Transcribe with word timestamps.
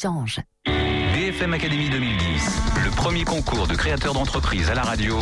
Change. 0.00 0.38
BFM 0.64 1.54
Académie 1.54 1.90
2010, 1.90 2.62
le 2.84 2.90
premier 2.90 3.24
concours 3.24 3.66
de 3.66 3.74
créateurs 3.74 4.14
d'entreprise 4.14 4.70
à 4.70 4.74
la 4.74 4.82
radio. 4.82 5.18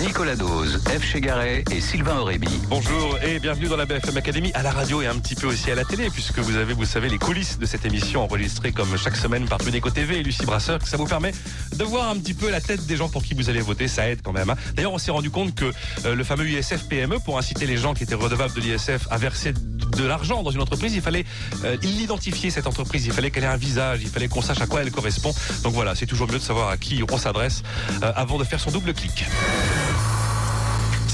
Nicolas 0.00 0.34
Dose, 0.36 0.80
F. 0.86 1.02
Chegaray 1.04 1.64
et 1.70 1.80
Sylvain 1.80 2.18
Aurébi. 2.18 2.48
Bonjour 2.68 3.16
et 3.22 3.38
bienvenue 3.38 3.68
dans 3.68 3.76
la 3.76 3.86
BFM 3.86 4.16
Academy 4.16 4.50
à 4.54 4.62
la 4.62 4.70
radio 4.72 5.00
et 5.02 5.06
un 5.06 5.14
petit 5.16 5.34
peu 5.36 5.46
aussi 5.46 5.70
à 5.70 5.74
la 5.74 5.84
télé 5.84 6.10
puisque 6.10 6.38
vous 6.40 6.56
avez, 6.56 6.74
vous 6.74 6.84
savez, 6.84 7.08
les 7.08 7.18
coulisses 7.18 7.58
de 7.58 7.64
cette 7.66 7.84
émission 7.86 8.24
enregistrée 8.24 8.72
comme 8.72 8.96
chaque 8.98 9.16
semaine 9.16 9.46
par 9.46 9.58
Tuneco 9.58 9.90
TV 9.90 10.18
et 10.18 10.22
Lucie 10.22 10.44
Brasseur. 10.44 10.80
Ça 10.86 10.96
vous 10.96 11.06
permet 11.06 11.32
de 11.76 11.84
voir 11.84 12.08
un 12.10 12.16
petit 12.16 12.34
peu 12.34 12.50
la 12.50 12.60
tête 12.60 12.84
des 12.86 12.96
gens 12.96 13.08
pour 13.08 13.22
qui 13.22 13.34
vous 13.34 13.48
allez 13.48 13.60
voter. 13.60 13.86
Ça 13.88 14.08
aide 14.08 14.20
quand 14.22 14.32
même. 14.32 14.50
hein. 14.50 14.56
D'ailleurs, 14.74 14.92
on 14.92 14.98
s'est 14.98 15.10
rendu 15.12 15.30
compte 15.30 15.54
que 15.54 15.72
euh, 16.04 16.14
le 16.14 16.24
fameux 16.24 16.48
ISF 16.48 16.84
PME, 16.88 17.20
pour 17.20 17.38
inciter 17.38 17.66
les 17.66 17.76
gens 17.76 17.94
qui 17.94 18.02
étaient 18.02 18.14
redevables 18.14 18.52
de 18.54 18.60
l'ISF 18.60 19.06
à 19.10 19.16
verser 19.16 19.52
de 19.52 20.04
l'argent 20.04 20.42
dans 20.42 20.50
une 20.50 20.60
entreprise, 20.60 20.94
il 20.94 21.02
fallait 21.02 21.24
euh, 21.64 21.76
l'identifier 21.82 22.50
cette 22.50 22.66
entreprise. 22.66 23.06
Il 23.06 23.12
fallait 23.12 23.30
qu'elle 23.30 23.44
ait 23.44 23.48
un 23.48 23.56
visage. 23.56 24.00
Il 24.02 24.08
fallait 24.08 24.28
qu'on 24.28 24.42
sache 24.42 24.60
à 24.60 24.66
quoi 24.66 24.82
elle 24.82 24.90
correspond. 24.90 25.32
Donc 25.62 25.72
voilà, 25.72 25.94
c'est 25.94 26.06
toujours 26.06 26.26
mieux 26.28 26.38
de 26.38 26.42
savoir 26.44 26.68
à 26.68 26.76
qui 26.76 27.02
on 27.10 27.16
s'adresse 27.18 27.62
euh, 28.02 28.12
avant 28.16 28.38
de 28.38 28.44
faire 28.44 28.60
son 28.60 28.70
double 28.70 28.92
clic. 28.92 29.24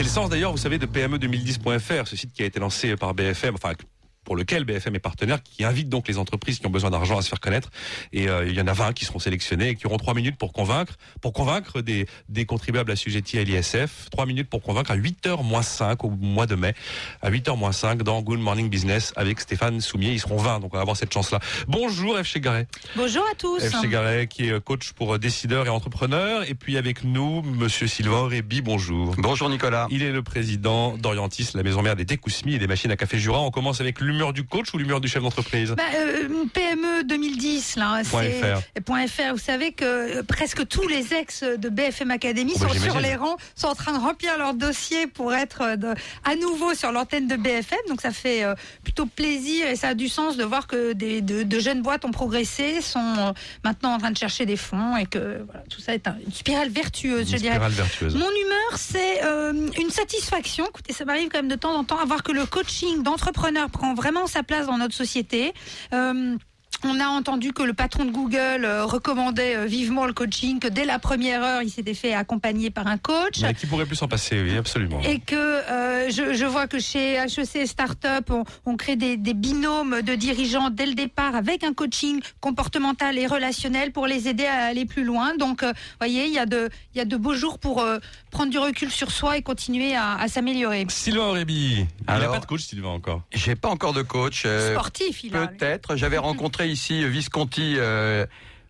C'est 0.00 0.04
le 0.04 0.10
sens 0.10 0.30
d'ailleurs, 0.30 0.52
vous 0.52 0.56
savez, 0.56 0.78
de 0.78 0.86
PME2010.fr, 0.86 2.08
ce 2.08 2.16
site 2.16 2.32
qui 2.32 2.42
a 2.42 2.46
été 2.46 2.58
lancé 2.58 2.96
par 2.96 3.12
BFM, 3.12 3.56
enfin 3.56 3.74
pour 4.24 4.36
lequel 4.36 4.64
BFM 4.64 4.94
est 4.94 5.00
partenaire, 5.00 5.42
qui 5.42 5.64
invite 5.64 5.88
donc 5.88 6.08
les 6.08 6.18
entreprises 6.18 6.58
qui 6.58 6.66
ont 6.66 6.70
besoin 6.70 6.90
d'argent 6.90 7.18
à 7.18 7.22
se 7.22 7.28
faire 7.28 7.40
connaître. 7.40 7.70
Et 8.12 8.28
euh, 8.28 8.46
il 8.46 8.54
y 8.54 8.60
en 8.60 8.66
a 8.66 8.72
20 8.72 8.92
qui 8.92 9.04
seront 9.04 9.18
sélectionnés 9.18 9.70
et 9.70 9.74
qui 9.74 9.86
auront 9.86 9.96
3 9.96 10.14
minutes 10.14 10.36
pour 10.36 10.52
convaincre, 10.52 10.94
pour 11.20 11.32
convaincre 11.32 11.80
des, 11.80 12.06
des 12.28 12.44
contribuables 12.44 12.90
assujettis 12.90 13.38
à 13.38 13.44
l'ISF. 13.44 14.08
3 14.10 14.26
minutes 14.26 14.48
pour 14.48 14.62
convaincre 14.62 14.90
à 14.90 14.96
8h 14.96 15.42
moins 15.44 15.62
5 15.62 16.04
au 16.04 16.10
mois 16.10 16.46
de 16.46 16.54
mai. 16.54 16.74
À 17.22 17.30
8h 17.30 17.56
moins 17.56 17.72
5 17.72 18.02
dans 18.02 18.20
Good 18.22 18.40
Morning 18.40 18.68
Business 18.68 19.12
avec 19.16 19.40
Stéphane 19.40 19.80
Soumier. 19.80 20.12
Ils 20.12 20.20
seront 20.20 20.36
20, 20.36 20.60
donc 20.60 20.74
on 20.74 20.76
va 20.76 20.82
avoir 20.82 20.96
cette 20.96 21.12
chance-là. 21.12 21.40
Bonjour 21.68 22.18
F. 22.18 22.24
Chegaray. 22.24 22.66
Bonjour 22.96 23.24
à 23.30 23.34
tous. 23.34 23.60
F. 23.60 23.80
Chegaray 23.80 24.26
qui 24.28 24.48
est 24.48 24.60
coach 24.60 24.92
pour 24.92 25.18
décideurs 25.18 25.66
et 25.66 25.70
entrepreneurs. 25.70 26.48
Et 26.48 26.54
puis 26.54 26.76
avec 26.76 27.04
nous, 27.04 27.42
Monsieur 27.42 27.86
Sylvain 27.86 28.28
Réby, 28.28 28.60
bonjour. 28.60 29.14
Bonjour 29.18 29.48
Nicolas. 29.48 29.86
Il 29.90 30.02
est 30.02 30.12
le 30.12 30.22
président 30.22 30.96
d'Orientis, 30.96 31.50
la 31.54 31.62
maison 31.62 31.82
mère 31.82 31.96
des 31.96 32.06
Técousmis 32.06 32.54
et 32.54 32.58
des 32.58 32.66
machines 32.66 32.90
à 32.90 32.96
café 32.96 33.18
Jura. 33.18 33.40
On 33.40 33.50
commence 33.50 33.80
avec 33.80 34.00
l'humeur 34.10 34.32
du 34.32 34.44
coach 34.44 34.72
ou 34.74 34.78
l'humeur 34.78 35.00
du 35.00 35.08
chef 35.08 35.22
d'entreprise 35.22 35.70
Bah, 35.76 35.82
euh, 35.94 36.28
PME 36.52 37.04
2010, 37.04 37.76
là, 37.76 38.02
Point 38.10 38.22
c'est 38.22 38.54
FR. 38.54 38.82
point 38.84 39.06
.fr. 39.06 39.32
Vous 39.32 39.38
savez 39.38 39.72
que 39.72 39.84
euh, 40.18 40.22
presque 40.22 40.66
tous 40.68 40.86
les 40.88 41.14
ex 41.14 41.42
de 41.42 41.68
BFM 41.68 42.10
Academy 42.10 42.52
Oh, 42.56 42.58
bah, 42.60 42.68
sont 42.68 42.80
sur 42.80 43.00
les 43.00 43.14
rangs, 43.16 43.36
sont 43.54 43.68
en 43.68 43.74
train 43.74 43.92
de 43.92 43.98
remplir 44.02 44.36
leur 44.38 44.54
dossier 44.54 45.06
pour 45.06 45.32
être 45.34 45.62
euh, 45.62 45.76
de- 45.76 45.94
à 46.24 46.34
nouveau 46.36 46.74
sur 46.74 46.92
l'antenne 46.92 47.26
de 47.28 47.36
BFM. 47.36 47.78
Donc 47.88 48.00
ça 48.00 48.10
fait 48.12 48.44
euh, 48.44 48.54
plutôt 48.84 49.06
plaisir 49.06 49.66
et 49.68 49.76
ça 49.76 49.88
a 49.88 49.94
du 49.94 50.08
sens 50.08 50.36
de 50.36 50.44
voir 50.44 50.66
que 50.66 50.92
des, 50.92 51.20
de, 51.20 51.42
de 51.42 51.58
jeunes 51.60 51.82
boîtes 51.82 52.04
ont 52.04 52.10
progressé, 52.10 52.80
sont 52.80 53.34
maintenant 53.64 53.94
en 53.94 53.98
train 53.98 54.10
de 54.10 54.18
chercher 54.18 54.46
des 54.46 54.56
fonds 54.56 54.96
et 54.96 55.06
que 55.06 55.42
voilà, 55.44 55.62
tout 55.70 55.80
ça 55.80 55.94
est 55.94 56.06
un- 56.08 56.16
une 56.26 56.32
spirale 56.32 56.68
vertueuse, 56.70 57.26
je 57.28 57.32
Une 57.32 57.38
dirais. 57.38 57.54
spirale 57.54 57.72
vertueuse. 57.72 58.14
Mon 58.14 58.20
humeur, 58.30 58.76
c'est 58.76 59.24
euh, 59.24 59.52
une 59.80 59.90
satisfaction. 59.90 60.66
Écoutez, 60.68 60.92
ça 60.92 61.04
m'arrive 61.04 61.28
quand 61.28 61.38
même 61.38 61.48
de 61.48 61.54
temps 61.54 61.74
en 61.74 61.84
temps 61.84 61.98
à 61.98 62.04
voir 62.04 62.22
que 62.22 62.32
le 62.32 62.46
coaching 62.46 63.02
d'entrepreneur 63.02 63.70
prend 63.70 63.94
vraiment 64.00 64.26
sa 64.26 64.42
place 64.42 64.66
dans 64.66 64.78
notre 64.78 64.94
société. 64.94 65.52
Euh, 65.92 66.36
on 66.84 66.98
a 67.00 67.06
entendu 67.08 67.52
que 67.52 67.62
le 67.62 67.72
patron 67.74 68.04
de 68.04 68.10
Google 68.10 68.64
euh, 68.64 68.84
recommandait 68.84 69.56
euh, 69.56 69.64
vivement 69.66 70.06
le 70.06 70.12
coaching, 70.12 70.58
que 70.58 70.68
dès 70.68 70.84
la 70.84 70.98
première 70.98 71.42
heure, 71.42 71.62
il 71.62 71.70
s'était 71.70 71.94
fait 71.94 72.14
accompagner 72.14 72.70
par 72.70 72.86
un 72.86 72.98
coach. 72.98 73.40
Mais 73.42 73.54
qui 73.54 73.66
pourrait 73.66 73.86
plus 73.86 73.96
s'en 73.96 74.08
passer, 74.08 74.40
oui, 74.42 74.56
absolument. 74.56 75.00
Et 75.02 75.18
que 75.20 75.34
euh, 75.36 76.10
je, 76.10 76.34
je 76.34 76.44
vois 76.44 76.66
que 76.66 76.78
chez 76.78 77.14
HEC 77.16 77.66
Startup, 77.66 78.28
on, 78.30 78.44
on 78.66 78.76
crée 78.76 78.96
des, 78.96 79.16
des 79.16 79.34
binômes 79.34 80.02
de 80.02 80.14
dirigeants 80.14 80.70
dès 80.70 80.86
le 80.86 80.94
départ 80.94 81.34
avec 81.34 81.64
un 81.64 81.72
coaching 81.74 82.20
comportemental 82.40 83.18
et 83.18 83.26
relationnel 83.26 83.92
pour 83.92 84.06
les 84.06 84.28
aider 84.28 84.46
à 84.46 84.64
aller 84.66 84.86
plus 84.86 85.04
loin. 85.04 85.36
Donc, 85.36 85.62
euh, 85.62 85.72
voyez, 85.98 86.26
il 86.26 86.32
y 86.32 86.38
a 86.38 86.46
de, 86.46 86.68
il 86.94 86.98
y 86.98 87.00
a 87.00 87.04
de 87.04 87.16
beaux 87.16 87.34
jours 87.34 87.58
pour 87.58 87.80
euh, 87.82 87.98
prendre 88.30 88.50
du 88.50 88.58
recul 88.58 88.90
sur 88.90 89.10
soi 89.10 89.36
et 89.36 89.42
continuer 89.42 89.94
à, 89.94 90.14
à 90.16 90.28
s'améliorer. 90.28 90.86
Sylvain 90.88 91.26
Auréby. 91.26 91.86
Il 92.08 92.14
n'a 92.14 92.28
pas 92.28 92.38
de 92.38 92.46
coach, 92.46 92.62
Sylvain, 92.62 92.88
encore. 92.90 93.22
J'ai 93.32 93.54
pas 93.54 93.68
encore 93.68 93.92
de 93.92 94.02
coach. 94.02 94.42
euh, 94.46 94.72
Sportif, 94.72 95.24
il 95.24 95.36
a. 95.36 95.46
Peut-être. 95.46 95.96
J'avais 95.96 96.18
rencontré 96.18 96.68
ici 96.70 97.06
Visconti. 97.08 97.74
euh, 97.78 98.26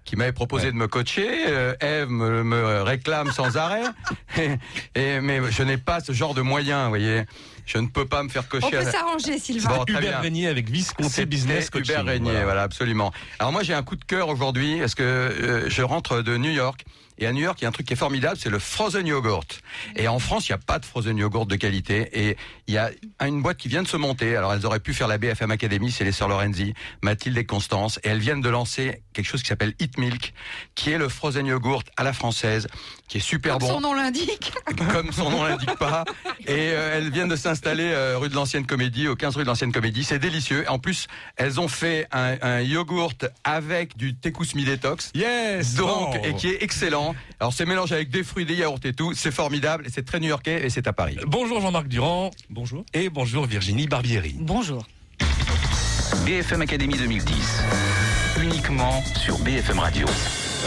qui 0.07 0.17
m'avait 0.17 0.33
proposé 0.33 0.67
Ouais. 0.67 0.73
de 0.73 0.77
me 0.77 0.89
coacher. 0.89 1.29
Euh, 1.47 1.75
Eve 1.81 2.09
me, 2.09 2.43
me 2.43 2.83
réclame 2.83 3.31
sans 3.31 3.57
arrêt. 3.59 3.83
Et, 4.39 4.51
et- 4.95 5.21
mais 5.21 5.41
je 5.51 5.63
n'ai 5.63 5.77
pas 5.77 6.01
ce 6.01 6.13
genre 6.13 6.35
de 6.35 6.41
moyens, 6.41 6.85
vous 6.85 6.89
voyez. 6.89 7.25
Je 7.67 7.79
ne 7.79 7.87
peux 7.87 8.07
pas 8.07 8.23
me 8.25 8.29
faire 8.31 8.43
On 8.47 8.59
cocher. 8.59 8.71
peut 8.71 8.79
à- 8.79 8.91
s'arranger, 8.91 9.39
Sylvain. 9.39 9.69
Bon, 9.77 9.85
Hubert 9.87 10.01
bien. 10.01 10.19
Régnier 10.21 10.49
avec 10.49 10.69
Visconti 10.71 11.27
Business 11.27 11.71
Coaching. 11.71 11.93
Hubert 11.93 12.05
Régnier, 12.07 12.31
Voilà. 12.31 12.45
voilà. 12.45 12.63
absolument. 12.63 13.13
Alors 13.39 13.53
moi 13.53 13.63
j'ai 13.63 13.75
un 13.75 13.83
coup 13.85 13.95
de 13.95 14.05
cœur 14.05 14.29
aujourd'hui 14.31 14.81
parce 14.81 14.95
que 14.97 15.03
euh, 15.05 15.69
je 15.69 15.83
rentre 15.83 16.23
de 16.23 16.37
New 16.39 16.51
York 16.51 16.85
et 17.21 17.27
à 17.27 17.33
New 17.33 17.43
York 17.43 17.59
il 17.61 17.63
y 17.63 17.67
a 17.67 17.69
un 17.69 17.73
truc 17.73 17.87
qui 17.87 17.93
est 17.93 17.97
formidable, 17.97 18.37
c'est 18.39 18.51
le 18.51 18.59
frozen 18.59 19.07
yogurt. 19.07 19.61
Et 19.97 20.09
en 20.09 20.19
France 20.19 20.49
il 20.49 20.53
n'y 20.53 20.57
a 20.57 20.59
pas 20.59 20.79
de 20.79 20.85
frozen 20.85 21.17
yogurt 21.17 21.47
de 21.47 21.57
qualité 21.57 22.09
et 22.13 22.37
il 22.67 22.75
y 22.75 22.79
a 22.79 22.91
une 23.21 23.43
boîte 23.43 23.59
qui 23.59 23.69
vient 23.69 23.83
de 23.83 23.89
se 23.89 23.97
monter. 23.97 24.37
Alors 24.37 24.53
elles 24.53 24.67
auraient 24.67 24.81
pu 24.81 24.95
faire 24.95 25.09
la 25.09 25.19
BFM 25.19 25.51
Academy, 25.51 25.91
c'est 25.91 26.05
les 26.05 26.13
sœurs 26.13 26.29
Lorenzi, 26.29 26.75
Mathilde 27.03 27.37
et 27.39 27.45
Constance, 27.45 27.99
et 28.03 28.09
elles 28.09 28.19
viennent 28.19 28.41
de 28.41 28.49
lancer 28.49 29.03
quelque 29.13 29.27
chose 29.27 29.43
qui 29.43 29.49
s'appelle 29.49 29.75
Eat 29.79 29.99
Milk, 29.99 30.33
qui 30.75 30.91
est 30.91 30.99
le 30.99 31.09
frozen 31.09 31.47
yogurt 31.47 31.85
à 31.97 32.05
la 32.05 32.13
française, 32.13 32.67
qui 33.09 33.19
est 33.19 33.21
super 33.21 33.59
Comme 33.59 33.69
bon 33.69 33.75
son 33.75 33.81
nom 33.81 33.95
l'indique. 33.95 34.53
comme 34.93 35.13
son 35.13 35.31
nom 35.31 35.45
l'indique 35.45 35.77
pas. 35.77 36.05
Et 36.47 36.71
euh, 36.73 36.97
elles 36.97 37.11
viennent 37.11 37.29
de 37.29 37.37
s'installer 37.37 37.91
euh, 37.93 38.17
rue 38.19 38.29
de 38.29 38.35
l'Ancienne 38.35 38.67
Comédie, 38.67 39.09
au 39.09 39.17
15 39.17 39.37
rue 39.37 39.43
de 39.43 39.49
l'Ancienne 39.49 39.73
Comédie. 39.73 40.05
C'est 40.05 40.19
délicieux. 40.19 40.65
En 40.69 40.79
plus, 40.79 41.07
elles 41.37 41.61
ont 41.61 41.69
fait 41.69 42.07
un, 42.13 42.37
un 42.41 42.61
yogourt 42.61 43.13
avec 43.45 43.97
du 43.97 44.15
tekousmi 44.17 44.65
détox. 44.65 45.11
Yes 45.15 45.75
Donc, 45.75 46.15
bon. 46.15 46.23
et 46.23 46.35
qui 46.35 46.49
est 46.49 46.63
excellent. 46.63 47.10
Alors, 47.39 47.53
c'est 47.53 47.67
mélangé 47.67 47.95
avec 47.95 48.11
des 48.11 48.23
fruits, 48.23 48.45
des 48.45 48.55
yaourts 48.55 48.79
et 48.85 48.93
tout. 48.93 49.13
C'est 49.15 49.31
formidable. 49.31 49.87
Et 49.87 49.91
c'est 49.91 50.05
très 50.05 50.21
new-yorkais 50.21 50.65
et 50.65 50.71
c'est 50.71 50.87
à 50.87 50.93
Paris. 50.93 51.17
Bonjour 51.27 51.61
Jean-Marc 51.61 51.89
Durand. 51.89 52.31
Bonjour. 52.51 52.85
Et 52.95 53.09
bonjour 53.09 53.47
Virginie 53.47 53.87
Barbieri. 53.87 54.35
Bonjour. 54.39 54.87
BFM 56.27 56.63
Académie 56.63 56.97
2010, 56.97 57.63
uniquement 58.43 59.03
sur 59.23 59.39
BFM 59.39 59.79
Radio. 59.79 60.07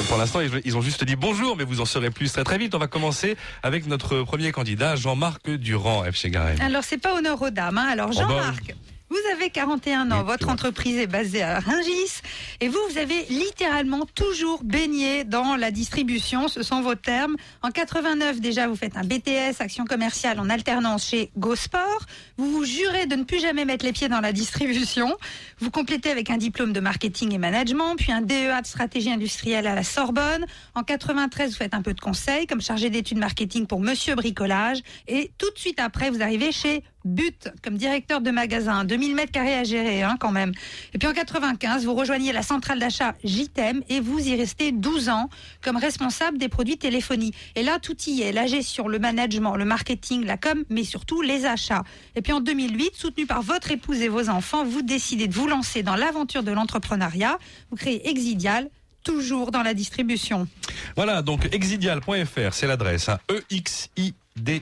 Pour 0.07 0.17
l'instant, 0.17 0.39
ils- 0.65 0.75
ont 0.75 0.81
juste 0.81 1.03
dit 1.03 1.15
bonjour, 1.15 1.55
mais 1.55 1.63
vous 1.63 1.79
en 1.79 1.85
saurez 1.85 2.09
plus 2.09 2.31
très 2.31 2.43
très 2.43 2.57
vite. 2.57 2.73
On 2.73 2.79
va 2.79 2.87
commencer 2.87 3.37
avec 3.61 3.85
notre 3.85 4.23
premier 4.23 4.51
candidat, 4.51 4.95
Jean-Marc 4.95 5.49
Durand, 5.51 6.03
F. 6.11 6.15
Chegaray. 6.15 6.59
Alors, 6.61 6.83
c'est 6.83 6.97
pas 6.97 7.15
honneur 7.15 7.39
aux 7.41 7.51
dames. 7.51 7.77
hein. 7.77 7.87
Alors, 7.91 8.09
Oh, 8.11 8.15
bah, 8.15 8.21
Jean-Marc, 8.27 8.73
vous 9.09 9.17
avez 9.35 9.51
41 9.51 10.09
ans, 10.11 10.23
votre 10.23 10.49
entreprise 10.49 10.97
est 10.97 11.05
basée 11.07 11.43
à 11.43 11.59
Rungis, 11.59 12.21
et 12.63 12.69
vous, 12.69 12.79
vous 12.89 12.97
avez 12.97 13.25
littéralement 13.25 14.05
toujours 14.15 14.63
baigné 14.63 15.25
dans 15.25 15.57
la 15.57 15.69
distribution, 15.69 16.47
ce 16.47 16.63
sont 16.63 16.81
vos 16.81 16.95
termes. 16.95 17.35
En 17.61 17.71
89, 17.71 18.39
déjà, 18.39 18.69
vous 18.69 18.77
faites 18.77 18.95
un 18.95 19.03
BTS, 19.03 19.59
action 19.59 19.83
commerciale 19.83 20.39
en 20.39 20.49
alternance 20.49 21.09
chez 21.09 21.29
GoSport. 21.35 22.05
Vous 22.37 22.49
vous 22.49 22.63
jurez 22.63 23.05
de 23.05 23.17
ne 23.17 23.25
plus 23.25 23.41
jamais 23.41 23.65
mettre 23.65 23.83
les 23.83 23.91
pieds 23.91 24.07
dans 24.07 24.21
la 24.21 24.31
distribution. 24.31 25.17
Vous 25.59 25.71
complétez 25.71 26.09
avec 26.09 26.29
un 26.29 26.37
diplôme 26.37 26.71
de 26.71 26.79
marketing 26.79 27.33
et 27.33 27.37
management, 27.37 27.97
puis 27.97 28.13
un 28.13 28.21
DEA 28.21 28.61
de 28.61 28.65
stratégie 28.65 29.11
industrielle 29.11 29.67
à 29.67 29.75
la 29.75 29.83
Sorbonne. 29.83 30.45
En 30.73 30.83
93, 30.83 31.51
vous 31.51 31.57
faites 31.57 31.73
un 31.73 31.81
peu 31.81 31.93
de 31.93 31.99
conseil 31.99 32.47
comme 32.47 32.61
chargé 32.61 32.89
d'études 32.89 33.17
marketing 33.17 33.67
pour 33.67 33.81
Monsieur 33.81 34.15
Bricolage. 34.15 34.79
Et 35.09 35.31
tout 35.37 35.49
de 35.51 35.59
suite 35.59 35.81
après, 35.81 36.09
vous 36.11 36.21
arrivez 36.21 36.53
chez 36.53 36.81
But 37.05 37.49
comme 37.61 37.77
directeur 37.77 38.21
de 38.21 38.31
magasin. 38.31 38.85
2000 38.85 39.15
mètres 39.15 39.31
carrés 39.31 39.55
à 39.55 39.63
gérer, 39.63 40.03
hein, 40.03 40.15
quand 40.19 40.31
même. 40.31 40.51
Et 40.93 40.97
puis 40.97 41.07
en 41.07 41.13
95, 41.13 41.85
vous 41.85 41.93
rejoignez 41.93 42.31
la 42.31 42.43
centrale 42.43 42.79
d'achat 42.79 43.13
JTEM 43.23 43.83
et 43.89 43.99
vous 43.99 44.19
y 44.19 44.35
restez 44.35 44.71
12 44.71 45.09
ans 45.09 45.29
comme 45.61 45.77
responsable 45.77 46.37
des 46.37 46.49
produits 46.49 46.77
téléphonie. 46.77 47.33
Et 47.55 47.63
là, 47.63 47.79
tout 47.79 47.97
y 48.07 48.21
est. 48.21 48.31
La 48.31 48.47
gestion, 48.47 48.87
le 48.87 48.99
management, 48.99 49.55
le 49.55 49.65
marketing, 49.65 50.25
la 50.25 50.37
com, 50.37 50.63
mais 50.69 50.83
surtout 50.83 51.21
les 51.21 51.45
achats. 51.45 51.83
Et 52.15 52.21
puis 52.21 52.33
en 52.33 52.39
2008, 52.39 52.95
soutenu 52.95 53.25
par 53.25 53.41
votre 53.41 53.71
épouse 53.71 54.01
et 54.01 54.09
vos 54.09 54.29
enfants, 54.29 54.63
vous 54.63 54.81
décidez 54.81 55.27
de 55.27 55.33
vous 55.33 55.47
lancer 55.47 55.83
dans 55.83 55.95
l'aventure 55.95 56.43
de 56.43 56.51
l'entrepreneuriat. 56.51 57.37
Vous 57.69 57.77
créez 57.77 58.09
Exidial, 58.09 58.69
toujours 59.03 59.51
dans 59.51 59.63
la 59.63 59.73
distribution. 59.73 60.47
Voilà, 60.95 61.21
donc 61.21 61.53
exidial.fr, 61.53 62.53
c'est 62.53 62.67
l'adresse. 62.67 63.09
Hein, 63.09 63.19
E-X-I-D-I-A-L, 63.29 64.22
E 64.47 64.61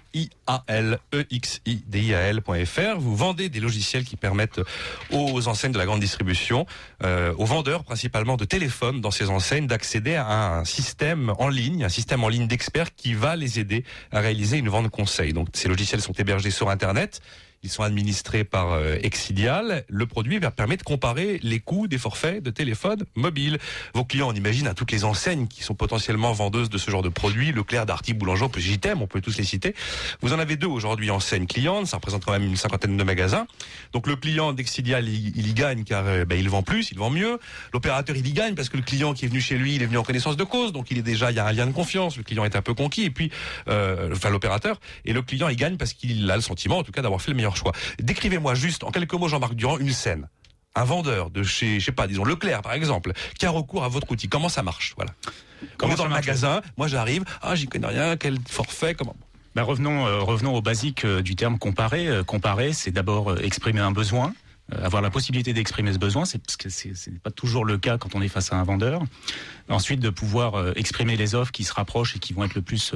E-X-I-D-I-A-L.fr. 1.14 3.00
Vous 3.00 3.16
vendez 3.16 3.50
des 3.50 3.60
logiciels 3.60 4.04
qui 4.04 4.16
permettent 4.16 4.62
aux 5.12 5.48
enseignes 5.48 5.72
de 5.72 5.78
la 5.78 5.86
grande 5.86 6.00
distribution, 6.00 6.66
euh, 7.04 7.34
aux 7.38 7.46
vendeurs 7.46 7.84
principalement 7.84 8.38
de 8.38 8.46
téléphones 8.46 9.02
dans 9.02 9.12
ces 9.12 9.30
enseignes, 9.30 9.68
d'accéder 9.68 10.16
à 10.16 10.58
un 10.58 10.66
système 10.66 11.34
en 11.40 11.48
ligne, 11.48 11.84
un 11.84 11.90
système 11.90 12.24
en 12.24 12.30
ligne 12.30 12.48
d'experts 12.48 12.96
qui 12.96 13.14
va 13.14 13.36
les 13.36 13.60
aider 13.60 13.84
à 14.12 14.20
réaliser 14.20 14.58
une 14.58 14.70
vente 14.70 14.90
conseil. 14.90 15.34
Donc 15.34 15.48
ces 15.54 15.68
logiciels 15.68 16.02
sont 16.02 16.14
hébergés 16.14 16.52
sur 16.52 16.70
Internet. 16.70 17.22
Ils 17.64 17.70
sont 17.70 17.84
administrés 17.84 18.44
par 18.44 18.72
euh, 18.72 18.96
Exidial. 19.04 19.86
Le 19.88 20.08
produit 20.08 20.40
va 20.40 20.50
permettre 20.50 20.84
de 20.84 20.88
comparer 20.88 21.40
les 21.44 21.60
coûts 21.60 21.88
des 21.88 22.00
forfaits 22.00 22.42
de 22.42 22.50
téléphone 22.50 23.04
mobile. 23.14 23.60
Vos 23.94 24.04
clients, 24.04 24.30
on 24.30 24.34
imagine, 24.34 24.66
à 24.66 24.74
toutes 24.74 24.92
les 24.92 25.06
enseignes 25.06 25.48
qui 25.48 25.64
sont 25.64 25.76
potentiellement 25.76 26.32
vendeuses 26.34 26.72
de 26.72 26.80
ce 26.80 26.90
genre 26.90 27.04
de 27.04 27.10
produits, 27.10 27.52
Leclerc, 27.52 27.86
Darty, 27.86 28.16
Boulanger, 28.16 28.48
JTM, 28.56 29.04
on 29.04 29.06
peut 29.06 29.22
tous 29.22 29.38
les 29.38 29.44
citer. 29.44 29.76
Vous 30.22 30.34
en 30.34 30.40
avez 30.40 30.56
deux 30.56 30.66
aujourd'hui 30.68 31.12
enseigne 31.12 31.46
cliente, 31.46 31.86
ça 31.86 31.98
représente 31.98 32.26
quand 32.26 32.32
même 32.32 32.46
une 32.46 32.56
cinquantaine 32.56 32.98
de 32.98 33.04
magasins. 33.04 33.46
Donc 33.94 34.08
le 34.08 34.16
client 34.16 34.54
d'Exidial, 34.54 35.08
il, 35.08 35.38
il, 35.38 35.48
y 35.48 35.54
gagne 35.54 35.84
car 35.84 36.08
euh, 36.08 36.26
ben, 36.26 36.40
il 36.40 36.50
vend 36.50 36.64
plus, 36.64 36.92
il 36.92 36.98
vend 36.98 37.12
mieux. 37.12 37.38
L'opérateur, 37.74 38.16
il 38.16 38.26
y 38.26 38.34
gagne 38.34 38.56
parce 38.56 38.70
que 38.70 38.78
le 38.78 38.84
client 38.84 39.14
qui 39.14 39.26
est 39.26 39.28
venu 39.28 39.40
chez 39.40 39.60
lui, 39.60 39.76
il 39.76 39.84
est 39.84 39.86
venu 39.86 40.00
en 40.00 40.04
connaissance 40.04 40.36
de 40.36 40.44
cause, 40.44 40.74
donc 40.74 40.90
il 40.90 40.98
est 40.98 41.04
déjà, 41.04 41.30
il 41.30 41.38
y 41.38 41.40
a 41.40 41.46
un 41.46 41.52
lien 41.52 41.68
de 41.68 41.74
confiance. 41.74 42.18
Le 42.18 42.24
client 42.24 42.44
est 42.44 42.56
un 42.56 42.64
peu 42.64 42.74
conquis 42.74 43.04
et 43.04 43.12
puis, 43.12 43.30
euh, 43.68 44.10
enfin 44.14 44.32
l'opérateur 44.32 44.80
et 45.06 45.14
le 45.14 45.22
client, 45.22 45.48
il 45.48 45.58
gagne 45.58 45.78
parce 45.78 45.94
qu'il 45.94 46.30
a 46.32 46.36
le 46.36 46.42
sentiment, 46.42 46.80
en 46.80 46.84
tout 46.84 46.92
cas, 46.92 47.04
d'avoir 47.04 47.22
fait 47.22 47.30
le 47.30 47.38
meilleur 47.38 47.51
choix. 47.56 47.72
Décrivez-moi 48.00 48.56
juste, 48.56 48.84
en 48.84 48.92
quelques 48.92 49.14
mots, 49.14 49.28
Jean-Marc 49.28 49.56
Durand, 49.56 49.78
une 49.78 49.92
scène. 49.92 50.28
Un 50.74 50.86
vendeur 50.86 51.30
de 51.32 51.44
chez, 51.44 51.82
je 51.82 51.86
sais 51.86 51.92
pas, 51.92 52.08
disons 52.08 52.24
Leclerc 52.24 52.62
par 52.62 52.74
exemple, 52.74 53.12
qui 53.38 53.46
a 53.46 53.50
recours 53.50 53.84
à 53.84 53.90
votre 53.90 54.10
outil. 54.10 54.30
Comment 54.30 54.48
ça 54.48 54.64
marche 54.64 54.94
Voilà. 54.96 55.12
Comment 55.78 55.92
on 55.92 55.96
est 55.96 55.98
dans 55.98 56.06
le 56.06 56.12
magasin, 56.12 56.62
moi 56.78 56.88
j'arrive, 56.88 57.26
ah 57.42 57.56
j'y 57.56 57.68
connais 57.68 57.88
rien, 57.88 58.16
quel 58.16 58.38
forfait, 58.48 58.96
comment? 58.96 59.16
Ben 59.54 59.64
revenons, 59.64 60.08
euh, 60.08 60.20
revenons 60.20 60.56
au 60.56 60.62
basique 60.62 61.04
euh, 61.04 61.22
du 61.22 61.36
terme 61.36 61.60
comparer. 61.60 62.08
Euh, 62.08 62.24
comparer, 62.24 62.72
c'est 62.72 62.92
d'abord 62.92 63.38
exprimer 63.40 63.82
un 63.82 63.92
besoin, 63.92 64.34
avoir 64.82 65.02
la 65.02 65.10
possibilité 65.10 65.52
d'exprimer 65.52 65.92
ce 65.92 65.98
besoin, 65.98 66.24
c'est 66.24 66.38
parce 66.38 66.56
que 66.56 66.70
c'est 66.70 67.20
pas 67.22 67.32
toujours 67.32 67.66
le 67.66 67.78
cas 67.78 67.98
quand 67.98 68.16
on 68.16 68.22
est 68.22 68.30
face 68.30 68.54
à 68.54 68.56
un 68.56 68.64
vendeur. 68.64 69.02
Ensuite, 69.68 70.00
de 70.00 70.10
pouvoir 70.10 70.78
exprimer 70.78 71.18
les 71.18 71.36
offres 71.36 71.52
qui 71.52 71.66
se 71.66 71.74
rapprochent 71.74 72.16
et 72.16 72.20
qui 72.20 72.32
vont 72.32 72.46
être 72.46 72.56
le 72.56 72.62
plus 72.62 72.94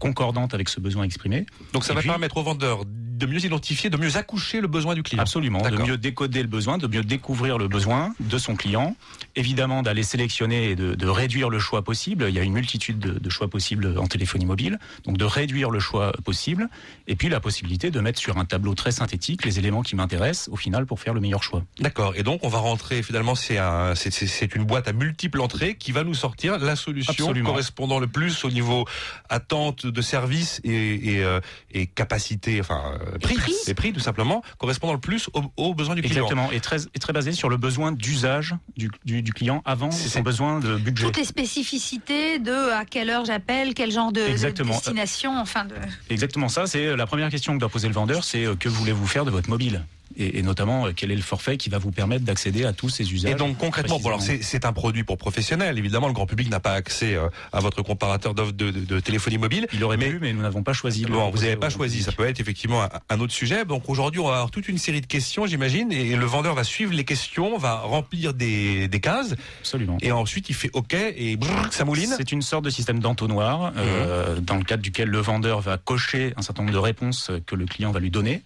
concordantes 0.00 0.52
avec 0.52 0.68
ce 0.68 0.80
besoin 0.80 1.04
exprimé. 1.04 1.46
Donc 1.72 1.84
ça 1.84 1.94
va 1.94 2.02
permettre 2.02 2.38
au 2.38 2.42
vendeur 2.42 2.84
de 3.22 3.26
mieux 3.26 3.44
identifier, 3.44 3.88
de 3.88 3.96
mieux 3.96 4.16
accoucher 4.16 4.60
le 4.60 4.66
besoin 4.66 4.94
du 4.94 5.02
client. 5.02 5.22
Absolument, 5.22 5.62
de 5.62 5.76
mieux 5.76 5.96
décoder 5.96 6.42
le 6.42 6.48
besoin, 6.48 6.76
de 6.76 6.88
mieux 6.88 7.04
découvrir 7.04 7.56
le 7.56 7.68
besoin 7.68 8.12
de 8.18 8.36
son 8.36 8.56
client. 8.56 8.96
Évidemment, 9.36 9.82
d'aller 9.82 10.02
sélectionner 10.02 10.70
et 10.70 10.74
de, 10.74 10.94
de, 10.94 11.06
réduire 11.06 11.48
le 11.48 11.60
choix 11.60 11.82
possible. 11.82 12.26
Il 12.28 12.34
y 12.34 12.38
a 12.40 12.42
une 12.42 12.52
multitude 12.52 12.98
de, 12.98 13.18
de, 13.18 13.30
choix 13.30 13.48
possibles 13.48 13.96
en 13.96 14.06
téléphonie 14.06 14.44
mobile. 14.44 14.78
Donc 15.04 15.18
de 15.18 15.24
réduire 15.24 15.70
le 15.70 15.78
choix 15.78 16.12
possible. 16.24 16.68
Et 17.06 17.14
puis 17.14 17.28
la 17.28 17.38
possibilité 17.38 17.90
de 17.90 18.00
mettre 18.00 18.18
sur 18.18 18.38
un 18.38 18.44
tableau 18.44 18.74
très 18.74 18.90
synthétique 18.90 19.44
les 19.44 19.58
éléments 19.58 19.82
qui 19.82 19.94
m'intéressent 19.94 20.48
au 20.52 20.56
final 20.56 20.84
pour 20.84 20.98
faire 20.98 21.14
le 21.14 21.20
meilleur 21.20 21.44
choix. 21.44 21.62
D'accord. 21.78 22.14
Et 22.16 22.24
donc 22.24 22.40
on 22.42 22.48
va 22.48 22.58
rentrer, 22.58 23.02
finalement, 23.02 23.36
c'est 23.36 23.58
un, 23.58 23.94
c'est 23.94 24.54
une 24.54 24.64
boîte 24.64 24.88
à 24.88 24.92
multiples 24.92 25.40
entrées 25.40 25.76
qui 25.76 25.92
va 25.92 26.02
nous 26.02 26.14
sortir 26.14 26.58
la 26.58 26.74
solution 26.74 27.12
Absolument. 27.12 27.50
correspondant 27.50 28.00
le 28.00 28.08
plus 28.08 28.44
au 28.44 28.50
niveau 28.50 28.84
attente 29.28 29.86
de 29.86 30.02
service 30.02 30.60
et, 30.64 31.14
et, 31.14 31.24
euh, 31.24 31.40
et 31.70 31.86
capacité, 31.86 32.60
enfin 32.60 32.98
prix, 33.18 33.34
prix, 33.34 33.54
les 33.66 33.74
prix 33.74 33.92
tout 33.92 34.00
simplement, 34.00 34.42
correspondant 34.58 34.92
le 34.92 35.00
plus 35.00 35.28
aux, 35.34 35.44
aux 35.56 35.74
besoins 35.74 35.94
du 35.94 36.02
client. 36.02 36.24
Exactement, 36.24 36.50
et 36.52 36.60
très, 36.60 36.78
et 36.94 36.98
très 36.98 37.12
basé 37.12 37.32
sur 37.32 37.48
le 37.48 37.56
besoin 37.56 37.92
d'usage 37.92 38.54
du, 38.76 38.90
du, 39.04 39.22
du, 39.22 39.32
client 39.32 39.62
avant 39.64 39.90
son 39.90 40.20
besoin 40.20 40.60
de 40.60 40.76
budget. 40.76 41.06
Toutes 41.06 41.16
les 41.16 41.24
spécificités 41.24 42.38
de 42.38 42.72
à 42.72 42.84
quelle 42.84 43.10
heure 43.10 43.24
j'appelle, 43.24 43.74
quel 43.74 43.90
genre 43.90 44.12
de, 44.12 44.20
de, 44.20 44.62
destination, 44.62 45.38
enfin 45.38 45.64
de... 45.64 45.74
Exactement 46.10 46.48
ça, 46.48 46.66
c'est 46.66 46.96
la 46.96 47.06
première 47.06 47.30
question 47.30 47.54
que 47.54 47.58
doit 47.58 47.68
poser 47.68 47.88
le 47.88 47.94
vendeur, 47.94 48.24
c'est 48.24 48.44
euh, 48.44 48.54
que 48.54 48.68
voulez-vous 48.68 49.06
faire 49.06 49.24
de 49.24 49.30
votre 49.30 49.48
mobile? 49.48 49.84
Et, 50.16 50.38
et, 50.38 50.42
notamment 50.42 50.88
quel 50.94 51.10
est 51.10 51.16
le 51.16 51.22
forfait 51.22 51.56
qui 51.56 51.68
va 51.68 51.78
vous 51.78 51.90
permettre 51.90 52.24
d'accéder 52.24 52.64
à 52.64 52.72
tous 52.72 52.88
ces 52.88 53.12
usages. 53.12 53.32
Et 53.32 53.34
donc 53.34 53.58
concrètement, 53.58 53.98
bon, 53.98 54.08
alors 54.08 54.22
c'est 54.22 54.64
un 54.64 54.72
produit 54.72 55.04
pour 55.04 55.18
professionnels. 55.18 55.78
Évidemment, 55.78 56.08
le 56.08 56.12
grand 56.12 56.26
public 56.26 56.50
n'a 56.50 56.60
pas 56.60 56.72
accès 56.72 57.14
euh, 57.14 57.28
à 57.52 57.60
votre 57.60 57.82
comparateur 57.82 58.34
d'offres 58.34 58.52
de, 58.52 58.70
de, 58.70 58.80
de, 58.84 59.00
téléphonie 59.00 59.38
mobile. 59.38 59.66
Il 59.72 59.82
aurait 59.84 59.96
mais, 59.96 60.10
pu, 60.10 60.18
mais 60.20 60.32
nous 60.32 60.42
n'avons 60.42 60.62
pas 60.62 60.72
choisi. 60.72 61.04
Bon, 61.04 61.30
vous 61.30 61.38
n'avez 61.38 61.56
pas 61.56 61.70
choisi. 61.70 62.02
Ça 62.02 62.12
peut 62.12 62.26
être 62.26 62.40
effectivement 62.40 62.82
un, 62.82 62.88
un 63.08 63.20
autre 63.20 63.32
sujet. 63.32 63.64
Donc 63.64 63.88
aujourd'hui, 63.88 64.20
on 64.20 64.26
va 64.26 64.34
avoir 64.34 64.50
toute 64.50 64.68
une 64.68 64.78
série 64.78 65.00
de 65.00 65.06
questions, 65.06 65.46
j'imagine, 65.46 65.92
et 65.92 66.16
le 66.16 66.26
vendeur 66.26 66.54
va 66.54 66.64
suivre 66.64 66.92
les 66.92 67.04
questions, 67.04 67.58
va 67.58 67.76
remplir 67.76 68.34
des, 68.34 68.88
des 68.88 69.00
cases. 69.00 69.34
Absolument. 69.60 69.98
Et 70.00 70.12
ensuite, 70.12 70.48
il 70.48 70.54
fait 70.54 70.70
OK 70.72 70.94
et 70.94 71.36
brrr, 71.36 71.72
ça 71.72 71.84
mouline. 71.84 72.14
C'est 72.16 72.32
une 72.32 72.42
sorte 72.42 72.64
de 72.64 72.70
système 72.70 73.00
d'entonnoir 73.00 73.72
mmh. 73.72 73.74
euh, 73.78 74.40
dans 74.40 74.56
le 74.56 74.64
cadre 74.64 74.82
duquel 74.82 75.08
le 75.08 75.18
vendeur 75.18 75.60
va 75.60 75.78
cocher 75.78 76.32
un 76.36 76.42
certain 76.42 76.62
nombre 76.62 76.74
de 76.74 76.78
réponses 76.78 77.30
que 77.46 77.54
le 77.54 77.66
client 77.66 77.90
va 77.90 78.00
lui 78.00 78.10
donner. 78.10 78.42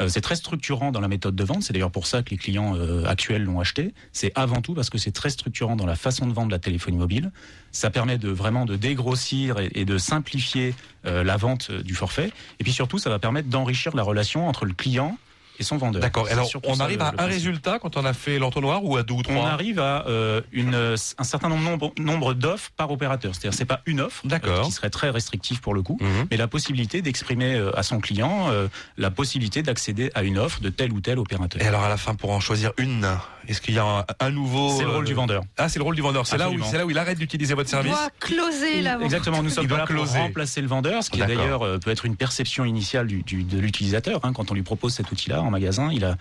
Euh, 0.00 0.08
c'est 0.08 0.20
très 0.20 0.36
structurant 0.36 0.92
dans 0.92 1.00
la 1.00 1.08
méthode 1.08 1.36
de 1.36 1.44
vente. 1.44 1.62
C'est 1.62 1.72
d'ailleurs 1.72 1.90
pour 1.90 2.06
ça 2.06 2.22
que 2.22 2.30
les 2.30 2.36
clients 2.36 2.76
euh, 2.76 3.04
actuels 3.04 3.44
l'ont 3.44 3.60
acheté. 3.60 3.94
C'est 4.12 4.32
avant 4.34 4.60
tout 4.60 4.74
parce 4.74 4.90
que 4.90 4.98
c'est 4.98 5.12
très 5.12 5.30
structurant 5.30 5.76
dans 5.76 5.86
la 5.86 5.96
façon 5.96 6.26
de 6.26 6.32
vendre 6.32 6.50
la 6.50 6.58
téléphonie 6.58 6.96
mobile. 6.96 7.30
Ça 7.72 7.90
permet 7.90 8.18
de 8.18 8.28
vraiment 8.28 8.64
de 8.64 8.76
dégrossir 8.76 9.58
et, 9.58 9.70
et 9.74 9.84
de 9.84 9.98
simplifier 9.98 10.74
euh, 11.06 11.22
la 11.24 11.36
vente 11.36 11.70
du 11.70 11.94
forfait. 11.94 12.32
Et 12.60 12.64
puis 12.64 12.72
surtout, 12.72 12.98
ça 12.98 13.10
va 13.10 13.18
permettre 13.18 13.48
d'enrichir 13.48 13.94
la 13.94 14.02
relation 14.02 14.48
entre 14.48 14.64
le 14.64 14.72
client 14.72 15.18
et 15.58 15.62
son 15.62 15.76
vendeur. 15.76 16.02
D'accord. 16.02 16.28
Alors, 16.30 16.48
on 16.64 16.80
arrive 16.80 17.02
à 17.02 17.14
un 17.18 17.26
résultat 17.26 17.78
quand 17.78 17.96
on 17.96 18.04
a 18.04 18.12
fait 18.12 18.38
l'entonnoir 18.38 18.84
ou 18.84 18.96
à 18.96 19.02
deux 19.02 19.14
ou 19.14 19.22
trois 19.22 19.36
On 19.36 19.44
arrive 19.44 19.78
à 19.78 20.06
euh, 20.06 20.40
une, 20.52 20.74
un 20.74 21.24
certain 21.24 21.48
nombre, 21.48 21.92
nombre 21.98 22.34
d'offres 22.34 22.70
par 22.76 22.90
opérateur. 22.90 23.34
C'est-à-dire, 23.34 23.56
c'est 23.56 23.64
pas 23.64 23.80
une 23.86 24.00
offre 24.00 24.22
euh, 24.30 24.62
qui 24.62 24.72
serait 24.72 24.90
très 24.90 25.10
restrictive 25.10 25.60
pour 25.60 25.74
le 25.74 25.82
coup, 25.82 25.98
mmh. 26.00 26.06
mais 26.30 26.36
la 26.36 26.48
possibilité 26.48 27.02
d'exprimer 27.02 27.54
euh, 27.54 27.76
à 27.78 27.82
son 27.82 28.00
client 28.00 28.48
euh, 28.50 28.68
la 28.96 29.10
possibilité 29.10 29.62
d'accéder 29.62 30.10
à 30.14 30.22
une 30.22 30.38
offre 30.38 30.60
de 30.60 30.68
tel 30.70 30.92
ou 30.92 31.00
tel 31.00 31.18
opérateur. 31.18 31.62
Et 31.62 31.66
alors, 31.66 31.82
à 31.82 31.88
la 31.88 31.96
fin, 31.96 32.14
pour 32.14 32.30
en 32.30 32.40
choisir 32.40 32.72
une, 32.78 33.08
est-ce 33.48 33.60
qu'il 33.60 33.74
y 33.74 33.78
a 33.78 33.84
un, 33.84 34.04
un 34.20 34.30
nouveau 34.30 34.76
C'est 34.76 34.84
le 34.84 34.90
rôle 34.90 35.04
du 35.04 35.14
vendeur. 35.14 35.42
Ah, 35.56 35.68
c'est 35.68 35.78
le 35.78 35.84
rôle 35.84 35.94
du 35.94 36.02
vendeur. 36.02 36.26
C'est 36.26 36.38
là 36.38 36.50
où 36.50 36.62
c'est 36.62 36.78
là 36.78 36.86
où 36.86 36.90
il 36.90 36.98
arrête 36.98 37.18
d'utiliser 37.18 37.54
votre 37.54 37.70
service. 37.70 37.92
Il 37.92 37.94
doit 37.94 38.10
closer 38.20 38.82
la 38.82 38.94
vente. 38.94 39.04
Exactement. 39.04 39.42
Nous 39.42 39.50
sommes 39.50 39.68
là 39.68 39.86
pour 39.86 40.12
remplacer 40.12 40.60
le 40.60 40.68
vendeur, 40.68 41.02
ce 41.02 41.10
qui 41.10 41.18
d'ailleurs 41.18 41.78
peut 41.80 41.90
être 41.90 42.06
une 42.06 42.16
perception 42.16 42.64
initiale 42.64 43.06
du, 43.06 43.22
du, 43.22 43.44
de 43.44 43.58
l'utilisateur 43.58 44.20
hein, 44.24 44.32
quand 44.32 44.50
on 44.50 44.54
lui 44.54 44.62
propose 44.62 44.94
cet 44.94 45.10
outil-là 45.12 45.43
en 45.44 45.50
magasin. 45.50 45.90
Il 45.92 46.04
a 46.04 46.16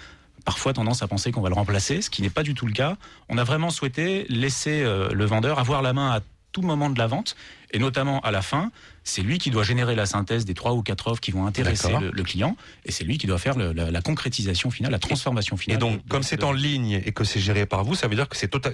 parfois 0.45 0.73
tendance 0.73 1.01
à 1.01 1.07
penser 1.07 1.31
qu'on 1.31 1.41
va 1.41 1.49
le 1.49 1.55
remplacer, 1.55 2.01
ce 2.01 2.09
qui 2.09 2.21
n'est 2.21 2.29
pas 2.29 2.43
du 2.43 2.53
tout 2.53 2.65
le 2.65 2.73
cas. 2.73 2.97
On 3.29 3.37
a 3.37 3.43
vraiment 3.43 3.69
souhaité 3.69 4.25
laisser 4.29 4.83
euh, 4.83 5.09
le 5.13 5.25
vendeur 5.25 5.59
avoir 5.59 5.81
la 5.81 5.93
main 5.93 6.11
à 6.11 6.19
tout 6.51 6.61
moment 6.61 6.89
de 6.89 6.99
la 6.99 7.07
vente, 7.07 7.35
et 7.73 7.79
notamment 7.79 8.19
à 8.21 8.31
la 8.31 8.41
fin, 8.41 8.71
c'est 9.03 9.21
lui 9.21 9.37
qui 9.37 9.49
doit 9.49 9.63
générer 9.63 9.95
la 9.95 10.05
synthèse 10.05 10.45
des 10.45 10.53
trois 10.53 10.73
ou 10.73 10.81
quatre 10.81 11.07
offres 11.07 11.19
qui 11.19 11.31
vont 11.31 11.45
intéresser 11.45 11.91
le, 11.99 12.11
le, 12.11 12.23
client, 12.23 12.55
et 12.85 12.91
c'est 12.91 13.03
lui 13.03 13.17
qui 13.17 13.27
doit 13.27 13.37
faire 13.37 13.57
le, 13.57 13.73
la, 13.73 13.91
la, 13.91 14.01
concrétisation 14.01 14.71
finale, 14.71 14.91
la 14.91 14.99
transformation 14.99 15.57
finale. 15.57 15.77
Et 15.77 15.79
donc, 15.79 16.03
de, 16.03 16.09
comme 16.09 16.23
c'est 16.23 16.43
en 16.43 16.53
ligne 16.53 17.01
et 17.05 17.11
que 17.11 17.23
c'est 17.23 17.39
géré 17.39 17.65
par 17.65 17.83
vous, 17.83 17.95
ça 17.95 18.07
veut 18.07 18.15
dire 18.15 18.29
que 18.29 18.37
c'est 18.37 18.47
total, 18.47 18.73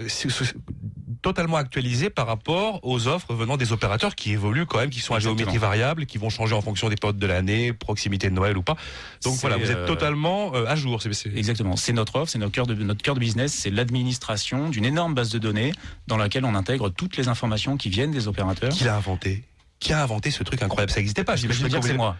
totalement 1.22 1.58
actualisé 1.58 2.10
par 2.10 2.28
rapport 2.28 2.80
aux 2.84 3.08
offres 3.08 3.34
venant 3.34 3.58
des 3.58 3.72
opérateurs 3.72 4.16
qui 4.16 4.32
évoluent 4.32 4.66
quand 4.66 4.80
même, 4.80 4.90
qui 4.90 5.00
sont 5.00 5.16
Exactement. 5.16 5.36
à 5.36 5.38
géométrie 5.38 5.58
variable, 5.58 6.06
qui 6.06 6.18
vont 6.18 6.30
changer 6.30 6.56
en 6.56 6.62
fonction 6.62 6.90
des 6.90 6.96
périodes 6.96 7.18
de 7.18 7.28
l'année, 7.28 7.74
proximité 7.74 8.30
de 8.30 8.36
Noël 8.36 8.58
ou 8.58 8.62
pas. 8.62 8.76
Donc 9.24 9.36
voilà, 9.36 9.58
vous 9.58 9.70
êtes 9.70 9.78
euh, 9.78 9.88
totalement 9.88 10.56
euh, 10.56 10.66
à 10.66 10.76
jour. 10.76 11.02
C 11.02 11.10
est, 11.10 11.14
c 11.14 11.32
est... 11.34 11.38
Exactement, 11.38 11.76
c'est 11.76 11.94
notre 11.94 12.16
offre, 12.18 12.32
c'est 12.32 12.40
notre 12.40 12.54
cœur 12.54 12.68
de 12.68 12.76
notre 12.76 13.02
cœur 13.02 13.16
de 13.16 13.20
business, 13.20 13.54
c'est 13.54 13.70
l'administration 13.70 14.70
d'une 14.70 14.86
énorme 14.86 15.14
base 15.14 15.30
de 15.30 15.40
données 15.40 15.74
dans 16.08 16.18
laquelle 16.18 16.46
on 16.46 16.56
intègre 16.56 16.90
toutes 16.90 17.18
les 17.18 17.28
informations 17.28 17.78
qui 17.78 17.90
viennent 17.90 18.12
des 18.12 18.28
opérateurs. 18.28 18.72
Qui 18.72 18.86
inventé 18.96 19.44
Qui 19.80 19.94
a 19.94 20.04
inventé 20.04 20.32
ce 20.32 20.44
truc 20.44 20.62
incroyable? 20.62 20.92
Ça 20.92 20.98
n'existait 20.98 21.24
pas. 21.24 21.36
Dire 21.36 21.50
que 21.80 21.86
c'est 21.86 21.94
moi. 21.94 22.18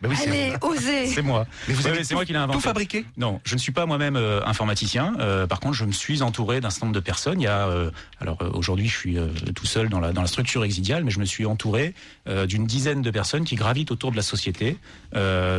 Ben 0.00 0.10
oui, 0.10 0.16
Allez, 0.28 0.52
osez 0.62 1.08
C'est 1.08 1.22
moi. 1.22 1.44
Mais 1.66 1.74
vous 1.74 1.84
ouais, 1.84 2.04
c'est 2.04 2.14
moi 2.14 2.24
qui 2.24 2.32
l'ai 2.32 2.38
inventé. 2.38 2.58
Tout 2.58 2.62
fabriqué? 2.62 3.04
Non, 3.16 3.40
je 3.42 3.54
ne 3.54 3.58
suis 3.58 3.72
pas 3.72 3.84
moi-même 3.84 4.14
euh, 4.14 4.40
informaticien. 4.46 5.14
Euh, 5.18 5.48
par 5.48 5.58
contre, 5.58 5.74
je 5.74 5.84
me 5.84 5.90
suis 5.90 6.22
entouré 6.22 6.60
d'un 6.60 6.70
certain 6.70 6.86
nombre 6.86 6.94
de 6.94 7.00
personnes. 7.00 7.40
Il 7.40 7.44
y 7.44 7.48
a, 7.48 7.66
euh, 7.66 7.90
alors 8.20 8.40
euh, 8.42 8.50
aujourd'hui, 8.52 8.86
je 8.86 8.96
suis 8.96 9.18
euh, 9.18 9.26
tout 9.56 9.66
seul 9.66 9.88
dans 9.88 9.98
la 9.98 10.12
dans 10.12 10.20
la 10.22 10.28
structure 10.28 10.62
exidiale, 10.62 11.02
mais 11.02 11.10
je 11.10 11.18
me 11.18 11.24
suis 11.24 11.46
entouré 11.46 11.94
euh, 12.28 12.46
d'une 12.46 12.64
dizaine 12.64 13.02
de 13.02 13.10
personnes 13.10 13.44
qui 13.44 13.56
gravitent 13.56 13.90
autour 13.90 14.12
de 14.12 14.16
la 14.16 14.22
société 14.22 14.76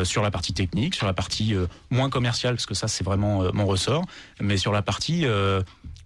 sur 0.06 0.24
la 0.24 0.32
partie 0.32 0.54
technique, 0.54 0.96
sur 0.96 1.06
la 1.06 1.14
partie 1.14 1.54
moins 1.90 2.10
commerciale, 2.10 2.56
parce 2.56 2.66
que 2.66 2.74
ça 2.74 2.88
c'est 2.88 3.04
vraiment 3.04 3.52
mon 3.54 3.66
ressort, 3.66 4.06
mais 4.40 4.56
sur 4.56 4.72
la 4.72 4.82
partie 4.82 5.26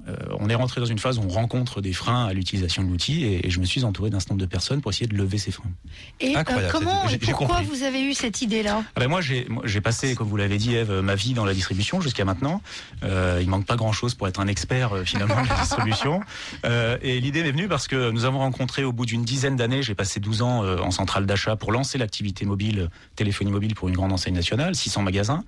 euh, 0.08 0.16
on 0.40 0.50
est 0.50 0.56
rentré 0.56 0.82
dans 0.82 0.88
une 0.88 1.00
phase 1.00 1.18
où 1.18 1.22
on 1.22 1.30
rencontre 1.30 1.82
des 1.82 1.94
freins 1.94 2.26
à 2.26 2.34
l'utilisation 2.34 2.84
de 2.84 2.90
l'outil 2.90 3.24
et, 3.24 3.48
et, 3.48 3.50
je 3.50 3.60
me 3.60 3.66
suis 3.66 3.84
entouré 3.84 4.10
d'un 4.10 4.20
certain 4.20 4.34
nombre 4.34 4.46
de 4.46 4.50
personnes 4.50 4.82
pour 4.82 4.92
essayer 4.92 5.08
de 5.08 5.16
lever 5.16 5.38
ces 5.38 5.52
freins. 5.52 5.72
Et 6.20 6.36
euh, 6.36 6.44
comment 6.72 7.08
et 7.10 7.18
pourquoi 7.18 7.62
vous 7.62 7.84
avez 7.84 8.02
eu 8.02 8.14
cette 8.14 8.42
idée-là? 8.42 8.84
Ah 8.96 9.00
ben 9.00 9.08
Moi, 9.08 9.22
j'ai 9.22 9.82
passé, 9.82 10.16
comme 10.16 10.28
vous 10.28 10.38
l'avez 10.38 10.58
dit, 10.58 10.76
Eve, 10.76 11.00
ma 11.02 11.16
vie 11.16 11.34
dans 11.34 11.46
la 11.46 11.54
distribution 11.54 12.02
jusqu'à 12.02 12.26
maintenant. 12.26 12.62
Euh, 13.04 13.40
il 13.42 13.50
manque 13.50 13.66
pas 13.66 13.76
grand-chose 13.76 14.16
pour 14.16 14.28
être 14.28 14.40
un 14.40 14.48
expert 14.48 14.94
euh, 14.94 15.04
finalement 15.04 15.42
de 15.42 15.50
la 15.50 15.56
distribution. 15.56 16.22
Euh, 16.66 16.98
et 17.02 17.20
l'idée 17.20 17.44
m'est 17.44 17.52
venue 17.52 17.68
parce 17.68 17.88
que 17.88 18.12
nous 18.12 18.26
avons 18.26 18.40
rencontré 18.40 18.84
au 18.84 18.92
bout 18.92 19.06
d'une 19.06 19.24
dizaine 19.24 19.56
d'années, 19.56 19.84
j'ai 19.84 19.96
passé 19.96 20.20
12 20.20 20.42
ans 20.42 20.64
en 20.80 20.92
centrale 20.92 21.26
d'achat 21.26 21.56
pour 21.56 21.72
lancer 21.72 21.98
l'activité 21.98 22.46
mobile, 22.46 22.90
téléphonie 23.16 23.52
mobile 23.52 23.76
pour 23.76 23.90
une 23.90 23.96
grande 23.96 24.12
enseigne 24.12 24.34
nationale, 24.34 24.76
600 24.76 25.02
magasins. 25.02 25.44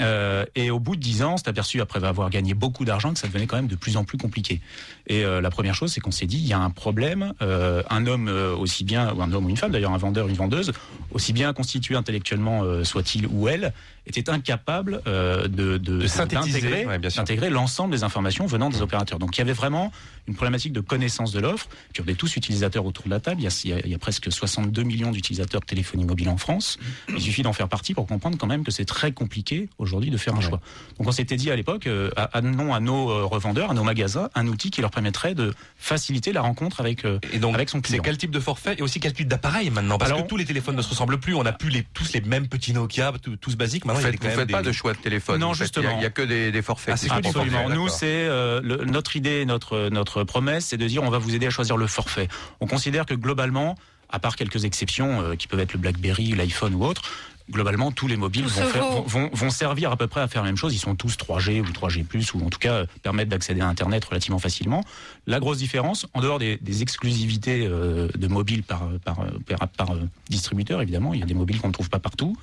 Euh, 0.00 0.44
et 0.54 0.70
au 0.70 0.78
bout 0.78 0.96
de 0.96 1.00
10 1.00 1.22
ans, 1.22 1.34
on 1.34 1.36
s'est 1.36 1.48
aperçu, 1.48 1.80
après 1.80 2.04
avoir 2.04 2.30
gagné 2.30 2.54
beaucoup 2.54 2.84
d'argent, 2.84 3.12
que 3.12 3.18
ça 3.18 3.26
devenait 3.26 3.46
quand 3.46 3.56
même 3.56 3.66
de 3.66 3.76
plus 3.76 3.96
en 3.96 4.04
plus 4.04 4.18
compliqué. 4.18 4.60
Et 5.06 5.24
euh, 5.24 5.40
la 5.40 5.50
première 5.50 5.74
chose, 5.74 5.92
c'est 5.92 6.00
qu'on 6.00 6.10
s'est 6.10 6.26
dit, 6.26 6.38
il 6.38 6.46
y 6.46 6.52
a 6.52 6.58
un 6.58 6.70
problème. 6.70 7.34
Euh, 7.42 7.82
un 7.90 8.06
homme 8.06 8.28
aussi 8.58 8.84
bien, 8.84 9.12
ou 9.14 9.22
un 9.22 9.32
homme 9.32 9.46
ou 9.46 9.50
une 9.50 9.56
femme, 9.56 9.72
d'ailleurs 9.72 9.92
un 9.92 9.98
vendeur, 9.98 10.28
une 10.28 10.36
vendeuse, 10.36 10.72
aussi 11.12 11.32
bien 11.32 11.52
constitué 11.52 11.96
intellectuellement 11.96 12.84
soit-il 12.84 13.26
ou 13.26 13.48
elle, 13.48 13.72
était 14.06 14.30
incapable 14.30 15.02
euh, 15.06 15.46
de, 15.48 15.76
de, 15.78 15.98
d'intégrer, 16.26 16.86
ouais, 16.86 17.50
l'ensemble 17.50 17.92
des 17.92 18.02
informations 18.02 18.46
venant 18.46 18.70
des 18.70 18.82
opérateurs. 18.82 19.18
Donc 19.18 19.36
il 19.36 19.40
y 19.40 19.42
avait 19.42 19.52
vraiment 19.52 19.92
une 20.26 20.34
problématique 20.34 20.72
de 20.72 20.80
connaissance 20.80 21.32
de 21.32 21.40
l'offre. 21.40 21.68
Puis 21.92 22.02
on 22.06 22.10
est 22.10 22.14
tous 22.14 22.36
utilisateurs 22.36 22.84
autour 22.86 23.04
de 23.04 23.10
la 23.10 23.20
table. 23.20 23.40
Il 23.40 23.68
y 23.68 23.72
a, 23.72 23.78
il 23.84 23.92
y 23.92 23.96
presque 23.98 24.30
62 24.32 24.82
millions 24.82 25.10
d'utilisateurs 25.10 25.60
de 25.60 25.66
téléphonie 25.66 26.04
mobile 26.04 26.28
en 26.28 26.36
France. 26.36 26.78
Il 27.08 27.20
suffit 27.20 27.42
d'en 27.42 27.52
faire 27.52 27.68
partie 27.68 27.94
pour 27.94 28.06
comprendre 28.06 28.38
quand 28.38 28.46
même 28.46 28.64
que 28.64 28.70
c'est 28.70 28.84
très 28.84 29.12
compliqué 29.12 29.68
aujourd'hui 29.78 30.10
de 30.10 30.16
faire 30.16 30.34
un 30.34 30.40
choix. 30.40 30.60
Donc 30.98 31.06
on 31.08 31.12
s'était 31.12 31.36
dit 31.36 31.50
à 31.50 31.56
l'époque, 31.56 31.86
euh, 31.86 32.10
amenons 32.32 32.74
à 32.74 32.80
nos 32.80 33.10
euh, 33.10 33.24
revendeurs, 33.24 33.70
à 33.70 33.74
nos 33.74 33.84
magasins, 33.84 34.30
un 34.34 34.46
outil 34.46 34.70
qui 34.70 34.80
leur 34.80 34.90
permettrait 34.90 35.34
de 35.34 35.54
faciliter 35.76 36.32
la 36.32 36.40
rencontre 36.42 36.80
avec, 36.80 37.04
euh, 37.04 37.18
Et 37.32 37.38
donc, 37.38 37.54
avec 37.54 37.68
son 37.68 37.78
c'est 37.78 37.88
client. 37.88 38.02
quel 38.04 38.18
type 38.18 38.30
de 38.30 38.40
forfait 38.40 38.76
et 38.78 38.82
aussi 38.82 39.00
quel 39.00 39.12
type 39.12 39.28
d'appareil 39.28 39.70
maintenant? 39.70 39.98
Parce 39.98 40.10
Alors- 40.10 40.24
que 40.24 40.28
tous 40.28 40.36
les 40.36 40.44
téléphones 40.44 40.76
ne 40.76 40.82
se 40.82 40.88
ressemblent 40.88 41.18
plus. 41.18 41.34
On 41.34 41.42
n'a 41.42 41.52
plus 41.52 41.70
les, 41.70 41.82
tous 41.94 42.12
les 42.12 42.20
mêmes 42.20 42.48
petits 42.48 42.72
Nokia, 42.72 43.12
tous 43.40 43.56
basiques. 43.56 43.84
Maintenant, 43.94 44.10
faites, 44.10 44.20
quand 44.20 44.28
vous 44.28 44.36
même 44.36 44.38
faites 44.48 44.50
pas 44.50 44.62
de 44.62 44.72
choix 44.72 44.92
de 44.92 44.98
téléphone. 44.98 45.40
Non, 45.40 45.48
Il 45.48 45.50
a- 45.52 45.54
justement. 45.54 45.96
il 45.98 46.02
y, 46.02 46.06
a 46.06 46.10
que 46.10 46.22
des, 46.22 46.50
des 46.52 46.62
forfaits. 46.62 46.94
Ah, 46.94 46.96
c'est 46.96 47.10
Absolument. 47.10 47.68
Nous, 47.68 47.88
c'est 47.88 48.06
euh, 48.06 48.60
notre 48.84 49.16
idée, 49.16 49.44
notre 49.44 49.88
notre 49.90 50.24
promesse, 50.24 50.66
c'est 50.66 50.76
de 50.76 50.86
dire 50.86 51.02
on 51.02 51.10
va 51.10 51.18
vous 51.18 51.34
aider 51.34 51.46
à 51.46 51.50
choisir 51.50 51.76
le 51.76 51.86
forfait. 51.86 52.28
On 52.60 52.66
considère 52.66 53.06
que 53.06 53.14
globalement, 53.14 53.76
à 54.08 54.18
part 54.18 54.36
quelques 54.36 54.64
exceptions 54.64 55.22
euh, 55.22 55.34
qui 55.36 55.46
peuvent 55.46 55.60
être 55.60 55.72
le 55.72 55.78
BlackBerry, 55.78 56.32
l'iPhone 56.32 56.74
ou 56.74 56.84
autre, 56.84 57.02
globalement 57.50 57.90
tous 57.92 58.06
les 58.06 58.16
mobiles 58.16 58.44
vont, 58.46 58.50
se 58.62 58.66
faire- 58.70 58.82
vaut. 58.84 59.02
vont, 59.02 59.22
vont- 59.26 59.30
vont 59.32 59.50
servir 59.50 59.90
à 59.92 59.96
peu 59.96 60.06
près 60.06 60.20
à 60.20 60.28
faire 60.28 60.42
la 60.42 60.48
même 60.48 60.56
chose. 60.56 60.74
Ils 60.74 60.78
sont 60.78 60.94
tous 60.94 61.16
3G 61.16 61.60
ou 61.60 61.64
3G+, 61.72 62.04
ou 62.34 62.44
en 62.44 62.50
tout 62.50 62.58
cas 62.58 62.72
euh, 62.72 62.86
permettent 63.02 63.28
d'accéder 63.28 63.60
à 63.60 63.66
Internet 63.68 64.04
relativement 64.04 64.38
facilement. 64.38 64.84
La 65.26 65.40
grosse 65.40 65.58
différence, 65.58 66.06
en 66.14 66.20
dehors 66.20 66.38
des, 66.38 66.56
des 66.58 66.82
exclusivités 66.82 67.66
euh, 67.66 68.08
de 68.16 68.26
mobiles 68.28 68.62
par, 68.62 68.88
par, 69.04 69.16
par, 69.46 69.68
par, 69.68 69.90
euh, 69.92 70.00
distributeur, 70.28 70.80
évidemment, 70.82 71.12
il 71.14 71.20
y 71.20 71.22
a 71.22 71.26
des 71.26 71.34
mobiles 71.34 71.60
qu'on 71.60 71.68
ne 71.68 71.72
trouve 71.72 71.90
pas 71.90 71.98
partout. 72.00 72.36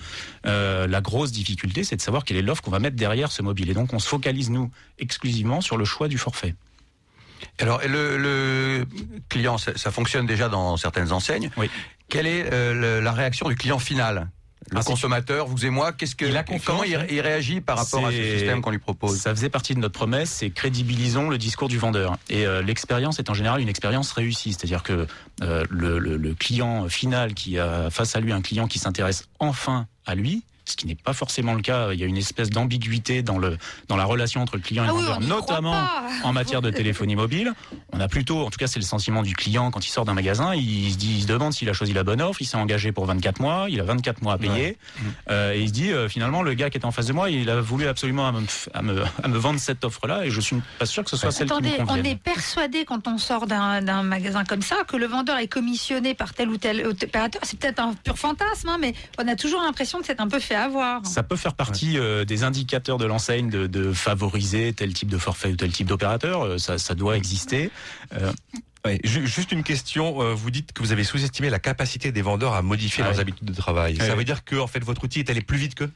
Euh, 0.45 0.87
la 0.87 1.01
grosse 1.01 1.31
difficulté, 1.31 1.83
c'est 1.83 1.95
de 1.95 2.01
savoir 2.01 2.23
quelle 2.25 2.37
est 2.37 2.41
l'offre 2.41 2.61
qu'on 2.61 2.71
va 2.71 2.79
mettre 2.79 2.95
derrière 2.95 3.31
ce 3.31 3.41
mobile. 3.41 3.69
Et 3.69 3.73
donc, 3.73 3.93
on 3.93 3.99
se 3.99 4.07
focalise, 4.07 4.49
nous, 4.49 4.69
exclusivement 4.99 5.61
sur 5.61 5.77
le 5.77 5.85
choix 5.85 6.07
du 6.07 6.17
forfait. 6.17 6.55
Alors, 7.59 7.83
et 7.83 7.87
le, 7.87 8.17
le 8.17 8.85
client, 9.29 9.57
ça, 9.57 9.71
ça 9.77 9.91
fonctionne 9.91 10.25
déjà 10.25 10.49
dans 10.49 10.75
certaines 10.77 11.11
enseignes. 11.11 11.51
Oui. 11.57 11.69
Quelle 12.09 12.25
est 12.25 12.51
euh, 12.51 12.73
le- 12.73 12.99
la 13.03 13.11
réaction 13.11 13.47
du 13.49 13.55
client 13.55 13.79
final? 13.79 14.29
Le 14.69 14.83
consommateur, 14.83 15.47
vous 15.47 15.65
et 15.65 15.69
moi, 15.69 15.93
qu'est-ce 15.93 16.15
que, 16.15 16.25
Il 16.25 16.35
a 16.35 16.43
comment 16.43 16.83
il, 16.83 16.95
hein. 16.95 17.05
il 17.09 17.21
réagit 17.21 17.61
par 17.61 17.77
rapport 17.77 18.05
à 18.05 18.11
ce 18.11 18.17
système 18.21 18.61
qu'on 18.61 18.71
lui 18.71 18.79
propose? 18.79 19.17
Ça 19.17 19.33
faisait 19.33 19.49
partie 19.49 19.73
de 19.75 19.79
notre 19.79 19.93
promesse, 19.93 20.29
c'est 20.29 20.49
crédibilisons 20.49 21.29
le 21.29 21.37
discours 21.37 21.69
du 21.69 21.77
vendeur. 21.77 22.17
Et 22.29 22.45
euh, 22.45 22.61
l'expérience 22.61 23.17
est 23.19 23.29
en 23.29 23.33
général 23.33 23.61
une 23.61 23.69
expérience 23.69 24.11
réussie, 24.11 24.53
c'est-à-dire 24.53 24.83
que 24.83 25.07
euh, 25.41 25.63
le, 25.69 25.99
le- 25.99 26.17
le 26.17 26.33
client 26.33 26.89
final 26.89 27.33
qui 27.33 27.57
a 27.59 27.89
face 27.89 28.15
à 28.15 28.19
lui 28.19 28.33
un 28.33 28.41
client 28.41 28.67
qui 28.67 28.79
s'intéresse 28.79 29.27
enfin 29.39 29.87
à 30.05 30.15
lui, 30.15 30.43
ce 30.67 30.75
qui 30.75 30.85
n'est 30.85 30.95
pas 30.95 31.13
forcément 31.13 31.53
le 31.53 31.61
cas, 31.61 31.93
il 31.93 31.99
y 31.99 32.03
a 32.03 32.05
une 32.05 32.17
espèce 32.17 32.49
d'ambiguïté 32.49 33.21
dans 33.21 33.37
le 33.37 33.57
dans 33.87 33.95
la 33.95 34.05
relation 34.05 34.41
entre 34.41 34.55
le 34.57 34.61
client 34.61 34.83
et 34.83 34.87
Ah 34.89 34.91
le 34.91 34.97
oui, 34.97 35.03
vendeur, 35.05 35.17
on 35.21 35.39
notamment 35.39 35.87
en 36.23 36.33
matière 36.33 36.61
de 36.61 36.69
téléphonie 36.69 37.15
mobile. 37.15 37.53
On 37.93 37.99
a 37.99 38.07
plutôt, 38.07 38.45
en 38.45 38.49
tout 38.49 38.57
cas 38.57 38.67
c'est 38.67 38.79
le 38.79 38.85
sentiment 38.85 39.23
du 39.23 39.33
client 39.35 39.71
quand 39.71 39.85
il 39.85 39.89
sort 39.89 40.05
d'un 40.05 40.13
magasin, 40.13 40.53
il 40.55 40.91
se 40.91 40.97
dit, 40.97 41.15
il 41.17 41.21
se 41.23 41.27
demande 41.27 41.53
s'il 41.53 41.69
a 41.69 41.73
choisi 41.73 41.93
la 41.93 42.03
bonne 42.03 42.21
offre, 42.21 42.41
il 42.41 42.45
s'est 42.45 42.57
engagé 42.57 42.91
pour 42.91 43.05
24 43.05 43.39
mois, 43.39 43.67
il 43.69 43.79
a 43.79 43.83
24 43.83 44.21
mois 44.21 44.33
à 44.33 44.37
payer, 44.37 44.77
euh, 45.29 45.53
et 45.53 45.61
il 45.61 45.67
se 45.69 45.73
dit 45.73 45.91
euh, 45.91 46.09
finalement 46.09 46.41
le 46.41 46.53
gars 46.53 46.69
qui 46.69 46.77
était 46.77 46.85
en 46.85 46.91
face 46.91 47.07
de 47.07 47.13
moi, 47.13 47.29
il 47.29 47.49
a 47.49 47.61
voulu 47.61 47.87
absolument 47.87 48.27
à 48.27 48.31
me, 48.33 48.41
à 48.73 48.81
me, 48.81 49.03
à 49.23 49.27
me 49.27 49.37
vendre 49.37 49.59
cette 49.59 49.83
offre-là, 49.85 50.25
et 50.25 50.29
je 50.31 50.41
suis 50.41 50.57
pas 50.79 50.85
sûr 50.85 51.03
que 51.03 51.09
ce 51.09 51.17
soit 51.17 51.31
celle 51.31 51.47
Attendez, 51.47 51.69
qui 51.71 51.77
me 51.77 51.83
on 51.83 51.85
convienne. 51.87 52.05
est 52.07 52.15
persuadé 52.15 52.83
quand 52.85 53.07
on 53.07 53.17
sort 53.17 53.47
d'un 53.47 53.81
d'un 53.81 54.03
magasin 54.03 54.43
comme 54.43 54.61
ça 54.61 54.77
que 54.87 54.97
le 54.97 55.05
vendeur 55.05 55.37
est 55.37 55.47
commissionné 55.47 56.13
par 56.13 56.33
tel 56.33 56.49
ou 56.49 56.57
tel 56.57 56.85
opérateur. 56.85 57.41
C'est 57.45 57.57
peut-être 57.59 57.79
un 57.79 57.93
pur 57.93 58.17
fantasme, 58.17 58.69
hein, 58.69 58.77
mais 58.79 58.93
on 59.17 59.27
a 59.27 59.35
toujours 59.35 59.61
l'impression 59.61 59.99
de 59.99 60.05
s'être 60.05 60.19
un 60.21 60.27
peu 60.27 60.39
fait 60.39 60.55
avoir. 60.63 61.05
Ça 61.05 61.23
peut 61.23 61.35
faire 61.35 61.53
partie 61.53 61.97
euh, 61.97 62.25
des 62.25 62.43
indicateurs 62.43 62.97
de 62.97 63.05
l'enseigne 63.05 63.49
de, 63.49 63.67
de 63.67 63.93
favoriser 63.93 64.73
tel 64.73 64.93
type 64.93 65.09
de 65.09 65.17
forfait 65.17 65.49
ou 65.49 65.55
tel 65.55 65.71
type 65.71 65.87
d'opérateur. 65.87 66.43
euh, 66.43 66.57
ça, 66.57 66.77
ça 66.77 66.95
doit 66.95 67.17
exister. 67.17 67.71
Euh, 68.13 68.31
Ouais, 68.85 69.01
juste 69.03 69.51
une 69.51 69.63
question. 69.63 70.33
Vous 70.35 70.49
dites 70.51 70.71
que 70.71 70.81
vous 70.81 70.93
avez 70.93 71.03
sous-estimé 71.03 71.49
la 71.49 71.59
capacité 71.59 72.13
des 72.13 72.21
vendeurs 72.21 72.53
à 72.53 72.61
modifier 72.61 73.03
Ah 73.03 73.09
leurs 73.09 73.19
habitudes 73.19 73.47
de 73.47 73.53
travail. 73.53 73.97
Ah 73.99 74.05
Ça 74.05 74.15
veut 74.15 74.23
dire 74.23 74.45
que 74.45 74.55
en 74.55 74.67
fait 74.67 74.81
votre 74.81 75.03
outil 75.03 75.19
est 75.19 75.29
allé 75.29 75.41
plus 75.41 75.57
vite 75.57 75.75
que 75.75 75.89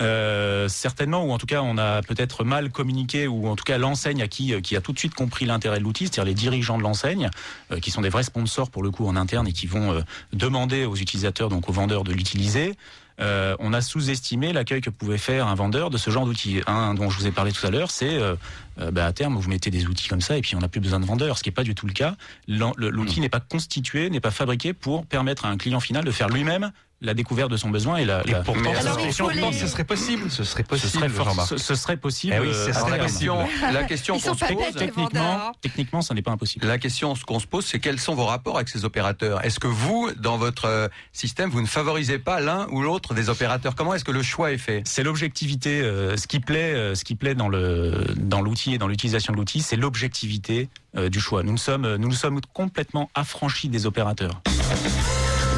Euh, 0.00 0.68
certainement, 0.68 1.24
ou 1.24 1.30
en 1.30 1.38
tout 1.38 1.46
cas, 1.46 1.62
on 1.62 1.78
a 1.78 2.02
peut-être 2.02 2.42
mal 2.44 2.70
communiqué, 2.70 3.28
ou 3.28 3.46
en 3.48 3.54
tout 3.54 3.62
cas 3.64 3.78
l'enseigne 3.78 4.22
à 4.22 4.28
qui, 4.28 4.60
qui 4.60 4.74
a 4.76 4.80
tout 4.80 4.92
de 4.92 4.98
suite 4.98 5.14
compris 5.14 5.46
l'intérêt 5.46 5.78
de 5.78 5.84
l'outil, 5.84 6.04
c'est-à-dire 6.06 6.24
les 6.24 6.34
dirigeants 6.34 6.78
de 6.78 6.82
l'enseigne, 6.82 7.30
euh, 7.70 7.78
qui 7.78 7.90
sont 7.92 8.00
des 8.00 8.08
vrais 8.08 8.24
sponsors 8.24 8.70
pour 8.70 8.82
le 8.82 8.90
coup 8.90 9.06
en 9.06 9.14
interne 9.14 9.46
et 9.46 9.52
qui 9.52 9.66
vont 9.68 9.92
euh, 9.92 10.00
demander 10.32 10.84
aux 10.84 10.96
utilisateurs, 10.96 11.48
donc 11.48 11.68
aux 11.68 11.72
vendeurs, 11.72 12.02
de 12.02 12.12
l'utiliser. 12.12 12.74
Euh, 13.20 13.54
on 13.60 13.72
a 13.72 13.80
sous-estimé 13.80 14.52
l'accueil 14.52 14.80
que 14.80 14.90
pouvait 14.90 15.18
faire 15.18 15.46
un 15.46 15.54
vendeur 15.54 15.90
de 15.90 15.98
ce 15.98 16.10
genre 16.10 16.26
d'outil. 16.26 16.60
Un 16.66 16.94
dont 16.94 17.10
je 17.10 17.18
vous 17.18 17.26
ai 17.26 17.30
parlé 17.30 17.52
tout 17.52 17.64
à 17.66 17.70
l'heure, 17.70 17.90
c'est 17.90 18.14
euh, 18.14 18.34
euh, 18.80 18.90
bah, 18.90 19.06
à 19.06 19.12
terme 19.12 19.36
vous 19.36 19.48
mettez 19.48 19.70
des 19.70 19.86
outils 19.86 20.08
comme 20.08 20.20
ça 20.20 20.36
et 20.36 20.40
puis 20.40 20.56
on 20.56 20.60
n'a 20.60 20.68
plus 20.68 20.80
besoin 20.80 21.00
de 21.00 21.06
vendeurs, 21.06 21.38
ce 21.38 21.42
qui 21.42 21.48
n'est 21.48 21.54
pas 21.54 21.62
du 21.62 21.74
tout 21.74 21.86
le 21.86 21.92
cas. 21.92 22.16
L'outil 22.48 23.20
n'est 23.20 23.28
pas 23.28 23.40
constitué, 23.40 24.10
n'est 24.10 24.20
pas 24.20 24.30
fabriqué 24.30 24.72
pour 24.72 25.06
permettre 25.06 25.46
à 25.46 25.48
un 25.48 25.56
client 25.56 25.80
final 25.80 26.04
de 26.04 26.10
faire 26.10 26.28
lui-même 26.28 26.72
la 27.04 27.14
découverte 27.14 27.50
de 27.50 27.56
son 27.56 27.70
besoin 27.70 27.96
et 27.98 28.04
la. 28.04 28.26
Et 28.26 28.32
la- 28.32 28.40
pourtant, 28.42 28.60
mais 28.62 28.74
ce 28.74 28.80
alors, 28.80 28.94
serait- 29.12 29.34
les- 29.34 29.52
ce 29.52 29.66
serait 29.66 29.84
possible. 29.84 30.30
Ce 30.30 30.42
serait 30.44 30.62
ce 30.62 30.68
possible, 30.68 31.10
serait, 31.10 31.46
ce, 31.46 31.56
ce 31.56 31.74
serait 31.74 31.96
possible. 31.96 32.34
Eh 32.36 32.40
oui, 32.40 32.48
euh, 32.52 32.64
c'est 32.66 32.72
à 32.72 32.76
Alors, 32.78 32.88
la 32.90 32.96
serait 32.96 33.06
question, 33.06 33.38
la 33.72 33.84
question 33.84 34.14
qu'on 34.18 34.34
se 34.34 34.40
pas 34.40 34.46
pose. 34.48 34.74
Techniquement, 34.76 35.52
techniquement, 35.60 36.02
ça 36.02 36.14
n'est 36.14 36.22
pas 36.22 36.32
impossible. 36.32 36.66
la 36.66 36.78
question 36.78 37.14
ce 37.14 37.24
qu'on 37.24 37.38
se 37.38 37.46
pose, 37.46 37.64
c'est 37.66 37.78
quels 37.78 38.00
sont 38.00 38.14
vos 38.14 38.24
rapports 38.26 38.56
avec 38.56 38.68
ces 38.68 38.84
opérateurs? 38.84 39.44
Est-ce 39.44 39.60
que 39.60 39.66
vous, 39.68 40.10
dans 40.18 40.36
votre 40.38 40.64
euh, 40.66 40.88
système, 41.12 41.50
vous 41.50 41.60
ne 41.60 41.66
favorisez 41.66 42.18
pas 42.18 42.40
l'un 42.40 42.66
ou 42.70 42.82
l'autre 42.82 43.14
des 43.14 43.28
opérateurs? 43.28 43.74
Comment 43.74 43.94
est-ce 43.94 44.04
que 44.04 44.12
le 44.12 44.22
choix 44.22 44.52
est 44.52 44.58
fait? 44.58 44.82
C'est 44.84 45.02
l'objectivité. 45.02 45.80
euh, 45.80 46.16
ce 46.16 46.26
qui 46.26 46.40
plaît, 46.40 46.72
euh, 46.74 46.94
ce 46.94 47.04
qui 47.04 47.14
plaît 47.14 47.34
dans 47.34 47.48
le 47.48 48.04
dans 48.16 48.40
l'outil 48.40 48.74
et 48.74 48.78
dans 48.78 48.88
l'utilisation 48.88 49.32
de 49.32 49.38
l'outil, 49.38 49.60
c'est 49.60 49.76
l'objectivité 49.76 50.68
euh, 50.96 51.08
du 51.08 51.20
choix. 51.20 51.42
Nous 51.42 51.52
nous 51.52 51.58
sommes 51.58 51.96
nous 51.96 52.08
nous 52.08 52.14
sommes 52.14 52.40
complètement 52.52 53.10
affranchis 53.14 53.68
des 53.68 53.86
opérateurs. 53.86 54.40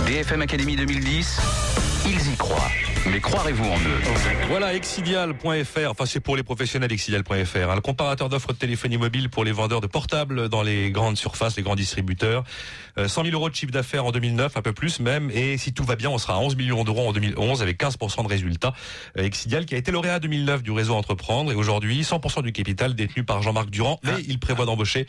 BFM 0.06 0.42
Academy 0.42 0.76
2010, 0.76 1.95
ils 2.06 2.32
y 2.32 2.36
croient. 2.36 2.70
Mais 3.10 3.20
croirez-vous 3.20 3.64
en 3.64 3.76
eux? 3.76 4.00
Voilà, 4.48 4.74
exidial.fr, 4.74 5.90
enfin 5.90 6.06
c'est 6.06 6.18
pour 6.18 6.36
les 6.36 6.42
professionnels 6.42 6.90
exidial.fr, 6.92 7.30
hein, 7.70 7.74
le 7.76 7.80
comparateur 7.80 8.28
d'offres 8.28 8.52
de 8.52 8.58
téléphonie 8.58 8.96
mobile 8.98 9.28
pour 9.30 9.44
les 9.44 9.52
vendeurs 9.52 9.80
de 9.80 9.86
portables 9.86 10.48
dans 10.48 10.62
les 10.62 10.90
grandes 10.90 11.16
surfaces, 11.16 11.56
les 11.56 11.62
grands 11.62 11.76
distributeurs. 11.76 12.42
Euh, 12.98 13.06
100 13.06 13.24
000 13.24 13.34
euros 13.34 13.48
de 13.48 13.54
chiffre 13.54 13.70
d'affaires 13.72 14.06
en 14.06 14.10
2009, 14.10 14.56
un 14.56 14.62
peu 14.62 14.72
plus 14.72 14.98
même, 15.00 15.30
et 15.30 15.56
si 15.56 15.72
tout 15.72 15.84
va 15.84 15.94
bien, 15.96 16.10
on 16.10 16.18
sera 16.18 16.34
à 16.34 16.38
11 16.38 16.56
millions 16.56 16.82
d'euros 16.82 17.08
en 17.08 17.12
2011 17.12 17.62
avec 17.62 17.78
15% 17.80 18.24
de 18.24 18.28
résultats. 18.28 18.72
Euh, 19.18 19.22
Exidial 19.22 19.66
qui 19.66 19.74
a 19.74 19.78
été 19.78 19.92
lauréat 19.92 20.18
2009 20.18 20.62
du 20.64 20.72
réseau 20.72 20.94
Entreprendre 20.94 21.52
et 21.52 21.54
aujourd'hui 21.54 22.02
100% 22.02 22.42
du 22.42 22.52
capital 22.52 22.94
détenu 22.94 23.22
par 23.22 23.40
Jean-Marc 23.42 23.70
Durand, 23.70 24.00
mais 24.02 24.14
il 24.26 24.38
prévoit 24.40 24.64
d'embaucher, 24.66 25.06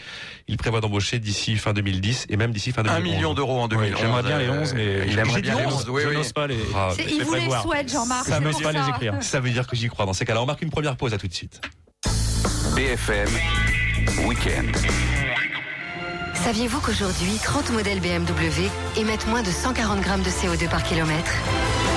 il 0.48 0.58
prévoit 0.58 0.82
d'embaucher 0.82 1.18
d'ici 1.20 1.56
fin 1.56 1.74
2010 1.74 2.28
et 2.30 2.38
même 2.38 2.52
d'ici 2.52 2.72
fin 2.72 2.82
1 2.82 3.00
2011. 3.00 3.04
million 3.04 3.34
d'euros 3.34 3.60
en 3.60 3.68
2011. 3.68 4.00
J'aimerais 4.00 4.24
bien 4.24 4.38
les 4.38 4.50
11, 4.50 4.74
mais 4.76 4.86
Euh, 4.88 5.06
il 5.10 5.18
aimerait 5.18 5.42
bien 5.42 5.56
les 5.56 5.66
11, 5.66 5.74
11. 5.74 5.90
Oui, 5.90 6.02
je 6.04 6.10
oui. 6.10 6.16
n'ose 6.16 6.34
pas 6.34 6.46
les. 6.48 6.58
Ah, 6.76 6.87
Je 6.98 7.02
il 7.04 7.24
vous 7.24 7.34
les 7.34 7.50
souhaite, 7.62 7.92
Jean-Marc. 7.92 8.28
Ça 8.28 8.40
pour 8.40 8.62
pas 8.62 8.72
les 8.72 8.90
écrire. 8.90 9.16
Ça 9.22 9.40
veut 9.40 9.50
dire 9.50 9.68
que 9.68 9.76
j'y 9.76 9.88
crois. 9.88 10.06
Dans 10.06 10.14
ces 10.14 10.26
cas-là, 10.26 10.42
on 10.42 10.46
marque 10.46 10.62
une 10.62 10.70
première 10.70 10.96
pause. 10.96 11.14
À 11.14 11.18
tout 11.18 11.28
de 11.28 11.34
suite. 11.34 11.62
BFM 12.76 13.30
Weekend. 14.26 14.76
Saviez-vous 16.44 16.80
qu'aujourd'hui, 16.80 17.34
30 17.44 17.72
modèles 17.72 18.00
BMW 18.00 18.70
émettent 18.96 19.28
moins 19.28 19.42
de 19.42 19.50
140 19.50 20.00
grammes 20.00 20.22
de 20.22 20.30
CO2 20.30 20.70
par 20.70 20.84
kilomètre? 20.84 21.32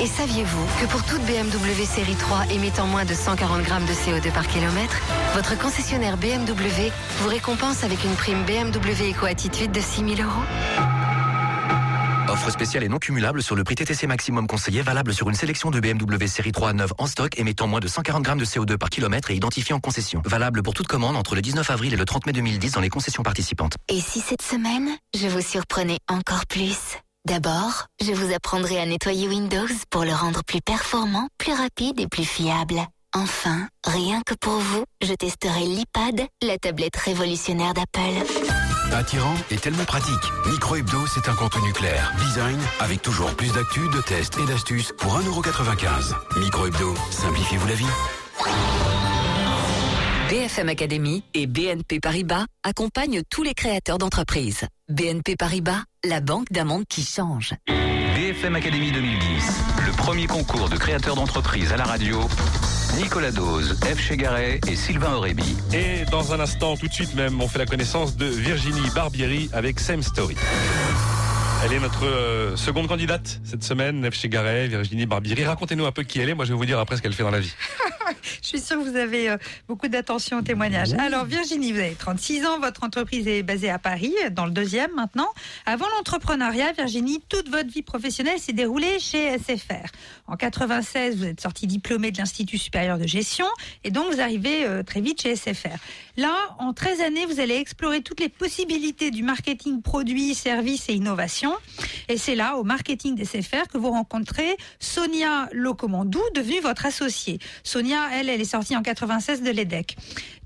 Et 0.03 0.07
saviez-vous 0.07 0.67
que 0.81 0.87
pour 0.87 1.05
toute 1.05 1.21
BMW 1.27 1.85
série 1.85 2.17
3 2.17 2.47
émettant 2.51 2.87
moins 2.87 3.05
de 3.05 3.15
140 3.15 3.63
grammes 3.63 3.85
de 3.85 3.93
CO2 3.93 4.33
par 4.33 4.47
kilomètre, 4.49 4.97
votre 5.35 5.57
concessionnaire 5.59 6.17
BMW 6.17 6.91
vous 7.19 7.29
récompense 7.29 7.85
avec 7.85 8.03
une 8.03 8.15
prime 8.15 8.43
BMW 8.45 9.11
Eco-Attitude 9.11 9.73
de 9.73 9.81
6 9.81 10.17
000 10.17 10.29
euros? 10.29 11.10
Offre 12.31 12.51
spéciale 12.51 12.85
et 12.85 12.89
non 12.89 12.99
cumulable 12.99 13.43
sur 13.43 13.57
le 13.57 13.65
prix 13.65 13.75
TTC 13.75 14.07
maximum 14.07 14.47
conseillé 14.47 14.83
valable 14.83 15.13
sur 15.13 15.29
une 15.29 15.35
sélection 15.35 15.73
de 15.73 15.81
BMW 15.81 16.29
série 16.29 16.53
3 16.53 16.75
neuve 16.75 16.93
en 16.97 17.09
stock 17.09 17.37
émettant 17.37 17.67
moins 17.67 17.81
de 17.81 17.89
140 17.89 18.23
grammes 18.23 18.39
de 18.39 18.45
CO2 18.45 18.77
par 18.77 18.89
kilomètre 18.89 19.33
et 19.33 19.35
identifié 19.35 19.75
en 19.75 19.81
concession. 19.81 20.23
Valable 20.25 20.63
pour 20.63 20.73
toute 20.73 20.87
commande 20.87 21.17
entre 21.17 21.35
le 21.35 21.43
19 21.43 21.69
avril 21.69 21.93
et 21.93 21.97
le 21.97 22.05
30 22.05 22.27
mai 22.27 22.33
2010 22.33 22.73
dans 22.73 22.81
les 22.81 22.89
concessions 22.89 23.25
participantes. 23.25 23.75
Et 23.89 24.01
si 24.01 24.21
cette 24.21 24.43
semaine, 24.43 24.91
je 25.13 25.27
vous 25.27 25.41
surprenais 25.41 25.99
encore 26.09 26.47
plus? 26.47 26.99
D'abord, 27.27 27.87
je 28.01 28.13
vous 28.13 28.33
apprendrai 28.33 28.79
à 28.79 28.87
nettoyer 28.87 29.27
Windows 29.27 29.67
pour 29.91 30.05
le 30.05 30.13
rendre 30.13 30.43
plus 30.47 30.61
performant, 30.61 31.29
plus 31.37 31.53
rapide 31.53 31.99
et 31.99 32.07
plus 32.07 32.25
fiable. 32.25 32.81
Enfin, 33.13 33.67
rien 33.85 34.23
que 34.25 34.35
pour 34.41 34.55
vous, 34.55 34.85
je 35.03 35.15
testerai 35.15 35.65
l'iPad, 35.65 36.23
la 36.43 36.59
tablette 36.59 36.97
révolutionnaire 36.97 37.75
d'Apple. 37.75 38.70
Attirant 38.93 39.35
et 39.51 39.57
tellement 39.57 39.85
pratique. 39.85 40.15
Micro 40.51 40.77
Hebdo, 40.77 41.07
c'est 41.07 41.29
un 41.29 41.35
contenu 41.35 41.73
clair. 41.73 42.13
Design, 42.19 42.59
avec 42.81 43.03
toujours 43.03 43.35
plus 43.35 43.53
d'actu, 43.53 43.81
de 43.81 44.01
tests 44.01 44.39
et 44.39 44.47
d'astuces 44.47 44.93
pour 44.99 45.19
1,95€. 45.19 46.41
Micro 46.41 46.67
Hebdo, 46.67 46.95
simplifiez-vous 47.11 47.69
la 47.69 47.75
vie. 47.75 47.87
BFM 50.29 50.69
Academy 50.69 51.25
et 51.35 51.47
BNP 51.47 52.01
Paribas 52.01 52.45
accompagnent 52.63 53.23
tous 53.31 53.43
les 53.43 53.55
créateurs 53.55 53.99
d'entreprises. 53.99 54.67
BNP 54.89 55.37
Paribas, 55.37 55.83
la 56.05 56.21
banque 56.21 56.51
d'un 56.51 56.65
monde 56.65 56.85
qui 56.89 57.05
change. 57.05 57.55
BFM 57.67 58.57
Academy 58.57 58.93
2010, 58.93 59.19
le 59.87 59.93
premier 59.93 60.27
concours 60.27 60.69
de 60.69 60.77
créateurs 60.77 61.17
d'entreprise 61.17 61.73
à 61.73 61.77
la 61.77 61.85
radio. 61.85 62.21
Nicolas 62.97 63.31
Dose, 63.31 63.77
F. 63.83 63.99
Chegaray 63.99 64.61
et 64.69 64.77
Sylvain 64.77 65.15
Aurébi. 65.15 65.57
Et 65.73 66.05
dans 66.11 66.33
un 66.33 66.41
instant, 66.41 66.77
tout 66.77 66.89
de 66.89 66.93
suite 66.93 67.15
même, 67.15 67.41
on 67.41 67.49
fait 67.49 67.59
la 67.59 67.67
connaissance 67.67 68.17
de 68.17 68.27
Virginie 68.27 68.89
Barbieri 68.95 69.49
avec 69.53 69.81
Same 69.81 70.03
Story. 70.03 70.37
Elle 71.63 71.75
est 71.75 71.81
notre 71.81 72.07
euh, 72.07 72.57
seconde 72.57 72.89
candidate 72.89 73.39
cette 73.45 73.63
semaine, 73.63 74.11
F. 74.11 74.15
Chegaray, 74.15 74.69
Virginie 74.69 75.05
Barbieri. 75.05 75.45
Racontez-nous 75.45 75.85
un 75.85 75.93
peu 75.93 76.05
qui 76.05 76.19
elle 76.19 76.31
est. 76.31 76.35
Moi, 76.35 76.47
je 76.47 76.53
vais 76.53 76.57
vous 76.57 76.65
dire 76.65 76.79
après 76.79 76.97
ce 76.97 77.03
qu'elle 77.03 77.13
fait 77.13 77.23
dans 77.23 77.31
la 77.31 77.41
vie. 77.41 77.53
Je 78.43 78.49
suis 78.49 78.61
sûre 78.61 78.79
que 78.79 78.89
vous 78.89 78.97
avez 78.97 79.31
euh, 79.31 79.37
beaucoup 79.69 79.89
d'attention 79.89 80.39
au 80.39 80.43
témoignage. 80.43 80.93
Alors 80.95 81.25
Virginie, 81.25 81.73
vous 81.73 81.79
avez 81.79 81.95
36 81.95 82.45
ans, 82.47 82.59
votre 82.59 82.85
entreprise 82.85 83.27
est 83.29 83.43
basée 83.43 83.71
à 83.71 83.79
Paris, 83.79 84.15
dans 84.33 84.47
le 84.47 84.51
deuxième 84.51 84.91
maintenant. 84.95 85.29
Avant 85.67 85.87
l'entrepreneuriat, 85.97 86.73
Virginie, 86.73 87.23
toute 87.29 87.49
votre 87.49 87.71
vie 87.71 87.83
professionnelle 87.83 88.39
s'est 88.39 88.53
déroulée 88.53 88.99
chez 88.99 89.39
SFR. 89.39 89.87
En 90.27 90.37
96, 90.37 91.17
vous 91.17 91.27
êtes 91.27 91.41
sortie 91.41 91.67
diplômée 91.67 92.11
de 92.11 92.19
l'Institut 92.19 92.59
supérieur 92.59 92.99
de 92.99 93.07
gestion 93.07 93.47
et 93.85 93.91
donc 93.91 94.13
vous 94.13 94.21
arrivez 94.21 94.65
euh, 94.65 94.83
très 94.83 95.01
vite 95.01 95.23
chez 95.23 95.37
SFR. 95.37 95.79
Là, 96.21 96.55
en 96.59 96.75
13 96.75 97.01
années, 97.01 97.25
vous 97.25 97.41
allez 97.41 97.55
explorer 97.55 98.03
toutes 98.03 98.21
les 98.21 98.29
possibilités 98.29 99.11
du 99.11 99.23
marketing 99.23 99.81
produit, 99.81 100.35
services 100.35 100.91
et 100.91 100.93
innovation. 100.93 101.51
Et 102.11 102.19
c'est 102.19 102.35
là, 102.35 102.57
au 102.59 102.63
marketing 102.63 103.15
des 103.15 103.25
SFR, 103.25 103.69
que 103.73 103.79
vous 103.79 103.91
rencontrez 103.91 104.59
Sonia 104.81 105.49
Locomandou, 105.53 106.21
devenue 106.35 106.61
votre 106.61 106.85
associée. 106.85 107.39
Sonia, 107.65 108.11
elle, 108.13 108.29
elle 108.29 108.43
est 108.43 108.45
sortie 108.45 108.77
en 108.77 108.83
96 108.83 109.41
de 109.41 109.49
l'EDEC. 109.49 109.97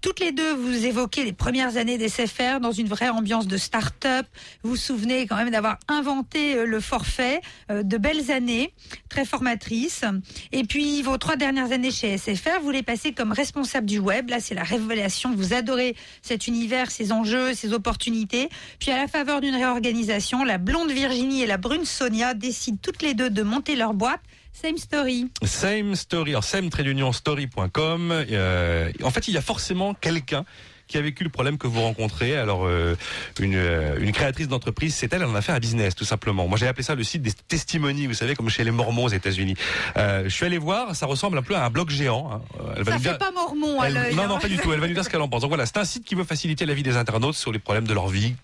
Toutes 0.04 0.20
les 0.20 0.32
deux, 0.32 0.52
vous 0.52 0.84
évoquez 0.84 1.24
les 1.24 1.32
premières 1.32 1.78
années 1.78 1.96
des 1.96 2.10
SFR 2.10 2.60
dans 2.60 2.72
une 2.72 2.88
vraie 2.88 3.08
ambiance 3.08 3.46
de 3.46 3.56
start-up. 3.56 4.26
Vous 4.62 4.72
vous 4.72 4.76
souvenez 4.76 5.26
quand 5.26 5.36
même 5.36 5.48
d'avoir 5.48 5.78
inventé 5.88 6.56
euh, 6.56 6.66
le 6.66 6.78
forfait, 6.78 7.40
euh, 7.70 7.82
de 7.82 7.96
belles 7.96 8.30
années, 8.30 8.74
très 9.08 9.24
formatrices. 9.24 10.04
Et 10.52 10.64
puis, 10.64 11.00
vos 11.00 11.16
trois 11.16 11.36
dernières 11.36 11.72
années 11.72 11.90
chez 11.90 12.18
SFR, 12.18 12.60
vous 12.62 12.70
les 12.70 12.82
passez 12.82 13.12
comme 13.12 13.32
responsable 13.32 13.86
du 13.86 13.98
web. 13.98 14.28
Là, 14.28 14.40
c'est 14.40 14.54
la 14.54 14.62
révélation. 14.62 15.34
Vous 15.34 15.54
adorez 15.54 15.96
cet 16.20 16.48
univers, 16.48 16.90
ses 16.90 17.10
enjeux, 17.10 17.54
ses 17.54 17.72
opportunités. 17.72 18.50
Puis, 18.80 18.90
à 18.90 18.98
la 18.98 19.08
faveur 19.08 19.40
d'une 19.40 19.54
réorganisation, 19.54 20.44
la 20.44 20.58
blonde 20.58 20.90
Virginie 20.90 21.40
et 21.40 21.46
la 21.46 21.56
brune 21.56 21.86
Sonia 21.86 22.34
décident 22.34 22.76
toutes 22.82 23.00
les 23.00 23.14
deux 23.14 23.30
de 23.30 23.42
monter 23.42 23.74
leur 23.74 23.94
boîte. 23.94 24.20
Same 24.54 24.78
story. 24.78 25.26
Same 25.44 25.94
Story, 25.96 26.30
alors 26.30 26.44
same-story.com. 26.44 28.10
Euh, 28.12 28.90
en 29.02 29.10
fait, 29.10 29.28
il 29.28 29.34
y 29.34 29.36
a 29.36 29.42
forcément 29.42 29.94
quelqu'un 29.94 30.44
qui 30.86 30.96
a 30.96 31.00
vécu 31.00 31.24
le 31.24 31.30
problème 31.30 31.58
que 31.58 31.66
vous 31.66 31.80
rencontrez. 31.82 32.36
Alors, 32.36 32.64
euh, 32.66 32.94
une, 33.40 33.56
euh, 33.56 33.98
une 34.00 34.12
créatrice 34.12 34.48
d'entreprise, 34.48 34.94
c'est 34.94 35.12
elle, 35.12 35.22
elle 35.22 35.28
en 35.28 35.34
a 35.34 35.40
fait 35.42 35.52
un 35.52 35.58
business, 35.58 35.94
tout 35.94 36.04
simplement. 36.04 36.46
Moi, 36.46 36.56
j'ai 36.58 36.66
appelé 36.68 36.82
ça 36.82 36.94
le 36.94 37.02
site 37.04 37.22
des 37.22 37.32
testimonies, 37.32 38.06
vous 38.06 38.14
savez, 38.14 38.34
comme 38.36 38.48
chez 38.48 38.64
les 38.64 38.70
Mormons 38.70 39.04
aux 39.04 39.08
États-Unis. 39.08 39.56
Euh, 39.96 40.24
je 40.24 40.28
suis 40.28 40.44
allé 40.46 40.58
voir, 40.58 40.94
ça 40.94 41.06
ressemble 41.06 41.36
un 41.38 41.42
peu 41.42 41.56
à 41.56 41.64
un 41.64 41.70
blog 41.70 41.90
géant. 41.90 42.30
hein. 42.32 42.40
Elle 42.76 42.84
Ça 42.84 42.92
nous 42.92 42.98
fait 42.98 43.08
dire- 43.08 43.18
pas 43.18 43.32
mormon 43.32 43.80
à 43.80 43.88
elle- 43.88 43.94
l'œil. 43.94 44.14
non, 44.14 44.22
hein. 44.24 44.28
non, 44.28 44.38
pas 44.38 44.48
du 44.48 44.58
tout. 44.58 44.72
Elle 44.72 44.80
va 44.80 44.86
nous 44.86 44.94
dire 44.94 45.04
ce 45.04 45.08
qu'elle 45.10 45.20
en 45.22 45.28
pense. 45.28 45.40
Donc 45.42 45.48
voilà, 45.50 45.66
c'est 45.66 45.78
un 45.78 45.84
site 45.84 46.04
qui 46.04 46.14
veut 46.14 46.24
faciliter 46.24 46.64
la 46.66 46.74
vie 46.74 46.82
des 46.82 46.96
internautes 46.96 47.34
sur 47.34 47.50
les 47.50 47.58
problèmes 47.58 47.86
de 47.88 47.94
leur 47.94 48.08
vie 48.08 48.34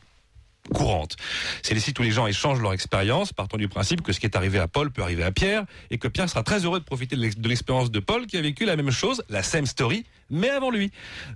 courante. 0.71 1.17
C'est 1.63 1.75
les 1.75 1.81
sites 1.81 1.99
où 1.99 2.03
les 2.03 2.11
gens 2.11 2.27
échangent 2.27 2.61
leur 2.61 2.73
expérience, 2.73 3.33
partant 3.33 3.57
du 3.59 3.69
principe 3.69 4.03
que 4.03 4.13
ce 4.13 4.21
qui 4.21 4.27
est 4.27 4.37
arrivé 4.37 4.59
à 4.59 4.69
Paul 4.69 4.91
peut 4.91 5.03
arriver 5.03 5.23
à 5.25 5.33
Pierre, 5.33 5.65
et 5.91 5.99
que 5.99 6.09
Pierre 6.09 6.29
sera 6.29 6.43
très 6.43 6.65
heureux 6.65 6.81
de 6.81 6.85
profiter 6.85 7.17
de 7.17 7.21
l'ex- 7.21 7.37
de 7.37 7.49
l'expérience 7.49 7.91
de 7.91 8.01
Paul 8.01 8.27
qui 8.27 8.37
a 8.37 8.41
vécu 8.41 8.65
la 8.65 8.77
même 8.77 8.91
chose, 8.91 9.23
la 9.29 9.43
same 9.43 9.67
story, 9.67 10.05
mais 10.31 10.49
avant 10.51 10.71
lui. 10.71 10.91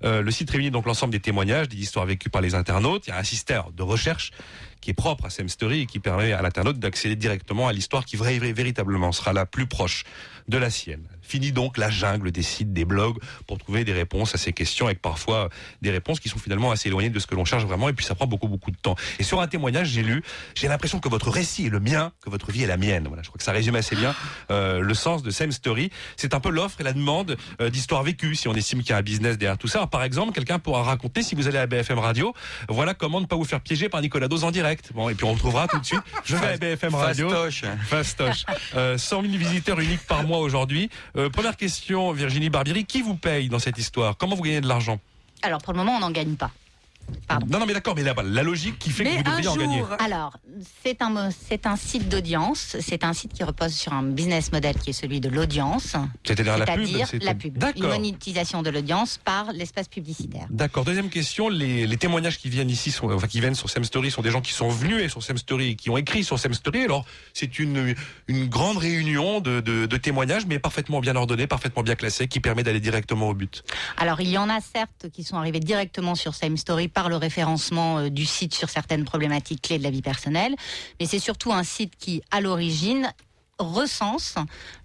Euh, 0.04 0.22
le 0.22 0.30
site 0.30 0.50
réunit 0.50 0.70
donc 0.70 0.86
l'ensemble 0.86 1.12
des 1.12 1.20
témoignages, 1.20 1.68
des 1.68 1.76
histoires 1.78 2.06
vécues 2.06 2.30
par 2.30 2.40
les 2.42 2.54
internautes. 2.54 3.06
Il 3.06 3.10
y 3.10 3.12
a 3.12 3.18
un 3.18 3.24
système 3.24 3.62
de 3.76 3.82
recherche 3.82 4.30
qui 4.80 4.90
est 4.90 4.94
propre 4.94 5.24
à 5.26 5.30
Same 5.30 5.48
Story 5.48 5.80
et 5.82 5.86
qui 5.86 5.98
permet 5.98 6.32
à 6.32 6.42
l'internaute 6.42 6.78
d'accéder 6.78 7.16
directement 7.16 7.68
à 7.68 7.72
l'histoire 7.72 8.04
qui 8.04 8.16
véritablement 8.16 9.12
sera 9.12 9.32
la 9.32 9.46
plus 9.46 9.66
proche 9.66 10.04
de 10.48 10.58
la 10.58 10.70
sienne. 10.70 11.06
Fini 11.24 11.52
donc 11.52 11.78
la 11.78 11.90
jungle 11.90 12.30
des 12.30 12.42
sites, 12.42 12.72
des 12.72 12.84
blogs 12.84 13.18
pour 13.46 13.58
trouver 13.58 13.84
des 13.84 13.92
réponses 13.92 14.34
à 14.34 14.38
ces 14.38 14.52
questions 14.52 14.86
avec 14.86 15.00
parfois 15.00 15.48
des 15.82 15.90
réponses 15.90 16.20
qui 16.20 16.28
sont 16.28 16.38
finalement 16.38 16.70
assez 16.70 16.88
éloignées 16.88 17.10
de 17.10 17.18
ce 17.18 17.26
que 17.26 17.34
l'on 17.34 17.44
cherche 17.44 17.64
vraiment 17.64 17.88
et 17.88 17.92
puis 17.92 18.04
ça 18.04 18.14
prend 18.14 18.26
beaucoup 18.26 18.48
beaucoup 18.48 18.70
de 18.70 18.76
temps. 18.76 18.96
Et 19.18 19.22
sur 19.22 19.40
un 19.40 19.46
témoignage, 19.46 19.88
j'ai 19.88 20.02
lu, 20.02 20.22
j'ai 20.54 20.68
l'impression 20.68 21.00
que 21.00 21.08
votre 21.08 21.30
récit 21.30 21.66
est 21.66 21.70
le 21.70 21.80
mien, 21.80 22.12
que 22.24 22.30
votre 22.30 22.50
vie 22.52 22.62
est 22.62 22.66
la 22.66 22.76
mienne. 22.76 23.06
Voilà, 23.08 23.22
je 23.22 23.28
crois 23.28 23.38
que 23.38 23.44
ça 23.44 23.52
résume 23.52 23.76
assez 23.76 23.96
bien 23.96 24.14
euh, 24.50 24.80
le 24.80 24.94
sens 24.94 25.22
de 25.22 25.30
Same 25.30 25.52
Story. 25.52 25.90
C'est 26.16 26.34
un 26.34 26.40
peu 26.40 26.50
l'offre 26.50 26.80
et 26.80 26.84
la 26.84 26.92
demande 26.92 27.36
euh, 27.60 27.70
d'histoires 27.70 28.02
vécues 28.02 28.34
si 28.34 28.48
on 28.48 28.54
estime 28.54 28.80
qu'il 28.80 28.90
y 28.90 28.92
a 28.92 28.98
un 28.98 29.02
business 29.02 29.38
derrière 29.38 29.58
tout 29.58 29.68
ça. 29.68 29.78
Alors, 29.78 29.90
par 29.90 30.02
exemple, 30.02 30.32
quelqu'un 30.32 30.58
pourra 30.58 30.82
raconter 30.82 31.22
si 31.22 31.34
vous 31.34 31.48
allez 31.48 31.58
à 31.58 31.66
BFM 31.66 31.98
Radio, 31.98 32.34
voilà 32.68 32.94
comment 32.94 33.20
ne 33.20 33.26
pas 33.26 33.36
vous 33.36 33.44
faire 33.44 33.60
piéger 33.60 33.88
par 33.88 34.00
Nicolas 34.00 34.28
Dose 34.28 34.44
en 34.44 34.50
direct. 34.50 34.92
Bon, 34.94 35.08
et 35.08 35.14
puis 35.14 35.24
on 35.24 35.32
retrouvera 35.32 35.68
tout 35.68 35.78
de 35.78 35.84
suite. 35.84 36.02
Je 36.24 36.36
vais 36.36 36.46
à 36.46 36.56
BFM 36.56 36.94
Radio. 36.94 37.28
Fastoche. 37.28 37.64
Fastoche. 37.86 38.44
Euh, 38.74 38.98
100 38.98 39.22
000 39.22 39.34
visiteurs 39.34 39.80
uniques 39.80 40.06
par 40.06 40.24
mois 40.24 40.38
aujourd'hui. 40.38 40.90
Euh, 41.16 41.30
première 41.30 41.56
question, 41.56 42.12
Virginie 42.12 42.50
Barbieri, 42.50 42.84
qui 42.84 43.02
vous 43.02 43.14
paye 43.14 43.48
dans 43.48 43.58
cette 43.60 43.78
histoire? 43.78 44.16
Comment 44.16 44.34
vous 44.34 44.42
gagnez 44.42 44.60
de 44.60 44.68
l'argent? 44.68 44.98
Alors 45.42 45.62
pour 45.62 45.72
le 45.72 45.78
moment, 45.78 45.92
on 45.96 46.00
n'en 46.00 46.10
gagne 46.10 46.34
pas. 46.34 46.50
Pardon. 47.26 47.46
Non, 47.48 47.58
non, 47.58 47.66
mais 47.66 47.72
d'accord, 47.72 47.94
mais 47.94 48.02
la, 48.02 48.14
la 48.22 48.42
logique 48.42 48.78
qui 48.78 48.90
fait 48.90 49.04
que 49.04 49.16
vous 49.16 49.22
devriez 49.22 49.48
en 49.48 49.56
gagner. 49.56 49.82
Alors, 49.98 50.36
c'est 50.82 51.00
un, 51.00 51.30
c'est 51.30 51.66
un 51.66 51.76
site 51.76 52.08
d'audience. 52.08 52.76
C'est 52.80 53.04
un 53.04 53.12
site 53.12 53.32
qui 53.32 53.42
repose 53.44 53.72
sur 53.72 53.92
un 53.92 54.02
business 54.02 54.52
model 54.52 54.76
qui 54.76 54.90
est 54.90 54.94
celui 54.94 55.20
de 55.20 55.28
l'audience. 55.28 55.96
C'est-à-dire 56.24 56.58
la 56.58 56.66
pub 56.66 56.88
la 57.22 57.34
pub. 57.34 57.64
Une 57.76 57.86
monétisation 57.86 58.62
de 58.62 58.70
l'audience 58.70 59.18
par 59.24 59.52
l'espace 59.52 59.88
publicitaire. 59.88 60.46
D'accord. 60.50 60.84
Deuxième 60.84 61.08
question, 61.08 61.48
les, 61.48 61.86
les 61.86 61.96
témoignages 61.96 62.38
qui 62.38 62.50
viennent 62.50 62.70
ici, 62.70 62.90
sont, 62.90 63.10
enfin 63.10 63.26
qui 63.26 63.40
viennent 63.40 63.54
sur 63.54 63.70
Sam 63.70 63.84
Story, 63.84 64.10
sont 64.10 64.22
des 64.22 64.30
gens 64.30 64.40
qui 64.40 64.52
sont 64.52 64.68
venus 64.68 65.02
et 65.02 65.08
sur 65.08 65.22
Sam 65.22 65.38
Story, 65.38 65.76
qui 65.76 65.90
ont 65.90 65.96
écrit 65.96 66.24
sur 66.24 66.38
Sam 66.38 66.54
Story. 66.54 66.84
Alors 66.84 67.04
c'est 67.32 67.58
une 67.58 67.94
une 68.28 68.48
grande 68.48 68.78
réunion 68.78 69.40
de, 69.40 69.60
de, 69.60 69.86
de 69.86 69.96
témoignages, 69.96 70.46
mais 70.46 70.58
parfaitement 70.58 71.00
bien 71.00 71.16
ordonnés, 71.16 71.46
parfaitement 71.46 71.82
bien 71.82 71.94
classés, 71.94 72.28
qui 72.28 72.40
permet 72.40 72.62
d'aller 72.62 72.80
directement 72.80 73.28
au 73.28 73.34
but. 73.34 73.64
Alors, 73.96 74.20
il 74.20 74.28
y 74.28 74.38
en 74.38 74.48
a 74.48 74.60
certes 74.60 75.06
qui 75.12 75.24
sont 75.24 75.36
arrivés 75.36 75.60
directement 75.60 76.14
sur 76.14 76.34
Same 76.34 76.56
Story 76.56 76.88
par 76.94 77.08
le 77.08 77.16
référencement 77.16 77.98
euh, 77.98 78.08
du 78.08 78.24
site 78.24 78.54
sur 78.54 78.70
certaines 78.70 79.04
problématiques 79.04 79.62
clés 79.62 79.78
de 79.78 79.82
la 79.82 79.90
vie 79.90 80.02
personnelle, 80.02 80.54
mais 80.98 81.06
c'est 81.06 81.18
surtout 81.18 81.52
un 81.52 81.64
site 81.64 81.94
qui, 81.98 82.22
à 82.30 82.40
l'origine, 82.40 83.12
recense 83.58 84.34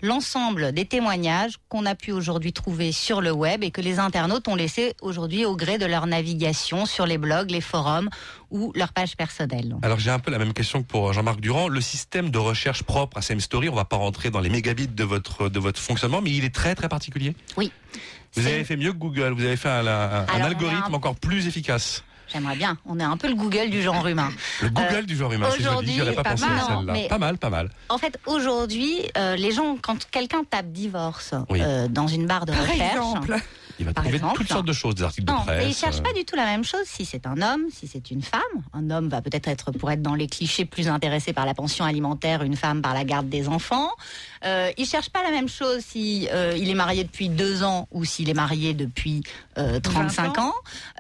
l'ensemble 0.01 0.71
des 0.71 0.85
témoignages 0.85 1.55
qu'on 1.69 1.85
a 1.85 1.95
pu 1.95 2.11
aujourd'hui 2.11 2.53
trouver 2.53 2.91
sur 2.91 3.21
le 3.21 3.31
web 3.31 3.63
et 3.63 3.71
que 3.71 3.81
les 3.81 3.99
internautes 3.99 4.47
ont 4.47 4.55
laissé 4.55 4.95
aujourd'hui 5.01 5.45
au 5.45 5.55
gré 5.55 5.77
de 5.77 5.85
leur 5.85 6.07
navigation 6.07 6.85
sur 6.85 7.05
les 7.05 7.17
blogs, 7.17 7.51
les 7.51 7.61
forums 7.61 8.09
ou 8.51 8.71
leurs 8.75 8.93
pages 8.93 9.15
personnelles. 9.15 9.75
Alors 9.81 9.99
j'ai 9.99 10.11
un 10.11 10.19
peu 10.19 10.31
la 10.31 10.39
même 10.39 10.53
question 10.53 10.81
que 10.81 10.87
pour 10.87 11.13
Jean-Marc 11.13 11.39
Durand. 11.39 11.67
Le 11.67 11.81
système 11.81 12.29
de 12.29 12.37
recherche 12.37 12.83
propre 12.83 13.17
à 13.17 13.21
Same 13.21 13.39
Story, 13.39 13.69
on 13.69 13.75
va 13.75 13.85
pas 13.85 13.97
rentrer 13.97 14.29
dans 14.29 14.39
les 14.39 14.49
mégabits 14.49 14.87
de 14.87 15.03
votre 15.03 15.49
de 15.49 15.59
votre 15.59 15.79
fonctionnement, 15.79 16.21
mais 16.21 16.31
il 16.31 16.45
est 16.45 16.53
très 16.53 16.75
très 16.75 16.89
particulier? 16.89 17.35
Oui. 17.57 17.71
Vous 18.35 18.45
avez 18.47 18.63
fait 18.63 18.77
mieux 18.77 18.93
que 18.93 18.97
Google. 18.97 19.33
Vous 19.33 19.43
avez 19.43 19.57
fait 19.57 19.69
un, 19.69 20.25
algorithme 20.43 20.91
un- 20.91 20.93
encore 20.95 21.15
plus 21.15 21.47
efficace. 21.47 22.03
J'aimerais 22.31 22.55
bien. 22.55 22.77
On 22.85 22.99
est 22.99 23.03
un 23.03 23.17
peu 23.17 23.27
le 23.27 23.33
Google 23.33 23.71
du 23.71 23.81
genre 23.81 24.05
humain. 24.07 24.29
Le 24.61 24.69
Google 24.69 24.87
Euh, 24.97 25.01
du 25.01 25.15
genre 25.17 25.33
humain, 25.33 25.49
aujourd'hui, 25.57 25.97
pas 26.15 26.21
pas 26.23 26.29
pensé 26.31 26.45
mal, 26.45 26.59
à 26.59 26.65
celle-là. 26.67 26.93
mais- 26.93 27.07
Pas 27.07 27.17
mal, 27.17 27.37
pas 27.39 27.49
mal. 27.49 27.71
En 27.89 27.97
fait, 27.97 28.19
aujourd'hui, 28.27 28.99
euh, 29.17 29.35
les 29.35 29.51
gens, 29.51 29.77
quand 29.81 30.07
quelqu'un 30.11 30.43
tape 30.43 30.67
divorce 30.71 31.33
Oui. 31.49 31.59
euh, 31.63 31.87
dans 31.87 32.05
une 32.07 32.27
barre 32.27 32.45
de 32.45 32.51
par 32.51 32.61
recherche, 32.61 32.81
exemple, 32.95 33.35
Il 33.81 33.85
va 33.85 33.93
Par 33.93 34.03
trouver 34.03 34.17
exemple. 34.17 34.35
toutes 34.35 34.49
sortes 34.49 34.67
de 34.67 34.73
choses, 34.73 34.93
des 34.95 35.03
articles 35.03 35.25
de 35.25 35.31
presse. 35.31 35.45
mais 35.63 35.69
ils 35.69 35.73
cherchent 35.73 35.99
euh, 35.99 36.01
pas 36.01 36.11
du 36.11 36.25
tout 36.25 36.35
la 36.35 36.43
même 36.43 36.65
chose 36.65 36.83
si 36.83 37.05
c'est 37.05 37.25
un 37.25 37.41
homme, 37.41 37.61
si 37.73 37.87
c'est 37.87 38.11
une 38.11 38.21
femme. 38.21 38.41
Un 38.73 38.91
homme 38.91 39.07
va 39.07 39.21
peut-être 39.21 39.47
être, 39.47 39.71
pour 39.71 39.89
être 39.89 40.01
dans 40.01 40.15
les 40.15 40.27
clichés, 40.27 40.65
plus 40.65 40.89
intéressé 40.89 41.31
par 41.31 41.45
la 41.45 41.53
pension 41.53 41.85
alimentaire, 41.85 42.43
une 42.43 42.57
femme 42.57 42.81
par 42.81 42.93
la 42.93 43.05
garde 43.05 43.29
des 43.29 43.47
enfants. 43.47 43.89
Euh, 44.45 44.71
ils 44.77 44.85
cherchent 44.85 45.09
pas 45.09 45.23
la 45.23 45.31
même 45.31 45.49
chose 45.49 45.81
si 45.85 46.27
euh, 46.31 46.53
il 46.57 46.69
est 46.69 46.75
marié 46.75 47.03
depuis 47.03 47.29
deux 47.29 47.63
ans 47.63 47.87
ou 47.91 48.05
s'il 48.05 48.29
est 48.29 48.33
marié 48.33 48.73
depuis 48.73 49.21
euh, 49.57 49.79
35 49.79 50.37
20 50.37 50.41
ans. 50.41 50.53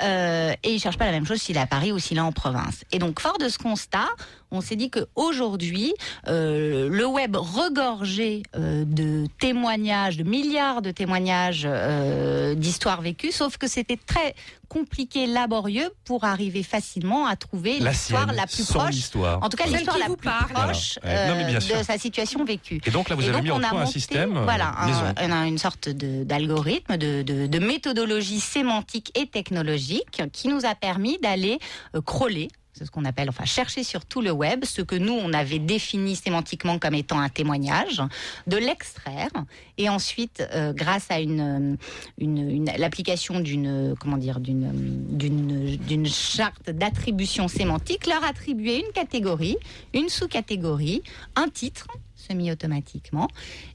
Euh, 0.03 0.53
et 0.63 0.73
ils 0.73 0.79
cherchent 0.79 0.97
pas 0.97 1.05
la 1.05 1.11
même 1.11 1.25
chose 1.25 1.41
s'il 1.41 1.57
est 1.57 1.61
à 1.61 1.67
Paris 1.67 1.91
ou 1.91 1.99
s'il 1.99 2.17
est 2.17 2.21
en 2.21 2.31
province. 2.31 2.83
Et 2.91 2.99
donc, 2.99 3.19
fort 3.19 3.37
de 3.37 3.49
ce 3.49 3.57
constat, 3.57 4.07
on 4.51 4.61
s'est 4.61 4.75
dit 4.75 4.89
que 4.89 5.07
aujourd'hui, 5.15 5.93
euh, 6.27 6.89
le 6.89 7.05
web 7.05 7.35
regorgé 7.35 8.43
euh, 8.55 8.83
de 8.85 9.27
témoignages, 9.39 10.17
de 10.17 10.23
milliards 10.23 10.81
de 10.81 10.91
témoignages 10.91 11.67
euh, 11.69 12.55
d'histoires 12.55 13.01
vécues, 13.01 13.31
sauf 13.31 13.57
que 13.57 13.67
c'était 13.67 13.97
très 13.97 14.35
compliqué, 14.69 15.25
laborieux 15.27 15.89
pour 16.05 16.23
arriver 16.23 16.63
facilement 16.63 17.25
à 17.27 17.35
trouver 17.35 17.79
la 17.79 17.89
l'histoire 17.91 18.31
la 18.31 18.47
plus 18.47 18.63
proche. 18.65 18.95
histoire. 18.95 19.43
En 19.43 19.49
tout 19.49 19.57
cas, 19.57 19.65
l'histoire 19.65 19.97
la 19.97 20.05
plus 20.05 20.15
parle. 20.17 20.51
proche 20.53 20.99
Voilà. 21.03 21.23
Ouais, 21.23 21.27
non, 21.29 21.35
mais 21.35 21.45
bien 21.45 21.57
euh, 21.57 21.59
sûr. 21.59 21.77
de 21.79 21.83
sa 21.83 21.97
situation 21.97 22.45
vécue. 22.45 22.79
Et 22.85 22.91
donc 22.91 23.09
là, 23.09 23.15
vous 23.15 23.23
Et 23.23 23.25
avez 23.29 23.33
donc, 23.37 23.43
mis 23.43 23.51
en 23.51 23.59
on 23.59 23.63
a 23.63 23.69
point 23.69 23.79
un 23.81 23.83
monté, 23.83 23.91
système 23.99 24.37
euh, 24.37 24.43
voilà, 24.43 24.73
un- 25.17 25.45
une 25.45 25.57
sorte 25.57 25.89
de- 25.89 26.23
d'algorithme, 26.23 26.95
de, 26.97 27.23
de, 27.23 27.47
de 27.47 27.59
méthodologie 27.59 28.39
sémantique 28.39 29.11
et 29.19 29.27
technologique 29.27 30.21
qui 30.31 30.47
nous 30.47 30.65
a 30.65 30.75
permis 30.75 31.17
d'aller 31.19 31.59
euh, 31.95 32.01
crawler. 32.01 32.47
C'est 32.79 32.85
ce 32.85 32.91
qu'on 32.91 33.03
appelle, 33.03 33.27
enfin, 33.27 33.43
chercher 33.43 33.83
sur 33.83 34.05
tout 34.05 34.21
le 34.21 34.31
web 34.31 34.63
ce 34.63 34.81
que 34.81 34.95
nous, 34.95 35.11
on 35.11 35.33
avait 35.33 35.59
défini 35.59 36.15
sémantiquement 36.15 36.79
comme 36.79 36.93
étant 36.95 37.19
un 37.19 37.27
témoignage, 37.27 38.01
de 38.47 38.55
l'extraire, 38.55 39.29
et 39.77 39.89
ensuite, 39.89 40.41
euh, 40.55 40.71
grâce 40.71 41.07
à 41.11 41.19
une, 41.19 41.77
une, 42.19 42.37
une- 42.49 42.71
l'application 42.77 43.41
d'une, 43.41 43.95
comment 43.99 44.15
dire, 44.15 44.39
d'une, 44.39 44.71
d'une, 45.17 45.75
d'une 45.75 46.05
charte 46.07 46.69
d'attribution 46.69 47.49
sémantique, 47.49 48.07
leur 48.07 48.23
attribuer 48.23 48.77
une 48.77 48.93
catégorie, 48.93 49.57
une 49.93 50.07
sous-catégorie, 50.07 51.03
un 51.35 51.49
titre, 51.49 51.85
semi-automatiquement, 52.27 53.27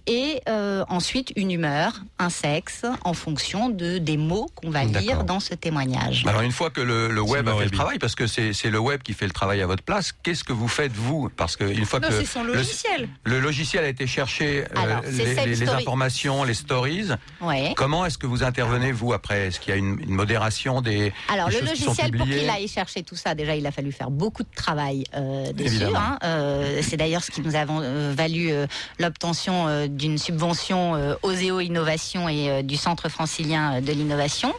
et 0.07 0.41
euh, 0.49 0.85
ensuite 0.89 1.33
une 1.37 1.51
humeur, 1.51 2.03
un 2.19 2.31
sexe, 2.31 2.83
en 3.05 3.15
fonction 3.15 3.69
de 3.69 3.99
des 3.99 4.17
mots 4.17 4.49
qu'on 4.55 4.71
va 4.71 4.85
lire 4.85 5.25
dans 5.25 5.41
ce 5.41 5.55
témoignage. 5.55 6.25
Alors 6.27 6.43
une 6.43 6.53
fois 6.53 6.71
que 6.71 6.81
le, 6.81 7.09
le 7.11 7.21
web 7.23 7.49
a 7.49 7.57
fait 7.57 7.65
le 7.65 7.71
travail, 7.71 7.99
parce 7.99 8.15
que 8.15 8.27
c'est 8.27 8.53
c'est 8.53 8.71
le 8.71 8.79
web 8.79 9.03
qui 9.03 9.13
fait 9.15 9.27
le 9.27 9.33
travail 9.33 9.61
à 9.63 9.67
votre 9.67 9.83
place, 9.83 10.13
qu'est-ce 10.23 10.45
que 10.45 10.53
vous 10.53 10.69
faites 10.69 10.93
vous? 10.93 11.31
Parce 11.37 11.57
que 11.57 11.65
une 11.65 11.85
fois 11.87 12.01
Non, 12.01 12.09
que 12.09 12.15
c'est 12.15 12.25
son 12.27 12.45
le- 12.45 12.55
logiciel. 12.55 13.09
Le, 13.25 13.41
logiciel 13.41 13.85
a 13.85 13.89
été 13.89 14.07
chercher 14.07 14.65
euh, 14.65 14.67
Alors, 14.77 15.03
c'est 15.05 15.47
les, 15.47 15.69
informations, 15.69 16.45
les 16.45 16.55
stories. 16.55 17.09
Ouais. 17.41 17.73
Comment 17.77 18.05
est-ce 18.07 18.19
que 18.19 18.27
vous 18.27 18.43
intervenez 18.43 18.93
vous 18.93 19.13
après? 19.13 19.47
Est-ce 19.49 19.61
qu'il 19.61 19.71
y 19.71 19.75
a 19.75 19.79
une, 19.79 19.99
une 20.01 20.15
modération 20.15 20.81
des 20.81 21.13
Alors 21.33 21.49
des 21.49 21.61
le 21.61 21.67
choses 21.67 21.73
qui 21.73 21.83
sont 21.83 21.91
logiciel, 21.91 22.11
pour 22.13 22.21
publiées? 22.27 22.41
qu'il 22.41 22.51
aille 22.51 22.69
chercher 22.69 23.03
tout 23.03 23.17
ça, 23.17 23.35
déjà 23.35 23.57
il 23.57 23.67
a 23.67 23.73
fallu 23.73 23.93
faire 23.93 24.11
beaucoup 24.11 24.43
de 24.43 24.55
travail 24.55 25.05
euh, 25.15 25.53
dessus. 25.53 25.83
Hein. 25.85 26.19
Euh, 26.25 26.81
c'est 26.83 26.97
d'ailleurs 26.97 27.23
ce 27.25 27.31
qui 27.31 27.41
nous 27.41 27.55
a 27.57 27.65
euh, 27.69 28.13
valu 28.17 28.34
euh, 28.37 28.67
l'obtention 28.99 29.69
euh, 29.69 29.87
d'une 29.87 30.19
subvention 30.19 30.95
euh, 30.95 31.15
Oseo 31.23 31.61
Innovation 31.61 32.29
et 32.29 32.63
du 32.63 32.77
Centre 32.77 33.09
francilien 33.09 33.81
de 33.81 33.93
l'innovation. 33.93 34.53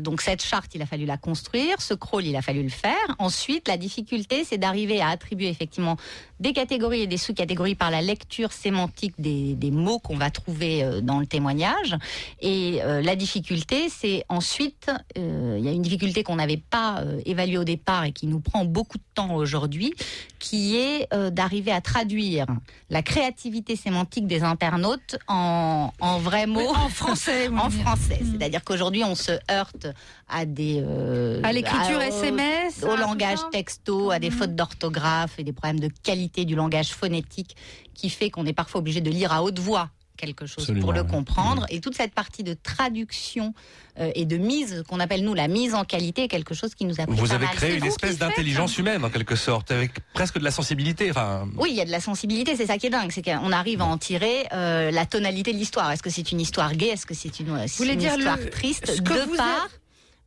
Donc 0.00 0.20
cette 0.20 0.42
charte, 0.42 0.74
il 0.74 0.82
a 0.82 0.86
fallu 0.86 1.04
la 1.04 1.16
construire. 1.16 1.80
Ce 1.80 1.94
crawl, 1.94 2.24
il 2.26 2.36
a 2.36 2.42
fallu 2.42 2.62
le 2.62 2.68
faire. 2.68 2.92
Ensuite, 3.18 3.68
la 3.68 3.76
difficulté, 3.76 4.44
c'est 4.44 4.58
d'arriver 4.58 5.00
à 5.00 5.08
attribuer 5.08 5.48
effectivement 5.48 5.96
des 6.42 6.52
catégories 6.52 7.02
et 7.02 7.06
des 7.06 7.16
sous-catégories 7.16 7.76
par 7.76 7.90
la 7.92 8.02
lecture 8.02 8.52
sémantique 8.52 9.14
des, 9.18 9.54
des 9.54 9.70
mots 9.70 10.00
qu'on 10.00 10.16
va 10.16 10.30
trouver 10.30 10.82
euh, 10.82 11.00
dans 11.00 11.20
le 11.20 11.26
témoignage. 11.26 11.96
Et 12.40 12.80
euh, 12.82 13.00
la 13.00 13.14
difficulté, 13.14 13.88
c'est 13.88 14.24
ensuite, 14.28 14.90
euh, 15.16 15.56
il 15.58 15.64
y 15.64 15.68
a 15.68 15.72
une 15.72 15.82
difficulté 15.82 16.24
qu'on 16.24 16.36
n'avait 16.36 16.56
pas 16.56 16.98
euh, 16.98 17.20
évaluée 17.26 17.58
au 17.58 17.64
départ 17.64 18.04
et 18.04 18.12
qui 18.12 18.26
nous 18.26 18.40
prend 18.40 18.64
beaucoup 18.64 18.98
de 18.98 19.04
temps 19.14 19.36
aujourd'hui, 19.36 19.94
qui 20.40 20.76
est 20.76 21.08
d'arriver 21.30 21.70
à 21.70 21.80
traduire 21.80 22.46
la 22.90 23.02
créativité 23.02 23.76
sémantique 23.76 24.26
des 24.26 24.42
internautes 24.42 25.16
en, 25.28 25.92
en 26.00 26.18
vrais 26.18 26.46
mots. 26.46 26.60
Oui, 26.60 26.76
en 26.76 26.88
français, 26.88 27.48
en 27.56 27.70
français. 27.70 28.18
Mm. 28.20 28.32
C'est-à-dire 28.32 28.64
qu'aujourd'hui, 28.64 29.04
on 29.04 29.14
se 29.14 29.32
heurte 29.50 29.86
à 30.32 30.44
des... 30.46 30.82
euh, 30.84 31.40
À 31.44 31.52
l'écriture 31.52 32.00
SMS, 32.00 32.82
Au 32.82 32.96
langage 32.96 33.38
texto, 33.52 34.10
à 34.10 34.18
des 34.18 34.30
Mhm. 34.30 34.36
fautes 34.36 34.54
d'orthographe 34.56 35.34
et 35.38 35.44
des 35.44 35.52
problèmes 35.52 35.80
de 35.80 35.88
qualité 36.02 36.44
du 36.44 36.54
langage 36.54 36.88
phonétique 36.90 37.56
qui 37.94 38.08
fait 38.10 38.30
qu'on 38.30 38.46
est 38.46 38.52
parfois 38.54 38.78
obligé 38.80 39.00
de 39.00 39.10
lire 39.10 39.32
à 39.32 39.42
haute 39.42 39.58
voix 39.58 39.90
quelque 40.18 40.46
chose 40.46 40.58
Absolument, 40.62 40.84
pour 40.84 40.92
le 40.92 41.02
comprendre. 41.02 41.66
Et 41.68 41.80
toute 41.80 41.96
cette 41.96 42.14
partie 42.14 42.44
de 42.44 42.54
traduction 42.54 43.54
euh, 43.98 44.12
et 44.14 44.24
de 44.24 44.36
mise, 44.36 44.84
qu'on 44.88 45.00
appelle 45.00 45.24
nous 45.24 45.34
la 45.34 45.48
mise 45.48 45.74
en 45.74 45.84
qualité, 45.84 46.24
est 46.24 46.28
quelque 46.28 46.54
chose 46.54 46.76
qui 46.76 46.84
nous 46.84 47.00
a 47.00 47.06
pris 47.06 47.16
Vous 47.16 47.32
avez 47.32 47.46
mal. 47.46 47.54
créé 47.56 47.76
une 47.76 47.84
espèce 47.84 48.18
d'intelligence 48.18 48.78
humaine 48.78 49.04
en 49.04 49.10
quelque 49.10 49.34
sorte, 49.34 49.72
avec 49.72 49.90
presque 50.14 50.38
de 50.38 50.44
la 50.44 50.52
sensibilité. 50.52 51.10
Enfin, 51.10 51.48
Oui, 51.58 51.70
il 51.72 51.76
y 51.76 51.80
a 51.80 51.84
de 51.84 51.90
la 51.90 52.00
sensibilité, 52.00 52.54
c'est 52.54 52.66
ça 52.66 52.78
qui 52.78 52.86
est 52.86 52.90
dingue, 52.90 53.10
c'est 53.10 53.22
qu'on 53.22 53.50
arrive 53.50 53.80
à 53.82 53.86
en 53.86 53.98
tirer 53.98 54.46
euh, 54.52 54.92
la 54.92 55.06
tonalité 55.06 55.52
de 55.52 55.58
l'histoire. 55.58 55.90
Est-ce 55.90 56.02
que 56.04 56.10
c'est 56.10 56.30
une 56.30 56.40
histoire 56.40 56.72
gay 56.74 56.86
Est-ce 56.88 57.04
que 57.06 57.14
c'est 57.14 57.40
une, 57.40 57.58
histoire 57.58 58.36
le- 58.36 58.50
triste 58.50 59.02
De 59.02 59.10
vous 59.28 59.36
par, 59.36 59.64
êtes- 59.66 59.80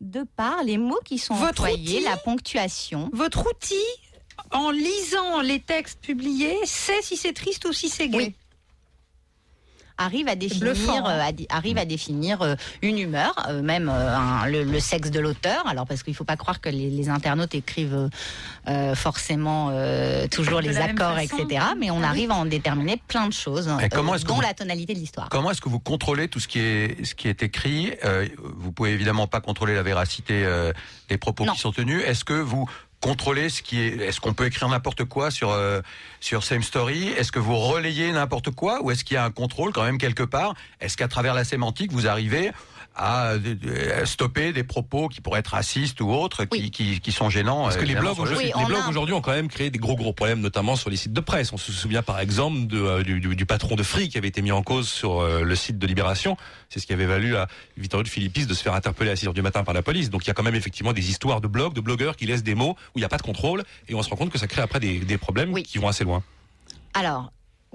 de 0.10 0.24
par 0.36 0.64
les 0.64 0.78
mots 0.78 1.00
qui 1.04 1.18
sont 1.18 1.36
Votre 1.36 1.64
employés, 1.64 1.98
outil 1.98 2.04
la 2.04 2.18
ponctuation. 2.18 3.10
Votre 3.14 3.48
outil, 3.48 3.76
en 4.52 4.72
lisant 4.72 5.42
les 5.42 5.60
textes 5.60 6.00
publiés, 6.02 6.58
sait 6.66 7.02
si 7.02 7.18
c'est 7.18 7.34
triste 7.34 7.66
ou 7.66 7.74
si 7.74 7.90
c'est 7.90 8.08
gay. 8.08 8.18
Oui. 8.18 8.36
Arrive 9.98 10.28
à 10.28 10.36
définir, 10.36 10.74
hein. 10.90 11.04
euh, 11.08 11.22
à 11.52 11.56
arrive 11.58 11.78
à 11.78 11.86
définir 11.86 12.42
euh, 12.42 12.56
une 12.82 12.98
humeur, 13.00 13.34
euh, 13.50 13.62
même 13.62 13.90
euh, 13.90 14.16
un- 14.18 14.46
le, 14.48 14.64
le 14.64 14.80
sexe 14.80 15.12
de 15.12 15.20
l'auteur. 15.20 15.66
Alors 15.68 15.86
parce 15.86 16.04
qu'il 16.04 16.14
faut 16.16 16.24
pas 16.24 16.38
croire 16.38 16.60
que 16.62 16.70
les, 16.70 16.90
les 16.90 17.10
internautes 17.10 17.56
écrivent 17.56 18.10
euh, 18.68 18.96
forcément 18.96 19.70
euh, 19.72 20.28
toujours 20.28 20.62
De 20.62 20.68
les 20.68 20.78
accords, 20.78 21.18
etc. 21.20 21.46
Mais 21.80 21.92
on 21.92 21.98
Ah 21.98 22.00
oui. 22.00 22.06
arrive 22.06 22.32
à 22.32 22.36
en 22.36 22.46
déterminer 22.46 23.02
plein 23.08 23.28
de 23.28 23.34
choses, 23.34 23.70
comment 23.92 24.14
euh, 24.14 24.18
dont 24.20 24.36
vous- 24.36 24.42
la 24.42 24.54
tonalité 24.54 24.94
de 24.94 25.00
l'histoire. 25.00 25.30
Comment 25.30 25.52
est-ce 25.52 25.62
que 25.62 25.70
vous 25.70 25.80
contrôlez 25.80 26.28
tout 26.28 26.40
ce 26.40 26.48
qui 26.48 26.60
est 26.60 27.04
ce 27.06 27.16
qui 27.16 27.28
est 27.28 27.42
écrit? 27.44 27.94
Euh, 28.04 28.28
Vous 28.38 28.72
pouvez 28.72 28.92
évidemment 28.92 29.28
pas 29.28 29.42
contrôler 29.42 29.76
la 29.76 29.84
véracité 29.84 30.44
euh, 30.46 30.74
des 31.10 31.18
propos 31.18 31.46
Non. 31.46 31.54
qui 31.54 31.60
sont 31.60 31.72
tenus. 31.72 32.04
Est-ce 32.06 32.24
que 32.26 32.34
vous 32.34 32.68
contrôlez 33.02 33.50
ce 33.50 33.62
qui 33.62 33.80
est 33.80 33.98
Est-ce 33.98 34.20
qu'on 34.20 34.34
peut 34.34 34.46
écrire 34.46 34.68
n'importe 34.70 35.06
quoi 35.06 35.32
sur 35.32 35.52
euh, 35.52 35.82
sur 36.20 36.44
Same 36.44 36.64
Story? 36.64 37.10
Est-ce 37.10 37.32
que 37.32 37.40
vous 37.40 37.58
relayez 37.58 38.12
n'importe 38.12 38.52
quoi 38.52 38.82
ou 38.84 38.92
est-ce 38.92 39.04
qu'il 39.04 39.16
y 39.16 39.18
a 39.18 39.24
un 39.24 39.32
contrôle 39.32 39.72
quand 39.74 39.84
même 39.84 39.98
quelque 39.98 40.24
part? 40.24 40.56
Est-ce 40.82 40.98
qu'à 40.98 41.08
travers 41.08 41.34
la 41.34 41.44
sémantique 41.44 41.92
vous 41.92 42.08
arrivez 42.08 42.52
à 42.96 43.32
euh, 43.34 44.06
stopper 44.06 44.54
des 44.54 44.64
propos 44.64 45.10
qui 45.10 45.20
pourraient 45.22 45.40
être 45.42 45.50
racistes 45.50 46.00
ou 46.02 46.12
autres, 46.12 46.46
qui, 46.46 46.60
Oui. 46.62 46.72
qui, 46.72 47.00
qui 47.02 47.12
sont 47.12 47.30
gênants 47.30 47.64
Parce 47.64 47.76
euh, 47.76 47.80
que 47.80 47.84
les 47.86 47.92
évidemment, 47.92 48.14
blogs, 48.14 48.20
aujourd'hui- 48.26 48.46
Oui, 48.48 48.54
les 48.58 48.64
on 48.64 48.68
blogs 48.68 48.82
a- 48.86 48.90
aujourd'hui 48.90 49.14
ont 49.14 49.22
quand 49.22 49.34
même 49.34 49.50
créé 49.50 49.70
des 49.70 49.80
gros 49.80 49.96
gros 49.96 50.14
problèmes, 50.14 50.40
notamment 50.40 50.76
sur 50.76 50.90
les 50.90 50.96
sites 50.98 51.14
de 51.14 51.20
presse. 51.20 51.52
On 51.54 51.58
se 51.58 51.72
souvient 51.72 52.02
par 52.04 52.20
exemple 52.20 52.68
de, 52.68 52.80
euh, 52.82 53.04
du, 53.04 53.20
du- 53.20 53.36
du 53.36 53.46
patron 53.46 53.76
de 53.76 53.84
Free 53.84 54.08
qui 54.10 54.18
avait 54.18 54.30
été 54.30 54.42
mis 54.42 54.52
en 54.54 54.64
cause 54.64 54.88
sur 54.88 55.20
euh, 55.22 55.44
le 55.44 55.56
site 55.56 55.78
de 55.78 55.88
Libération. 55.88 56.38
C'est 56.70 56.80
ce 56.80 56.88
qui 56.88 56.94
avait 56.94 57.06
valu 57.06 57.36
à 57.36 57.48
Vittorio 57.78 58.04
de 58.04 58.10
Philippis 58.10 58.46
de 58.46 58.54
se 58.54 58.64
faire 58.64 58.74
interpeller 58.74 59.12
à 59.12 59.16
6 59.16 59.28
heures 59.28 59.34
du 59.34 59.42
matin 59.42 59.64
par 59.64 59.74
la 59.74 59.82
police. 59.84 60.10
Donc 60.10 60.24
il 60.24 60.28
y 60.28 60.32
a 60.32 60.34
quand 60.34 60.44
même 60.44 60.56
effectivement 60.56 60.94
des 60.94 61.10
histoires 61.10 61.42
de 61.42 61.48
blogs, 61.48 61.74
de 61.74 61.82
blogueurs 61.82 62.16
qui 62.16 62.26
laissent 62.26 62.44
des 62.44 62.56
mots 62.56 62.76
où 62.96 62.98
il 62.98 63.02
n'y 63.02 63.06
a 63.06 63.10
pas 63.10 63.18
de 63.18 63.24
contrôle 63.24 63.64
et 63.90 63.96
on 63.96 64.02
se 64.04 64.10
rend 64.10 64.16
compte 64.16 64.30
que 64.32 64.38
ça 64.40 64.48
crée 64.48 64.62
après 64.62 64.80
des, 64.80 65.00
des 65.00 65.18
problèmes 65.18 65.52
Oui. 65.52 65.64
qui 65.64 65.78
vont 65.80 65.88
assez 65.90 66.04
loin. 66.06 66.24
Alors, 66.94 67.32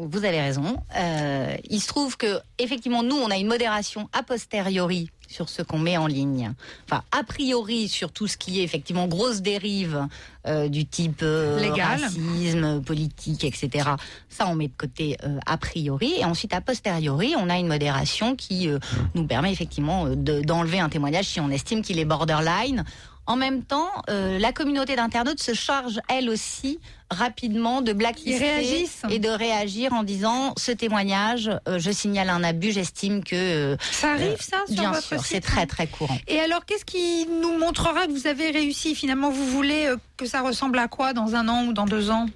vous 0.09 0.25
avez 0.25 0.41
raison. 0.41 0.77
Euh, 0.97 1.57
il 1.69 1.81
se 1.81 1.87
trouve 1.89 2.17
que 2.17 2.41
effectivement, 2.59 3.03
nous, 3.03 3.17
on 3.17 3.31
a 3.31 3.37
une 3.37 3.47
modération 3.49 4.09
a 4.13 4.23
posteriori 4.23 5.11
sur 5.29 5.49
ce 5.49 5.63
qu'on 5.63 5.79
met 5.79 5.97
en 5.97 6.07
ligne. 6.09 6.53
Enfin, 6.87 7.05
a 7.13 7.23
priori 7.23 7.89
sur 7.89 8.11
tout 8.11 8.27
ce 8.27 8.37
qui 8.37 8.61
est 8.61 8.65
effectivement 8.65 9.07
grosse 9.07 9.43
dérive 9.43 10.09
euh, 10.47 10.69
du 10.69 10.87
type 10.87 11.21
euh, 11.23 11.61
Légal. 11.61 12.01
racisme, 12.03 12.83
politique, 12.83 13.45
etc. 13.45 13.91
Ça, 14.29 14.49
on 14.49 14.57
met 14.57 14.67
de 14.69 14.73
côté 14.77 15.17
euh, 15.25 15.39
a 15.47 15.57
priori. 15.57 16.15
Et 16.19 16.25
ensuite, 16.25 16.53
a 16.53 16.61
posteriori, 16.61 17.35
on 17.39 17.49
a 17.49 17.59
une 17.59 17.69
modération 17.69 18.35
qui 18.35 18.69
euh, 18.69 18.79
nous 19.15 19.25
permet 19.27 19.53
effectivement 19.53 20.07
euh, 20.07 20.17
de- 20.17 20.41
d'enlever 20.41 20.81
un 20.81 20.89
témoignage 20.89 21.27
si 21.27 21.39
on 21.41 21.51
estime 21.51 21.83
qu'il 21.83 21.99
est 22.01 22.05
borderline. 22.05 22.85
En 23.31 23.37
même 23.37 23.63
temps, 23.63 23.93
euh, 24.09 24.41
la 24.41 24.53
communauté 24.53 24.97
d'internautes 24.97 25.41
se 25.41 25.55
charge, 25.55 26.01
elle 26.09 26.29
aussi, 26.29 26.81
rapidement 27.11 27.81
de 27.81 27.93
blacklister 27.93 28.89
et 29.09 29.21
de 29.21 29.29
réagir 29.29 29.93
en 29.93 30.03
disant 30.03 30.53
ce 30.59 30.73
témoignage, 30.73 31.49
euh, 31.69 31.79
je 31.79 31.93
signale 31.93 32.29
un 32.29 32.43
abus, 32.43 32.73
j'estime 32.73 33.23
que 33.23 33.37
euh, 33.37 33.77
Ça 33.93 34.15
arrive, 34.15 34.41
ça, 34.41 34.57
sur 34.67 34.75
bien 34.75 34.91
votre 34.91 35.07
sûr, 35.07 35.25
c'est 35.25 35.41
très 35.41 35.67
très 35.67 35.87
courant. 35.87 36.19
Et 36.27 36.41
alors, 36.41 36.65
qu'est-ce 36.65 36.85
qui 36.85 37.29
nous 37.41 37.57
montrera 37.57 38.09
que 38.09 38.11
vous 38.11 38.27
avez 38.27 38.51
réussi 38.51 38.97
Finalement, 38.97 39.31
vous 39.31 39.47
voulez 39.47 39.89
que 40.17 40.27
ça 40.27 40.41
ressemble 40.41 40.81
à 40.81 40.89
quoi 40.89 41.13
dans 41.13 41.37
un 41.37 41.47
an 41.47 41.67
ou 41.67 41.73
dans 41.73 41.87
deux 41.87 42.11
ans? 42.11 42.27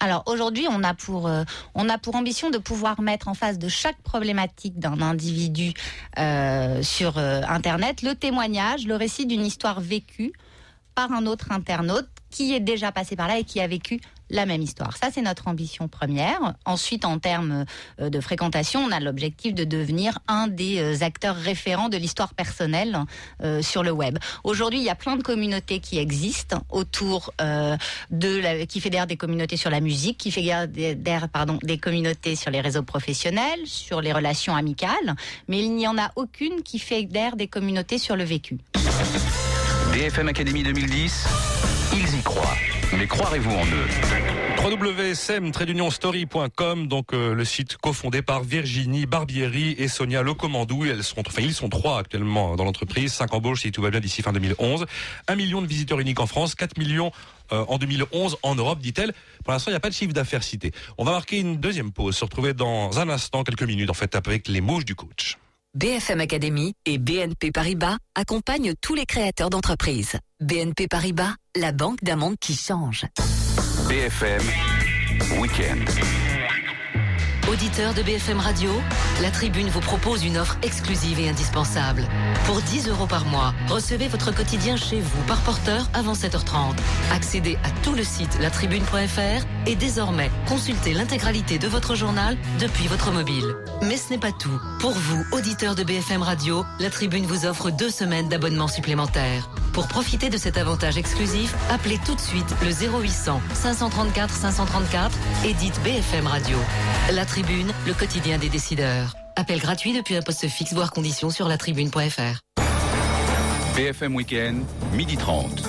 Alors 0.00 0.22
aujourd'hui, 0.26 0.66
on 0.70 0.84
a 0.84 0.94
pour 0.94 1.26
euh, 1.26 1.44
on 1.74 1.88
a 1.88 1.98
pour 1.98 2.14
ambition 2.14 2.50
de 2.50 2.58
pouvoir 2.58 3.00
mettre 3.00 3.28
en 3.28 3.34
face 3.34 3.58
de 3.58 3.68
chaque 3.68 4.00
problématique 4.02 4.78
d'un 4.78 5.00
individu 5.00 5.72
euh, 6.18 6.82
sur 6.82 7.18
euh, 7.18 7.40
Internet 7.48 8.02
le 8.02 8.14
témoignage, 8.14 8.86
le 8.86 8.94
récit 8.94 9.26
d'une 9.26 9.44
histoire 9.44 9.80
vécue 9.80 10.32
par 10.94 11.12
un 11.12 11.26
autre 11.26 11.52
internaute 11.52 12.08
qui 12.30 12.54
est 12.54 12.60
déjà 12.60 12.92
passé 12.92 13.16
par 13.16 13.28
là 13.28 13.38
et 13.38 13.44
qui 13.44 13.60
a 13.60 13.66
vécu 13.66 14.00
la 14.30 14.46
même 14.46 14.62
histoire. 14.62 14.96
Ça, 14.96 15.08
c'est 15.12 15.22
notre 15.22 15.48
ambition 15.48 15.88
première. 15.88 16.54
Ensuite, 16.64 17.04
en 17.04 17.18
termes 17.18 17.64
euh, 18.00 18.10
de 18.10 18.20
fréquentation, 18.20 18.80
on 18.80 18.90
a 18.90 19.00
l'objectif 19.00 19.54
de 19.54 19.64
devenir 19.64 20.18
un 20.28 20.48
des 20.48 20.78
euh, 20.78 21.04
acteurs 21.04 21.36
référents 21.36 21.88
de 21.88 21.96
l'histoire 21.96 22.34
personnelle 22.34 22.98
euh, 23.42 23.62
sur 23.62 23.82
le 23.82 23.90
web. 23.90 24.18
Aujourd'hui, 24.44 24.78
il 24.78 24.84
y 24.84 24.90
a 24.90 24.94
plein 24.94 25.16
de 25.16 25.22
communautés 25.22 25.80
qui 25.80 25.98
existent 25.98 26.62
autour 26.70 27.32
de 27.38 28.40
la, 28.40 28.66
qui 28.66 28.80
fédèrent 28.80 29.06
des 29.06 29.16
communautés 29.16 29.56
sur 29.56 29.70
la 29.70 29.80
musique, 29.80 30.18
qui 30.18 30.30
fédèrent 30.30 31.28
pardon 31.28 31.58
des 31.62 31.78
communautés 31.78 32.36
sur 32.36 32.50
les 32.50 32.60
réseaux 32.60 32.82
professionnels, 32.82 33.60
sur 33.66 34.00
les 34.00 34.12
relations 34.12 34.54
amicales, 34.54 35.16
mais 35.48 35.60
il 35.60 35.74
n'y 35.74 35.86
en 35.86 35.98
a 35.98 36.10
aucune 36.16 36.62
qui 36.62 36.78
fédère 36.78 37.36
des 37.36 37.48
communautés 37.48 37.98
sur 37.98 38.16
le 38.16 38.24
vécu. 38.24 38.58
BFM 39.92 40.28
Académie 40.28 40.62
2010, 40.62 41.26
ils 41.94 42.18
y 42.18 42.22
croient. 42.22 42.77
Mais 42.96 43.06
croirez-vous 43.06 43.50
en 43.50 43.66
eux 43.66 43.86
www.sem-story.com, 44.64 46.88
donc 46.88 47.12
euh, 47.12 47.34
le 47.34 47.44
site 47.44 47.76
cofondé 47.76 48.22
par 48.22 48.42
Virginie 48.42 49.04
Barbieri 49.06 49.76
et 49.78 49.86
Sonia 49.88 50.22
Locomandou. 50.22 50.84
Elles 50.84 51.04
sont, 51.04 51.22
enfin, 51.26 51.42
ils 51.42 51.54
sont 51.54 51.68
trois 51.68 51.98
actuellement 51.98 52.56
dans 52.56 52.64
l'entreprise, 52.64 53.12
cinq 53.12 53.34
embauches 53.34 53.60
si 53.62 53.72
tout 53.72 53.82
va 53.82 53.90
bien 53.90 54.00
d'ici 54.00 54.22
fin 54.22 54.32
2011, 54.32 54.86
un 55.28 55.36
million 55.36 55.60
de 55.62 55.66
visiteurs 55.66 56.00
uniques 56.00 56.20
en 56.20 56.26
France, 56.26 56.54
4 56.54 56.78
millions 56.78 57.12
euh, 57.52 57.64
en 57.68 57.78
2011 57.78 58.38
en 58.42 58.54
Europe, 58.54 58.78
dit-elle. 58.80 59.12
Pour 59.44 59.52
l'instant, 59.52 59.70
il 59.70 59.74
n'y 59.74 59.78
a 59.78 59.80
pas 59.80 59.90
de 59.90 59.94
chiffre 59.94 60.12
d'affaires 60.12 60.42
cité. 60.42 60.72
On 60.96 61.04
va 61.04 61.12
marquer 61.12 61.38
une 61.38 61.58
deuxième 61.58 61.92
pause, 61.92 62.16
se 62.16 62.24
retrouver 62.24 62.54
dans 62.54 62.98
un 62.98 63.08
instant, 63.08 63.44
quelques 63.44 63.62
minutes 63.62 63.90
en 63.90 63.94
fait, 63.94 64.16
avec 64.16 64.48
les 64.48 64.60
mouches 64.60 64.84
du 64.84 64.94
coach. 64.94 65.38
BFM 65.78 66.18
Academy 66.18 66.74
et 66.86 66.98
BNP 66.98 67.52
Paribas 67.52 67.98
accompagnent 68.16 68.74
tous 68.80 68.96
les 68.96 69.06
créateurs 69.06 69.48
d'entreprises. 69.48 70.16
BNP 70.40 70.88
Paribas, 70.88 71.36
la 71.54 71.70
banque 71.70 72.02
d'un 72.02 72.16
monde 72.16 72.34
qui 72.40 72.56
change. 72.56 73.04
BFM 73.88 74.42
Weekend. 75.40 75.88
Auditeur 77.50 77.94
de 77.94 78.02
BFM 78.02 78.40
Radio, 78.40 78.70
la 79.22 79.30
Tribune 79.30 79.70
vous 79.70 79.80
propose 79.80 80.22
une 80.22 80.36
offre 80.36 80.58
exclusive 80.62 81.18
et 81.18 81.30
indispensable. 81.30 82.06
Pour 82.44 82.60
10 82.60 82.88
euros 82.88 83.06
par 83.06 83.24
mois, 83.24 83.54
recevez 83.68 84.06
votre 84.06 84.34
quotidien 84.34 84.76
chez 84.76 85.00
vous 85.00 85.22
par 85.22 85.40
porteur 85.40 85.88
avant 85.94 86.12
7h30. 86.12 86.76
Accédez 87.10 87.56
à 87.64 87.70
tout 87.82 87.94
le 87.94 88.04
site 88.04 88.38
latribune.fr 88.40 89.46
et 89.66 89.76
désormais 89.76 90.30
consultez 90.46 90.92
l'intégralité 90.92 91.58
de 91.58 91.68
votre 91.68 91.94
journal 91.94 92.36
depuis 92.60 92.86
votre 92.86 93.12
mobile. 93.12 93.54
Mais 93.80 93.96
ce 93.96 94.10
n'est 94.10 94.18
pas 94.18 94.32
tout. 94.32 94.60
Pour 94.80 94.92
vous, 94.92 95.24
auditeurs 95.32 95.74
de 95.74 95.84
BFM 95.84 96.22
Radio, 96.22 96.66
la 96.80 96.90
Tribune 96.90 97.24
vous 97.24 97.46
offre 97.46 97.70
deux 97.70 97.90
semaines 97.90 98.28
d'abonnement 98.28 98.68
supplémentaire. 98.68 99.48
Pour 99.72 99.86
profiter 99.86 100.28
de 100.28 100.36
cet 100.36 100.58
avantage 100.58 100.98
exclusif, 100.98 101.54
appelez 101.70 101.98
tout 102.04 102.14
de 102.14 102.20
suite 102.20 102.54
le 102.62 102.70
0800 102.70 103.40
534 103.54 104.34
534 104.34 105.16
et 105.46 105.54
dites 105.54 105.80
BFM 105.82 106.26
Radio. 106.26 106.58
La 107.12 107.24
le 107.86 107.94
quotidien 107.94 108.38
des 108.38 108.48
décideurs. 108.48 109.14
Appel 109.36 109.60
gratuit 109.60 109.96
depuis 109.96 110.16
un 110.16 110.22
poste 110.22 110.48
fixe, 110.48 110.72
voire 110.72 110.90
conditions 110.90 111.30
sur 111.30 111.46
latribune.fr. 111.46 112.40
BFM 113.76 114.16
Weekend, 114.16 114.64
midi 114.92 115.16
30. 115.16 115.62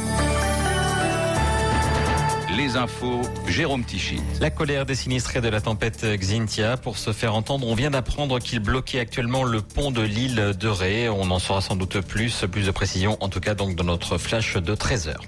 Les 2.57 2.75
infos, 2.75 3.21
Jérôme 3.47 3.83
Tichy. 3.83 4.17
La 4.41 4.49
colère 4.49 4.85
des 4.85 4.95
sinistrés 4.95 5.39
de 5.39 5.49
la 5.49 5.61
tempête 5.61 6.03
Xintia. 6.03 6.77
Pour 6.77 6.97
se 6.97 7.13
faire 7.13 7.35
entendre, 7.35 7.67
on 7.67 7.75
vient 7.75 7.91
d'apprendre 7.91 8.39
qu'il 8.39 8.59
bloquait 8.59 8.99
actuellement 8.99 9.43
le 9.43 9.61
pont 9.61 9.91
de 9.91 10.01
l'île 10.01 10.53
de 10.59 10.67
Ré. 10.67 11.09
On 11.09 11.29
en 11.29 11.37
saura 11.37 11.61
sans 11.61 11.75
doute 11.75 12.01
plus, 12.01 12.45
plus 12.51 12.65
de 12.65 12.71
précision, 12.71 13.17
en 13.21 13.29
tout 13.29 13.39
cas 13.39 13.53
donc 13.53 13.75
dans 13.75 13.83
notre 13.83 14.17
flash 14.17 14.57
de 14.57 14.73
13 14.73 15.09
heures. 15.09 15.23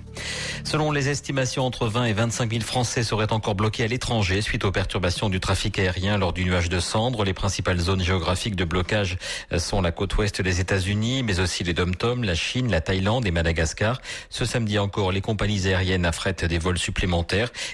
Selon 0.64 0.92
les 0.92 1.10
estimations, 1.10 1.66
entre 1.66 1.88
20 1.88 2.06
et 2.06 2.14
25 2.14 2.52
000 2.52 2.64
Français 2.64 3.04
seraient 3.04 3.32
encore 3.32 3.56
bloqués 3.56 3.84
à 3.84 3.88
l'étranger 3.88 4.42
suite 4.42 4.66
aux 4.66 4.72
perturbations 4.72 5.30
du 5.30 5.40
trafic 5.40 5.78
aérien 5.78 6.18
lors 6.18 6.34
du 6.34 6.44
nuage 6.44 6.70
de 6.70 6.80
cendres. 6.80 7.24
Les 7.24 7.34
principales 7.34 7.80
zones 7.80 8.04
géographiques 8.04 8.56
de 8.56 8.66
blocage 8.66 9.18
sont 9.58 9.82
la 9.82 9.92
côte 9.92 10.18
ouest 10.18 10.42
des 10.42 10.60
États-Unis, 10.60 11.24
mais 11.24 11.40
aussi 11.40 11.64
les 11.64 11.74
dom 11.74 11.92
la 12.24 12.36
Chine, 12.36 12.72
la 12.72 12.82
Thaïlande 12.82 13.28
et 13.28 13.32
Madagascar. 13.32 14.02
Ce 14.30 14.44
samedi 14.44 14.80
encore, 14.80 15.12
les 15.12 15.22
compagnies 15.22 15.68
aériennes 15.68 16.06
affrètent 16.06 16.46
des 16.46 16.58
vols 16.58 16.80
supplémentaires. 16.80 17.11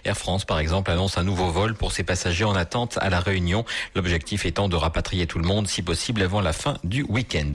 Air 0.04 0.18
France, 0.18 0.46
par 0.46 0.60
exemple, 0.60 0.92
annonce 0.92 1.18
un 1.18 1.24
nouveau 1.24 1.50
vol 1.52 1.76
pour 1.76 1.92
ses 1.92 2.04
passagers 2.04 2.44
en 2.44 2.56
attente 2.56 2.98
à 3.02 3.10
la 3.10 3.20
Réunion. 3.20 3.66
L'objectif 3.96 4.46
étant 4.46 4.68
de 4.68 4.76
rapatrier 4.76 5.28
tout 5.28 5.40
le 5.40 5.48
monde, 5.48 5.68
si 5.68 5.82
possible, 5.82 6.22
avant 6.22 6.42
la 6.42 6.54
fin 6.54 6.78
du 6.84 7.04
week-end. 7.04 7.54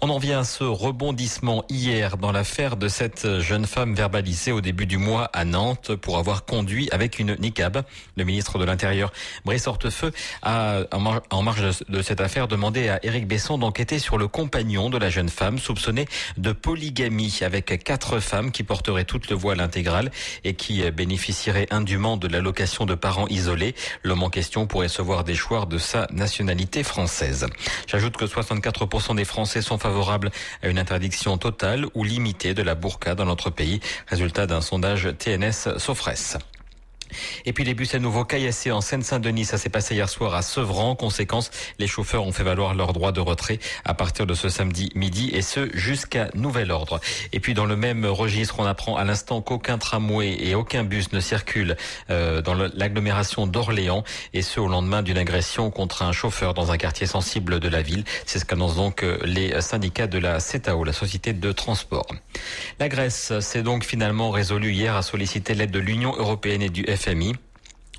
On 0.00 0.08
en 0.08 0.18
vient 0.18 0.40
à 0.40 0.44
ce 0.44 0.64
rebondissement 0.64 1.64
hier 1.68 2.16
dans 2.16 2.32
l'affaire 2.32 2.76
de 2.76 2.88
cette 2.88 3.40
jeune 3.40 3.66
femme 3.66 3.94
verbalisée 3.94 4.52
au 4.52 4.60
début 4.60 4.86
du 4.86 4.96
mois 4.96 5.24
à 5.32 5.44
Nantes 5.44 5.94
pour 5.94 6.18
avoir 6.18 6.44
conduit 6.44 6.88
avec 6.90 7.18
une 7.18 7.36
niqab. 7.36 7.82
Le 8.16 8.24
ministre 8.24 8.58
de 8.58 8.64
l'Intérieur, 8.64 9.12
Brice 9.44 9.66
Hortefeux, 9.66 10.12
a, 10.42 10.80
en 10.90 11.42
marge 11.42 11.84
de 11.88 12.02
cette 12.02 12.20
affaire, 12.20 12.48
demandé 12.48 12.88
à 12.88 13.04
Éric 13.04 13.26
Besson 13.28 13.58
d'enquêter 13.58 13.98
sur 13.98 14.16
le 14.16 14.26
compagnon 14.26 14.90
de 14.90 14.98
la 14.98 15.10
jeune 15.10 15.28
femme 15.28 15.58
soupçonnée 15.58 16.06
de 16.38 16.52
polygamie 16.52 17.40
avec 17.42 17.84
quatre 17.84 18.20
femmes 18.20 18.52
qui 18.52 18.62
porteraient 18.62 19.04
toutes 19.04 19.28
le 19.28 19.36
voile 19.36 19.60
intégral 19.60 20.10
et 20.44 20.54
qui 20.54 20.90
bénéficient 20.90 21.09
bénéficierait 21.10 21.66
indûment 21.72 22.16
de 22.16 22.28
l'allocation 22.28 22.86
de 22.86 22.94
parents 22.94 23.26
isolés. 23.26 23.74
L'homme 24.04 24.22
en 24.22 24.30
question 24.30 24.68
pourrait 24.68 24.86
se 24.86 25.02
voir 25.02 25.24
déchoir 25.24 25.66
de 25.66 25.76
sa 25.76 26.06
nationalité 26.12 26.84
française. 26.84 27.48
J'ajoute 27.88 28.16
que 28.16 28.26
64% 28.26 29.16
des 29.16 29.24
Français 29.24 29.60
sont 29.60 29.76
favorables 29.76 30.30
à 30.62 30.68
une 30.68 30.78
interdiction 30.78 31.36
totale 31.36 31.86
ou 31.94 32.04
limitée 32.04 32.54
de 32.54 32.62
la 32.62 32.76
burqa 32.76 33.16
dans 33.16 33.24
notre 33.24 33.50
pays. 33.50 33.80
Résultat 34.06 34.46
d'un 34.46 34.60
sondage 34.60 35.08
TNS 35.18 35.78
Sofres. 35.78 36.38
Et 37.44 37.52
puis 37.52 37.64
les 37.64 37.74
bus 37.74 37.94
à 37.94 37.98
nouveau 37.98 38.24
caillassés 38.24 38.72
en 38.72 38.80
Seine-Saint-Denis, 38.80 39.44
ça 39.44 39.58
s'est 39.58 39.68
passé 39.68 39.94
hier 39.94 40.08
soir 40.08 40.34
à 40.34 40.42
Sevran. 40.42 40.94
Conséquence, 40.94 41.50
les 41.78 41.86
chauffeurs 41.86 42.26
ont 42.26 42.32
fait 42.32 42.42
valoir 42.42 42.74
leur 42.74 42.92
droit 42.92 43.12
de 43.12 43.20
retrait 43.20 43.58
à 43.84 43.94
partir 43.94 44.26
de 44.26 44.34
ce 44.34 44.48
samedi 44.48 44.90
midi 44.94 45.30
et 45.32 45.42
ce 45.42 45.68
jusqu'à 45.74 46.28
nouvel 46.34 46.70
ordre. 46.70 47.00
Et 47.32 47.40
puis 47.40 47.54
dans 47.54 47.66
le 47.66 47.76
même 47.76 48.06
registre, 48.06 48.56
on 48.58 48.64
apprend 48.64 48.96
à 48.96 49.04
l'instant 49.04 49.40
qu'aucun 49.40 49.78
tramway 49.78 50.36
et 50.40 50.54
aucun 50.54 50.84
bus 50.84 51.12
ne 51.12 51.20
circulent 51.20 51.76
euh, 52.10 52.42
dans 52.42 52.54
l'agglomération 52.54 53.46
d'Orléans 53.46 54.04
et 54.34 54.42
ce 54.42 54.60
au 54.60 54.68
lendemain 54.68 55.02
d'une 55.02 55.18
agression 55.18 55.70
contre 55.70 56.02
un 56.02 56.12
chauffeur 56.12 56.54
dans 56.54 56.72
un 56.72 56.76
quartier 56.76 57.06
sensible 57.06 57.60
de 57.60 57.68
la 57.68 57.82
ville. 57.82 58.04
C'est 58.26 58.38
ce 58.38 58.44
qu'annoncent 58.44 58.76
donc 58.76 59.02
euh, 59.02 59.18
les 59.24 59.60
syndicats 59.60 60.06
de 60.06 60.18
la 60.18 60.40
CETAO, 60.40 60.84
la 60.84 60.92
société 60.92 61.32
de 61.32 61.52
transport. 61.52 62.06
La 62.78 62.88
Grèce 62.88 63.38
s'est 63.40 63.62
donc 63.62 63.84
finalement 63.84 64.30
résolue 64.30 64.72
hier 64.72 64.96
à 64.96 65.02
solliciter 65.02 65.54
l'aide 65.54 65.70
de 65.70 65.78
l'Union 65.78 66.14
européenne 66.16 66.62
et 66.62 66.68
du 66.68 66.84
FMI. 66.84 66.99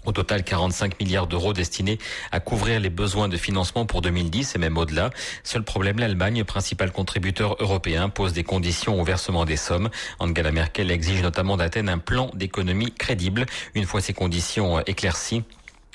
Au 0.04 0.12
total, 0.12 0.44
45 0.44 1.00
milliards 1.00 1.28
d'euros 1.28 1.54
destinés 1.54 2.00
à 2.32 2.40
couvrir 2.40 2.80
les 2.80 2.90
besoins 2.90 3.30
de 3.30 3.38
financement 3.38 3.86
pour 3.86 4.02
2010 4.02 4.56
et 4.56 4.58
même 4.58 4.78
au-delà. 4.78 5.12
Seul 5.44 5.64
problème, 5.64 6.00
l'Allemagne, 6.00 6.44
principal 6.44 6.92
contributeur 6.92 7.56
européen, 7.60 8.10
pose 8.10 8.34
des 8.34 8.44
conditions 8.44 9.00
au 9.00 9.04
versement 9.04 9.46
des 9.46 9.58
sommes. 9.58 9.90
Angela 10.18 10.52
Merkel 10.52 10.90
exige 10.90 11.22
notamment 11.22 11.56
d'Athènes 11.56 11.90
un 11.90 12.00
plan 12.00 12.32
d'économie 12.34 12.92
crédible. 12.94 13.46
Une 13.76 13.86
fois 13.86 14.02
ces 14.02 14.14
conditions 14.14 14.80
éclaircies, 14.82 15.44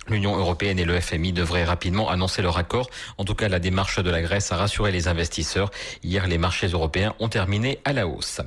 L'Union 0.09 0.37
européenne 0.37 0.79
et 0.79 0.85
le 0.85 1.01
FMI 1.01 1.33
devraient 1.33 1.65
rapidement 1.65 2.09
annoncer 2.09 2.41
leur 2.41 2.59
accord. 2.59 2.89
En 3.19 3.25
tout 3.25 3.35
cas, 3.35 3.49
la 3.49 3.59
démarche 3.59 3.99
de 3.99 4.09
la 4.09 4.23
Grèce 4.23 4.53
a 4.53 4.57
rassuré 4.57 4.93
les 4.93 5.09
investisseurs. 5.09 5.73
Hier, 6.05 6.29
les 6.29 6.39
marchés 6.39 6.69
européens 6.69 7.15
ont 7.19 7.29
terminé 7.29 7.81
à 7.85 7.93
la 7.93 8.07
hausse. 8.07 8.41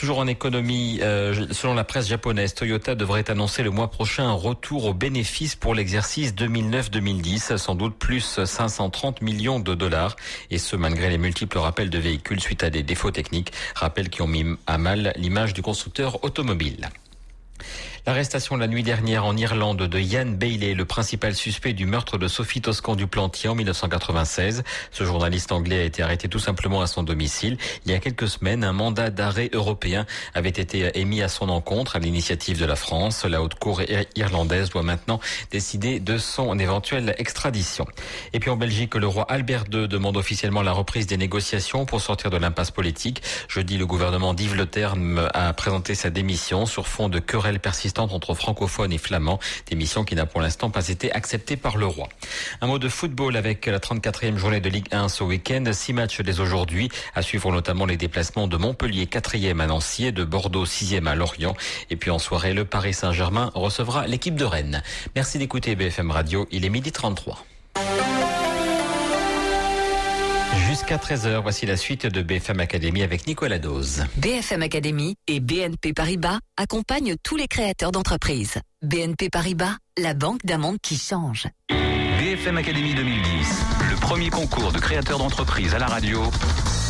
Toujours 0.00 0.20
en 0.20 0.26
économie, 0.28 0.98
euh, 1.02 1.48
selon 1.50 1.74
la 1.74 1.84
presse 1.84 2.08
japonaise, 2.08 2.54
Toyota 2.54 2.94
devrait 2.94 3.30
annoncer 3.30 3.62
le 3.62 3.68
mois 3.68 3.90
prochain 3.90 4.24
un 4.24 4.32
retour 4.32 4.86
aux 4.86 4.94
bénéfices 4.94 5.56
pour 5.56 5.74
l'exercice 5.74 6.34
2009-2010, 6.34 7.58
sans 7.58 7.74
doute 7.74 7.98
plus 7.98 8.42
530 8.42 9.20
millions 9.20 9.60
de 9.60 9.74
dollars, 9.74 10.16
et 10.50 10.56
ce 10.56 10.74
malgré 10.74 11.10
les 11.10 11.18
multiples 11.18 11.58
rappels 11.58 11.90
de 11.90 11.98
véhicules 11.98 12.40
suite 12.40 12.64
à 12.64 12.70
des 12.70 12.82
défauts 12.82 13.10
techniques, 13.10 13.52
rappels 13.74 14.08
qui 14.08 14.22
ont 14.22 14.26
mis 14.26 14.46
à 14.66 14.78
mal 14.78 15.12
l'image 15.16 15.52
du 15.52 15.60
constructeur 15.60 16.24
automobile. 16.24 16.88
L'arrestation 18.06 18.56
la 18.56 18.66
nuit 18.66 18.82
dernière 18.82 19.26
en 19.26 19.36
Irlande 19.36 19.82
de 19.82 19.98
Ian 20.00 20.24
Bailey, 20.24 20.72
le 20.72 20.86
principal 20.86 21.34
suspect 21.34 21.74
du 21.74 21.84
meurtre 21.84 22.16
de 22.16 22.28
Sophie 22.28 22.62
Toscan 22.62 22.96
du 22.96 23.06
Plantier 23.06 23.50
en 23.50 23.54
1996. 23.54 24.62
Ce 24.90 25.04
journaliste 25.04 25.52
anglais 25.52 25.80
a 25.80 25.84
été 25.84 26.02
arrêté 26.02 26.26
tout 26.26 26.38
simplement 26.38 26.80
à 26.80 26.86
son 26.86 27.02
domicile. 27.02 27.58
Il 27.84 27.92
y 27.92 27.94
a 27.94 27.98
quelques 27.98 28.28
semaines, 28.28 28.64
un 28.64 28.72
mandat 28.72 29.10
d'arrêt 29.10 29.50
européen 29.52 30.06
avait 30.32 30.48
été 30.48 30.98
émis 30.98 31.20
à 31.20 31.28
son 31.28 31.50
encontre 31.50 31.96
à 31.96 31.98
l'initiative 31.98 32.58
de 32.58 32.64
la 32.64 32.74
France. 32.74 33.26
La 33.26 33.42
haute 33.42 33.56
cour 33.56 33.82
irlandaise 34.16 34.70
doit 34.70 34.82
maintenant 34.82 35.20
décider 35.50 36.00
de 36.00 36.16
son 36.16 36.58
éventuelle 36.58 37.14
extradition. 37.18 37.86
Et 38.32 38.40
puis 38.40 38.48
en 38.48 38.56
Belgique, 38.56 38.94
le 38.94 39.08
roi 39.08 39.26
Albert 39.28 39.64
II 39.70 39.88
demande 39.88 40.16
officiellement 40.16 40.62
la 40.62 40.72
reprise 40.72 41.06
des 41.06 41.18
négociations 41.18 41.84
pour 41.84 42.00
sortir 42.00 42.30
de 42.30 42.38
l'impasse 42.38 42.70
politique. 42.70 43.22
Jeudi, 43.48 43.76
le 43.76 43.84
gouvernement 43.84 44.32
d'Yves 44.32 44.56
Le 44.56 44.64
Terme 44.64 45.28
a 45.34 45.52
présenté 45.52 45.94
sa 45.94 46.08
démission 46.08 46.64
sur 46.64 46.88
fond 46.88 47.10
de 47.10 47.18
querelles 47.18 47.60
persistantes 47.60 47.89
entre 47.98 48.34
francophones 48.34 48.92
et 48.92 48.98
flamands, 48.98 49.38
démission 49.68 50.04
qui 50.04 50.14
n'a 50.14 50.26
pour 50.26 50.40
l'instant 50.40 50.70
pas 50.70 50.88
été 50.88 51.12
acceptée 51.12 51.56
par 51.56 51.76
le 51.76 51.86
roi. 51.86 52.08
Un 52.60 52.66
mot 52.66 52.78
de 52.78 52.88
football 52.88 53.36
avec 53.36 53.66
la 53.66 53.78
34e 53.78 54.36
journée 54.36 54.60
de 54.60 54.68
Ligue 54.68 54.86
1 54.92 55.08
ce 55.08 55.24
week-end. 55.24 55.64
Six 55.72 55.92
matchs 55.92 56.20
dès 56.20 56.40
aujourd'hui, 56.40 56.90
à 57.14 57.22
suivre 57.22 57.50
notamment 57.52 57.86
les 57.86 57.96
déplacements 57.96 58.46
de 58.46 58.56
Montpellier 58.56 59.06
4e 59.06 59.60
à 59.60 59.66
Nancy 59.66 60.12
de 60.12 60.24
Bordeaux 60.24 60.64
6e 60.64 61.06
à 61.06 61.14
Lorient. 61.14 61.56
Et 61.90 61.96
puis 61.96 62.10
en 62.10 62.18
soirée, 62.18 62.54
le 62.54 62.64
Paris 62.64 62.94
Saint-Germain 62.94 63.50
recevra 63.54 64.06
l'équipe 64.06 64.36
de 64.36 64.44
Rennes. 64.44 64.82
Merci 65.16 65.38
d'écouter 65.38 65.74
BFM 65.74 66.10
Radio, 66.10 66.46
il 66.50 66.64
est 66.64 66.70
midi 66.70 66.92
33. 66.92 67.44
Jusqu'à 70.56 70.96
13h, 70.96 71.42
voici 71.42 71.66
la 71.66 71.76
suite 71.76 72.06
de 72.06 72.22
BFM 72.22 72.60
Academy 72.60 73.02
avec 73.02 73.26
Nicolas 73.26 73.58
Dose. 73.58 74.04
BFM 74.16 74.62
Academy 74.62 75.16
et 75.26 75.40
BNP 75.40 75.92
Paribas 75.92 76.38
accompagnent 76.56 77.16
tous 77.22 77.36
les 77.36 77.46
créateurs 77.46 77.92
d'entreprises. 77.92 78.58
BNP 78.82 79.30
Paribas, 79.30 79.76
la 79.98 80.14
banque 80.14 80.44
d'un 80.44 80.58
monde 80.58 80.78
qui 80.82 80.96
change. 80.96 81.46
BFM 82.40 82.56
Academy 82.56 82.94
2010, 82.94 83.64
le 83.90 83.96
premier 83.96 84.30
concours 84.30 84.72
de 84.72 84.78
créateurs 84.78 85.18
d'entreprises 85.18 85.74
à 85.74 85.78
la 85.78 85.88
radio 85.88 86.22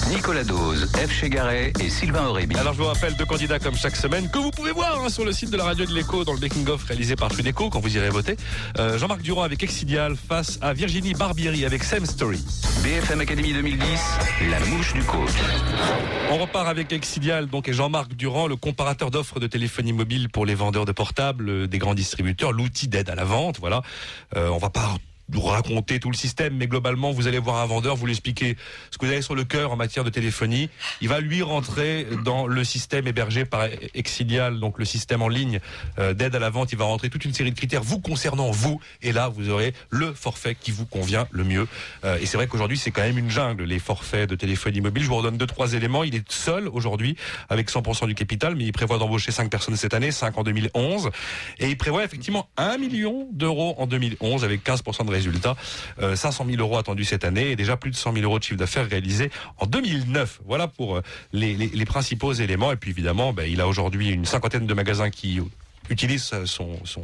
Nicolas 0.08 0.44
Dose, 0.44 0.88
F. 0.94 1.10
Chegaray 1.10 1.72
et 1.80 1.90
Sylvain 1.90 2.26
Aurébi. 2.26 2.56
Alors 2.56 2.72
je 2.72 2.78
vous 2.78 2.86
rappelle 2.86 3.16
deux 3.16 3.24
candidats 3.24 3.58
comme 3.58 3.74
chaque 3.74 3.96
semaine 3.96 4.30
que 4.30 4.38
vous 4.38 4.52
pouvez 4.52 4.70
voir 4.70 5.02
hein, 5.02 5.08
sur 5.08 5.24
le 5.24 5.32
site 5.32 5.50
de 5.50 5.56
la 5.56 5.64
radio 5.64 5.86
de 5.86 5.92
l'écho 5.92 6.24
dans 6.24 6.34
le 6.34 6.38
making-of 6.38 6.84
réalisé 6.84 7.16
par 7.16 7.30
Trudeco 7.30 7.68
quand 7.68 7.80
vous 7.80 7.96
irez 7.96 8.10
voter. 8.10 8.36
Euh, 8.78 8.96
Jean-Marc 8.96 9.22
Durand 9.22 9.42
avec 9.42 9.64
Exidial 9.64 10.14
face 10.14 10.60
à 10.62 10.72
Virginie 10.72 11.14
Barbieri 11.14 11.64
avec 11.64 11.82
Same 11.82 12.06
Story. 12.06 12.44
BFM 12.84 13.20
Academy 13.20 13.52
2010, 13.52 13.84
la 14.52 14.60
mouche 14.66 14.92
du 14.92 15.02
coach. 15.02 15.30
On 16.30 16.38
repart 16.38 16.68
avec 16.68 16.92
Exidial 16.92 17.48
donc 17.48 17.68
et 17.68 17.72
Jean-Marc 17.72 18.14
Durand, 18.14 18.46
le 18.46 18.54
comparateur 18.54 19.10
d'offres 19.10 19.40
de 19.40 19.48
téléphonie 19.48 19.92
mobile 19.92 20.28
pour 20.28 20.46
les 20.46 20.54
vendeurs 20.54 20.84
de 20.84 20.92
portables, 20.92 21.66
des 21.66 21.78
grands 21.78 21.94
distributeurs, 21.94 22.52
l'outil 22.52 22.86
d'aide 22.86 23.10
à 23.10 23.16
la 23.16 23.24
vente. 23.24 23.58
Voilà. 23.58 23.82
Euh, 24.36 24.48
on 24.50 24.58
va 24.58 24.70
pas 24.70 24.94
raconter 25.38 26.00
tout 26.00 26.10
le 26.10 26.16
système, 26.16 26.56
mais 26.56 26.66
globalement, 26.66 27.12
vous 27.12 27.26
allez 27.26 27.38
voir 27.38 27.56
un 27.58 27.66
vendeur, 27.66 27.96
vous 27.96 28.06
lui 28.06 28.12
expliquez 28.12 28.56
ce 28.90 28.98
que 28.98 29.06
vous 29.06 29.12
avez 29.12 29.22
sur 29.22 29.34
le 29.34 29.44
cœur 29.44 29.72
en 29.72 29.76
matière 29.76 30.04
de 30.04 30.10
téléphonie. 30.10 30.68
Il 31.00 31.08
va 31.08 31.20
lui 31.20 31.42
rentrer 31.42 32.06
dans 32.24 32.46
le 32.46 32.64
système 32.64 33.06
hébergé 33.06 33.44
par 33.44 33.66
Exilial, 33.94 34.60
donc 34.60 34.78
le 34.78 34.84
système 34.84 35.22
en 35.22 35.28
ligne 35.28 35.60
euh, 35.98 36.14
d'aide 36.14 36.34
à 36.34 36.38
la 36.38 36.50
vente. 36.50 36.72
Il 36.72 36.78
va 36.78 36.84
rentrer 36.84 37.10
toute 37.10 37.24
une 37.24 37.34
série 37.34 37.50
de 37.50 37.56
critères 37.56 37.82
vous 37.82 38.00
concernant 38.00 38.50
vous, 38.50 38.80
et 39.02 39.12
là, 39.12 39.28
vous 39.28 39.50
aurez 39.50 39.74
le 39.90 40.12
forfait 40.12 40.56
qui 40.58 40.70
vous 40.70 40.86
convient 40.86 41.26
le 41.30 41.44
mieux. 41.44 41.68
Euh, 42.04 42.18
et 42.20 42.26
c'est 42.26 42.36
vrai 42.36 42.46
qu'aujourd'hui, 42.46 42.78
c'est 42.78 42.90
quand 42.90 43.02
même 43.02 43.18
une 43.18 43.30
jungle 43.30 43.64
les 43.64 43.78
forfaits 43.78 44.28
de 44.28 44.34
téléphonie 44.34 44.80
mobile. 44.80 45.02
Je 45.02 45.08
vous 45.08 45.16
redonne 45.16 45.36
deux 45.36 45.46
trois 45.46 45.74
éléments. 45.74 46.04
Il 46.04 46.14
est 46.14 46.30
seul 46.30 46.68
aujourd'hui 46.68 47.16
avec 47.48 47.70
100% 47.70 48.06
du 48.06 48.14
capital, 48.14 48.54
mais 48.56 48.64
il 48.64 48.72
prévoit 48.72 48.98
d'embaucher 48.98 49.32
5 49.32 49.50
personnes 49.50 49.76
cette 49.76 49.94
année, 49.94 50.10
5 50.10 50.36
en 50.38 50.42
2011, 50.42 51.10
et 51.58 51.68
il 51.68 51.76
prévoit 51.76 52.04
effectivement 52.04 52.48
1 52.56 52.78
million 52.78 53.28
d'euros 53.32 53.74
en 53.78 53.86
2011 53.86 54.44
avec 54.44 54.64
15% 54.64 55.06
de 55.06 55.10
résultats, 55.28 55.56
euh, 56.02 56.16
500 56.16 56.46
000 56.46 56.59
euros 56.61 56.78
attendus 56.78 57.04
cette 57.04 57.24
année 57.24 57.50
et 57.50 57.56
déjà 57.56 57.76
plus 57.76 57.90
de 57.90 57.96
100 57.96 58.12
000 58.14 58.24
euros 58.24 58.38
de 58.38 58.44
chiffre 58.44 58.59
d'affaires 58.59 58.88
réalisés 58.88 59.30
en 59.59 59.66
2009. 59.66 60.40
Voilà 60.46 60.66
pour 60.68 60.96
euh, 60.96 61.02
les, 61.33 61.54
les- 61.54 61.68
les 61.68 61.85
principaux 61.85 62.33
éléments. 62.33 62.72
Et 62.72 62.76
puis 62.76 62.90
évidemment, 62.90 63.33
ben, 63.33 63.44
il 63.50 63.61
a 63.61 63.68
aujourd'hui 63.68 64.11
une 64.11 64.24
cinquantaine 64.24 64.66
de 64.66 64.74
magasins 64.74 65.11
qui 65.11 65.40
utilisent 65.88 66.30
son, 66.44 66.78
son, 66.85 67.02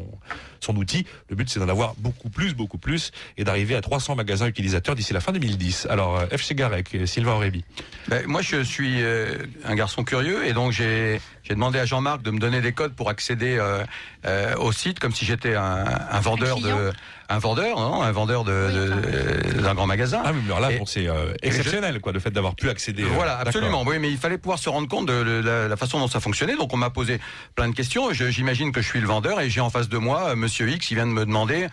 son 0.60 0.76
outil. 0.76 1.06
Le 1.28 1.34
but, 1.34 1.50
c'est 1.50 1.58
d'en 1.58 1.68
avoir 1.68 1.94
beaucoup 1.98 2.30
plus, 2.30 2.54
beaucoup 2.54 2.78
plus, 2.78 3.10
et 3.36 3.42
d'arriver 3.42 3.74
à 3.74 3.80
300 3.80 4.14
magasins 4.14 4.46
utilisateurs 4.46 4.94
d'ici 4.94 5.12
la 5.12 5.18
fin 5.20 5.32
2010. 5.32 5.88
Alors, 5.90 6.20
euh, 6.20 6.26
FC 6.30 6.54
Garec, 6.54 6.94
et 6.94 7.04
Sylvain 7.06 7.32
Aurébi. 7.32 7.64
Ben, 8.06 8.24
moi, 8.28 8.42
je 8.42 8.62
suis 8.62 9.02
euh, 9.02 9.38
un 9.64 9.74
garçon 9.74 10.04
curieux 10.04 10.46
et 10.46 10.52
donc 10.52 10.70
j'ai 10.70 11.20
j'ai 11.42 11.54
demandé 11.54 11.78
à 11.78 11.84
Jean-Marc 11.84 12.22
de 12.22 12.30
me 12.32 12.38
donner 12.40 12.60
des 12.60 12.72
codes 12.72 12.92
pour 12.94 13.08
accéder 13.08 13.56
euh, 13.56 13.84
euh, 14.24 14.54
au 14.56 14.70
site 14.72 14.98
comme 15.00 15.12
si 15.12 15.24
j'étais 15.24 15.54
un, 15.56 15.84
un 16.10 16.20
vendeur 16.20 16.60
de 16.60 16.92
un 17.28 17.38
vendeur, 17.38 17.78
non, 17.78 18.02
un 18.02 18.12
vendeur 18.12 18.44
de 18.44 18.52
de- 18.52 19.60
d'un 19.62 19.74
grand 19.74 19.86
magasin. 19.86 20.22
Ah 20.24 20.30
oui, 20.32 20.40
mais 20.46 20.52
alors 20.54 20.60
là, 20.70 20.76
c'est 20.86 21.08
euh, 21.08 21.32
exceptionnel, 21.42 22.00
quoi, 22.00 22.12
le 22.12 22.20
fait 22.20 22.30
d'avoir 22.30 22.54
pu 22.54 22.68
accéder. 22.68 23.02
euh, 23.02 23.08
Voilà, 23.14 23.38
absolument. 23.38 23.82
Oui, 23.86 23.98
mais 23.98 24.10
il 24.10 24.18
fallait 24.18 24.38
pouvoir 24.38 24.58
se 24.58 24.68
rendre 24.68 24.88
compte 24.88 25.06
de 25.06 25.12
le- 25.12 25.40
la, 25.40 25.68
la 25.68 25.76
façon 25.76 25.98
dont 25.98 26.08
ça 26.08 26.20
fonctionnait. 26.20 26.56
Donc, 26.56 26.72
on 26.72 26.76
m'a 26.76 26.90
posé 26.90 27.18
plein 27.54 27.68
de 27.68 27.74
questions. 27.74 28.12
Je- 28.12 28.30
J'imagine 28.30 28.70
que 28.72 28.80
je 28.80 28.88
suis 28.88 29.00
le 29.00 29.06
vendeur 29.06 29.40
et 29.40 29.50
j'ai 29.50 29.60
en 29.60 29.70
face 29.70 29.88
de 29.88 29.98
moi 29.98 30.28
euh, 30.30 30.36
Monsieur 30.36 30.68
X 30.68 30.86
qui 30.86 30.94
vient 30.94 31.06
de 31.06 31.12
me 31.12 31.24
demander 31.26 31.66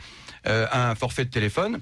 euh, 0.47 0.65
un 0.73 0.95
forfait 0.95 1.25
de 1.25 1.29
téléphone. 1.29 1.79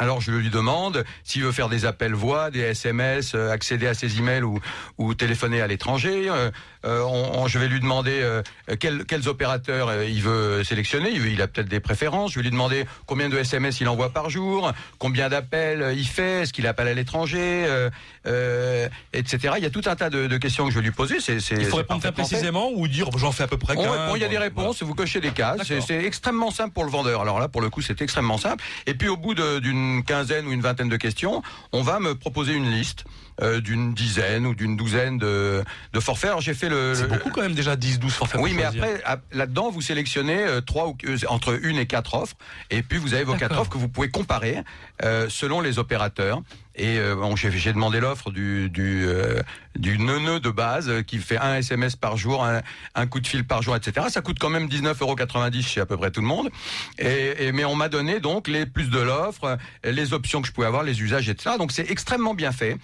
Alors 0.00 0.22
je 0.22 0.30
lui 0.30 0.48
demande 0.48 1.04
s'il 1.24 1.42
veut 1.44 1.52
faire 1.52 1.68
des 1.68 1.84
appels 1.84 2.14
voix, 2.14 2.50
des 2.50 2.60
SMS, 2.60 3.34
euh, 3.34 3.50
accéder 3.50 3.86
à 3.86 3.92
ses 3.92 4.16
emails 4.18 4.42
ou, 4.42 4.58
ou 4.96 5.12
téléphoner 5.12 5.60
à 5.60 5.66
l'étranger. 5.66 6.24
Euh, 6.30 6.50
euh, 6.86 7.46
je 7.48 7.58
vais 7.58 7.68
lui 7.68 7.80
demander 7.80 8.20
euh, 8.22 8.42
quel- 8.80 9.04
quels 9.04 9.28
opérateurs 9.28 10.02
il 10.02 10.22
veut 10.22 10.64
sélectionner. 10.64 11.10
Il, 11.10 11.26
il 11.26 11.42
a 11.42 11.46
peut-être 11.48 11.68
des 11.68 11.80
préférences. 11.80 12.32
Je 12.32 12.36
vais 12.38 12.44
lui 12.44 12.50
demander 12.50 12.86
combien 13.04 13.28
de 13.28 13.36
SMS 13.36 13.82
il 13.82 13.88
envoie 13.88 14.08
par 14.08 14.30
jour, 14.30 14.72
combien 14.98 15.28
d'appels 15.28 15.92
il 15.94 16.06
fait, 16.06 16.42
est-ce 16.44 16.54
qu'il 16.54 16.66
appelle 16.66 16.88
à 16.88 16.94
l'étranger, 16.94 17.66
euh, 18.26 18.88
etc. 19.12 19.54
Il 19.56 19.62
y 19.62 19.66
a 19.66 19.70
tout 19.70 19.82
un 19.86 19.96
tas 19.96 20.10
de, 20.10 20.26
de 20.26 20.36
questions 20.36 20.64
que 20.66 20.70
je 20.70 20.78
vais 20.78 20.84
lui 20.84 20.90
poser. 20.90 21.20
C'est, 21.20 21.40
c'est, 21.40 21.54
Il 21.54 21.64
faut 21.64 21.76
répondre 21.76 22.00
très 22.00 22.12
précisément 22.12 22.70
ou 22.74 22.86
dire 22.88 23.08
j'en 23.16 23.32
fais 23.32 23.44
à 23.44 23.48
peu 23.48 23.56
près 23.56 23.74
On 23.76 23.82
15, 23.82 23.90
répond, 23.90 24.16
il 24.16 24.20
y 24.20 24.24
a 24.24 24.28
des 24.28 24.36
voilà. 24.36 24.44
réponses, 24.46 24.82
vous 24.82 24.94
cochez 24.94 25.20
des 25.20 25.30
cases. 25.30 25.60
C'est, 25.86 26.04
extrêmement 26.04 26.50
simple 26.50 26.72
pour 26.72 26.84
le 26.84 26.90
vendeur. 26.90 27.20
Alors 27.22 27.40
là, 27.40 27.48
pour 27.48 27.60
le 27.60 27.70
coup, 27.70 27.82
c'est 27.82 28.00
extrêmement 28.02 28.38
simple. 28.38 28.62
Et 28.86 28.94
puis, 28.94 29.08
au 29.08 29.16
bout 29.16 29.34
d'une 29.34 30.02
quinzaine 30.04 30.46
ou 30.46 30.52
une 30.52 30.60
vingtaine 30.60 30.88
de 30.88 30.96
questions, 30.96 31.42
on 31.72 31.82
va 31.82 32.00
me 32.00 32.14
proposer 32.14 32.52
une 32.52 32.70
liste 32.70 33.04
euh, 33.40 33.60
d'une 33.60 33.94
dizaine 33.94 34.46
ou 34.46 34.54
d'une 34.54 34.76
douzaine 34.76 35.18
de, 35.18 35.62
de 35.92 36.00
forfaits. 36.00 36.30
Alors, 36.30 36.40
j'ai 36.40 36.54
fait 36.54 36.68
le. 36.68 36.94
C'est 36.94 37.06
beaucoup 37.08 37.30
quand 37.30 37.42
même 37.42 37.54
déjà 37.54 37.76
10-12 37.76 38.08
forfaits. 38.10 38.40
oui, 38.40 38.52
mais 38.54 38.62
choisir. 38.62 38.84
après, 39.04 39.22
là-dedans, 39.32 39.70
vous 39.70 39.80
sélectionnez 39.80 40.38
euh, 40.38 40.60
trois 40.60 40.88
ou 40.88 40.96
euh, 41.06 41.16
entre 41.28 41.58
une 41.64 41.78
et 41.78 41.86
quatre 41.86 42.14
offres, 42.14 42.36
et 42.70 42.82
puis 42.82 42.98
vous 42.98 43.14
avez 43.14 43.24
vos 43.24 43.34
quatre 43.34 43.58
offres 43.58 43.70
que 43.70 43.78
vous 43.78 43.88
pouvez 43.88 44.10
comparer 44.10 44.58
euh, 45.04 45.28
selon 45.28 45.60
les 45.60 45.78
opérateurs. 45.78 46.42
Et 46.76 46.98
euh, 46.98 47.14
bon, 47.16 47.34
j'ai 47.36 47.72
demandé 47.72 48.00
l'offre 48.00 48.30
du 48.30 48.70
du, 48.70 49.04
euh, 49.06 49.42
du 49.76 49.98
neuneu 49.98 50.40
de 50.40 50.48
base 50.50 50.88
euh, 50.88 51.02
qui 51.02 51.18
fait 51.18 51.36
un 51.36 51.56
SMS 51.56 51.96
par 51.96 52.16
jour, 52.16 52.44
un, 52.44 52.62
un 52.94 53.06
coup 53.06 53.20
de 53.20 53.26
fil 53.26 53.44
par 53.44 53.60
jour, 53.60 53.76
etc. 53.76 54.06
Ça 54.08 54.22
coûte 54.22 54.38
quand 54.38 54.48
même 54.48 54.66
19,90€ 54.68 55.62
chez 55.66 55.80
à 55.80 55.86
peu 55.86 55.96
près 55.96 56.10
tout 56.10 56.20
le 56.20 56.26
monde. 56.26 56.48
Et, 56.98 57.46
et- 57.48 57.52
mais 57.52 57.64
on 57.64 57.74
m'a 57.74 57.88
donné 57.88 58.20
donc 58.20 58.48
les 58.48 58.64
plus 58.66 58.88
de 58.88 58.98
l'offre, 59.00 59.58
les 59.84 60.12
options 60.14 60.40
que 60.40 60.46
je 60.48 60.52
pouvais 60.52 60.68
avoir, 60.68 60.82
les 60.84 61.02
usages, 61.02 61.28
etc. 61.28 61.56
Donc 61.58 61.72
c'est 61.72 61.90
extrêmement 61.90 62.34
bien 62.34 62.52
fait. 62.52 62.76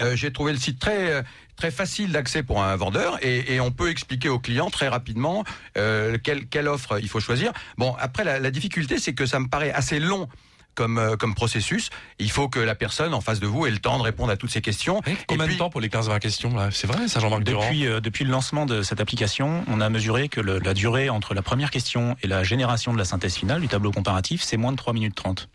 Euh, 0.00 0.16
j'ai 0.16 0.32
trouvé 0.32 0.52
le 0.52 0.58
site 0.58 0.78
très 0.78 1.10
euh, 1.12 1.22
très 1.56 1.70
facile 1.70 2.12
d'accès 2.12 2.42
pour 2.42 2.62
un 2.62 2.74
vendeur 2.76 3.18
et, 3.22 3.54
et 3.54 3.60
on 3.60 3.70
peut 3.70 3.90
expliquer 3.90 4.28
au 4.30 4.38
client 4.38 4.70
très 4.70 4.88
rapidement 4.88 5.44
euh, 5.76 6.16
quelle, 6.22 6.46
quelle 6.46 6.66
offre 6.68 6.98
il 7.00 7.08
faut 7.08 7.20
choisir. 7.20 7.52
Bon, 7.76 7.94
après 8.00 8.24
la, 8.24 8.38
la 8.38 8.50
difficulté, 8.50 8.98
c'est 8.98 9.12
que 9.14 9.26
ça 9.26 9.38
me 9.38 9.48
paraît 9.48 9.72
assez 9.72 10.00
long. 10.00 10.28
Comme, 10.74 10.96
euh, 10.96 11.16
comme 11.16 11.34
processus, 11.34 11.90
il 12.18 12.30
faut 12.30 12.48
que 12.48 12.58
la 12.58 12.74
personne 12.74 13.12
en 13.12 13.20
face 13.20 13.40
de 13.40 13.46
vous 13.46 13.66
ait 13.66 13.70
le 13.70 13.76
temps 13.78 13.98
de 13.98 14.02
répondre 14.02 14.32
à 14.32 14.38
toutes 14.38 14.50
ces 14.50 14.62
questions. 14.62 15.02
Combien 15.28 15.46
de 15.46 15.52
temps 15.58 15.68
pour 15.68 15.82
les 15.82 15.90
15-20 15.90 16.18
questions 16.18 16.56
là? 16.56 16.70
C'est 16.72 16.86
vrai, 16.86 17.08
ça, 17.08 17.20
Jean-Marc 17.20 17.42
Durand? 17.44 17.60
Depuis, 17.60 17.86
euh, 17.86 18.00
depuis 18.00 18.24
le 18.24 18.30
lancement 18.30 18.64
de 18.64 18.80
cette 18.80 18.98
application, 18.98 19.64
on 19.68 19.82
a 19.82 19.90
mesuré 19.90 20.30
que 20.30 20.40
le- 20.40 20.60
la 20.60 20.72
durée 20.72 21.10
entre 21.10 21.34
la 21.34 21.42
première 21.42 21.70
question 21.70 22.16
et 22.22 22.26
la 22.26 22.42
génération 22.42 22.94
de 22.94 22.96
la 22.98 23.04
synthèse 23.04 23.34
finale 23.34 23.60
du 23.60 23.68
tableau 23.68 23.90
comparatif, 23.92 24.40
c'est 24.42 24.56
moins 24.56 24.72
de 24.72 24.78
3 24.78 24.94
minutes 24.94 25.14
30. 25.14 25.46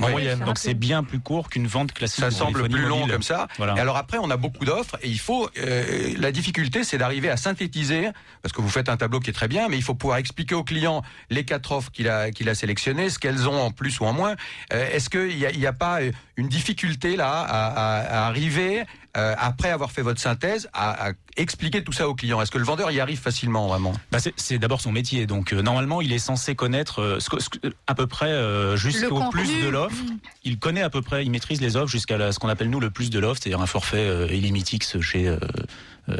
En 0.00 0.06
Oui. 0.06 0.12
moyenne. 0.12 0.38
c'est 0.40 0.44
Donc 0.44 0.58
c'est 0.58 0.74
bien 0.74 1.02
plus 1.04 1.20
court 1.20 1.48
qu'une 1.48 1.66
vente 1.66 1.92
classique. 1.92 2.20
Ça 2.24 2.30
semble 2.30 2.68
plus 2.68 2.82
long 2.86 3.00
mobile. 3.00 3.12
comme 3.12 3.22
ça. 3.22 3.48
Voilà. 3.58 3.74
Et 3.76 3.80
alors 3.80 3.96
après, 3.96 4.18
on 4.18 4.30
a 4.30 4.36
beaucoup 4.36 4.64
d'offres 4.64 4.96
et 5.02 5.08
il 5.08 5.18
faut. 5.18 5.48
euh, 5.58 6.14
la 6.18 6.32
difficulté, 6.32 6.84
c'est 6.84 6.98
d'arriver 6.98 7.30
à 7.30 7.36
synthétiser 7.36 8.08
parce 8.42 8.52
que 8.52 8.60
vous 8.60 8.68
faites 8.68 8.88
un 8.88 8.96
tableau 8.96 9.20
qui 9.20 9.30
est 9.30 9.34
très 9.34 9.48
bien, 9.48 9.68
mais 9.68 9.76
il 9.76 9.82
faut 9.82 9.94
pouvoir 9.94 10.18
expliquer 10.18 10.54
au 10.54 10.64
client 10.64 11.02
les 11.30 11.44
quatre 11.44 11.72
offres 11.72 11.90
qu'il 11.90 12.08
a 12.08 12.30
qu'il 12.30 12.48
a 12.48 12.54
sélectionnées, 12.54 13.10
ce 13.10 13.18
qu'elles 13.18 13.48
ont 13.48 13.60
en 13.60 13.70
plus 13.70 14.00
ou 14.00 14.04
en 14.04 14.12
moins. 14.12 14.34
Euh, 14.72 14.90
Est-ce 14.92 15.08
qu'il 15.10 15.36
n'y 15.36 15.46
a, 15.46 15.50
il 15.50 15.60
y 15.60 15.66
a 15.66 15.72
pas 15.72 16.00
euh, 16.02 16.10
une 16.36 16.48
difficulté 16.48 17.16
là 17.16 17.30
à, 17.40 17.66
à- 17.66 18.00
à 18.00 18.26
arriver 18.26 18.84
euh, 19.16 19.34
après 19.38 19.70
avoir 19.70 19.92
fait 19.92 20.02
votre 20.02 20.20
synthèse 20.20 20.68
à, 20.72 21.06
à 21.08 21.12
expliquer 21.36 21.82
tout 21.84 21.92
ça 21.92 22.08
au 22.08 22.14
client 22.14 22.40
Est-ce 22.40 22.50
que 22.50 22.58
le 22.58 22.64
vendeur 22.64 22.90
y 22.90 23.00
arrive 23.00 23.18
facilement 23.20 23.68
vraiment? 23.68 23.92
Bah, 24.12 24.18
c'est- 24.36 24.58
d'abord 24.58 24.80
son 24.80 24.92
métier. 24.92 25.26
Donc 25.26 25.52
euh, 25.52 25.62
normalement, 25.62 26.00
il 26.00 26.12
est 26.12 26.18
censé 26.18 26.54
connaître 26.54 27.00
euh, 27.02 27.20
ce 27.20 27.28
que- 27.30 27.40
ce 27.40 27.48
que- 27.48 27.58
à 27.86 27.94
peu 27.94 28.06
près 28.06 28.26
euh, 28.30 28.76
jusqu'au 28.76 29.20
plus 29.30 29.62
de 29.62 29.68
l'offre. 29.68 29.96
Il 30.44 30.58
connaît 30.58 30.82
à 30.82 30.90
peu 30.90 31.02
près, 31.02 31.24
il 31.24 31.30
maîtrise 31.30 31.60
les 31.60 31.76
offres 31.76 31.90
jusqu'à 31.90 32.32
ce 32.32 32.38
qu'on 32.38 32.48
appelle 32.48 32.70
nous 32.70 32.80
le 32.80 32.90
plus 32.90 33.10
de 33.10 33.18
l'offre, 33.18 33.40
c'est-à-dire 33.42 33.60
un 33.60 33.66
forfait 33.66 33.96
euh, 33.98 34.26
illimitix 34.30 35.00
chez 35.00 35.34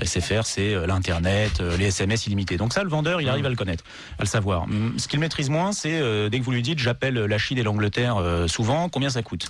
SFR, 0.03 0.47
c'est 0.47 0.87
l'internet, 0.87 1.61
les 1.79 1.87
SMS 1.89 2.27
illimités. 2.27 2.57
Donc 2.57 2.73
ça, 2.73 2.83
le 2.83 2.89
vendeur, 2.89 3.21
il 3.21 3.29
arrive 3.29 3.45
à 3.45 3.51
le 3.51 3.55
connaître, 3.57 3.85
à 4.19 4.23
le 4.23 4.27
savoir. 4.29 4.63
Hum, 4.63 4.95
Ce 4.97 5.09
qu'il 5.09 5.21
maîtrise 5.21 5.51
moins, 5.51 5.73
c'est 5.73 6.01
euh, 6.01 6.31
dès 6.31 6.39
que 6.41 6.45
vous 6.45 6.53
lui 6.53 6.63
dites, 6.63 6.79
j'appelle 6.79 7.15
la 7.17 7.37
Chine 7.39 7.59
et 7.59 7.63
l'Angleterre 7.63 8.17
euh, 8.17 8.49
souvent, 8.49 8.89
combien 8.89 9.11
ça 9.11 9.23
coûte? 9.23 9.47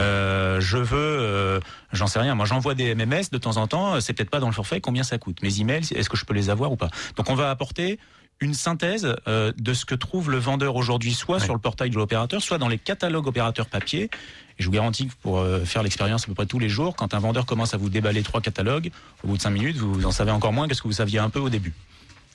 Euh, 0.00 0.60
Je 0.60 0.78
veux, 0.78 0.96
euh, 0.98 1.60
j'en 1.92 2.08
sais 2.08 2.18
rien. 2.18 2.34
Moi, 2.34 2.46
j'envoie 2.46 2.74
des 2.74 2.96
MMS 2.96 3.30
de 3.30 3.38
temps 3.38 3.58
en 3.58 3.68
temps. 3.68 4.00
C'est 4.00 4.12
peut-être 4.12 4.30
pas 4.30 4.40
dans 4.40 4.48
le 4.48 4.52
forfait. 4.52 4.80
Combien 4.80 5.04
ça 5.06 5.16
coûte 5.18 5.42
Mes 5.42 5.60
emails, 5.60 5.86
est-ce 5.94 6.10
que 6.10 6.16
je 6.16 6.24
peux 6.26 6.34
les 6.34 6.50
avoir 6.50 6.70
ou 6.72 6.76
pas? 6.76 6.90
Donc, 7.16 7.30
on 7.30 7.34
va 7.34 7.50
apporter 7.50 7.98
une 8.40 8.52
synthèse 8.52 9.16
euh, 9.28 9.50
de 9.56 9.72
ce 9.72 9.86
que 9.86 9.94
trouve 9.94 10.30
le 10.30 10.36
vendeur 10.36 10.76
aujourd'hui, 10.76 11.14
soit 11.14 11.40
sur 11.40 11.54
le 11.54 11.58
portail 11.58 11.88
de 11.88 11.96
l'opérateur, 11.96 12.42
soit 12.42 12.58
dans 12.58 12.68
les 12.68 12.76
catalogues 12.76 13.26
opérateurs 13.26 13.66
papier. 13.66 14.10
Et 14.58 14.62
je 14.62 14.66
vous 14.66 14.72
garantis 14.72 15.06
que 15.06 15.14
pour 15.22 15.38
euh, 15.38 15.64
faire 15.64 15.82
l'expérience 15.82 16.24
à 16.24 16.26
peu 16.26 16.34
près 16.34 16.44
tous 16.44 16.58
les 16.58 16.68
jours, 16.68 16.96
quand 16.96 17.14
un 17.14 17.18
vendeur 17.18 17.46
commence 17.46 17.72
à 17.72 17.78
vous 17.78 17.88
déballer 17.88 18.22
trois 18.22 18.42
catalogues, 18.42 18.90
au 19.24 19.28
bout 19.28 19.36
de 19.38 19.42
cinq 19.42 19.50
minutes, 19.50 19.76
vous 19.78 20.04
en 20.04 20.12
savez 20.12 20.32
encore 20.32 20.52
moins 20.52 20.68
que 20.68 20.74
ce 20.74 20.82
que 20.82 20.88
vous 20.88 20.92
saviez 20.94 21.18
un 21.18 21.30
peu 21.30 21.38
au 21.40 21.48
début. 21.48 21.72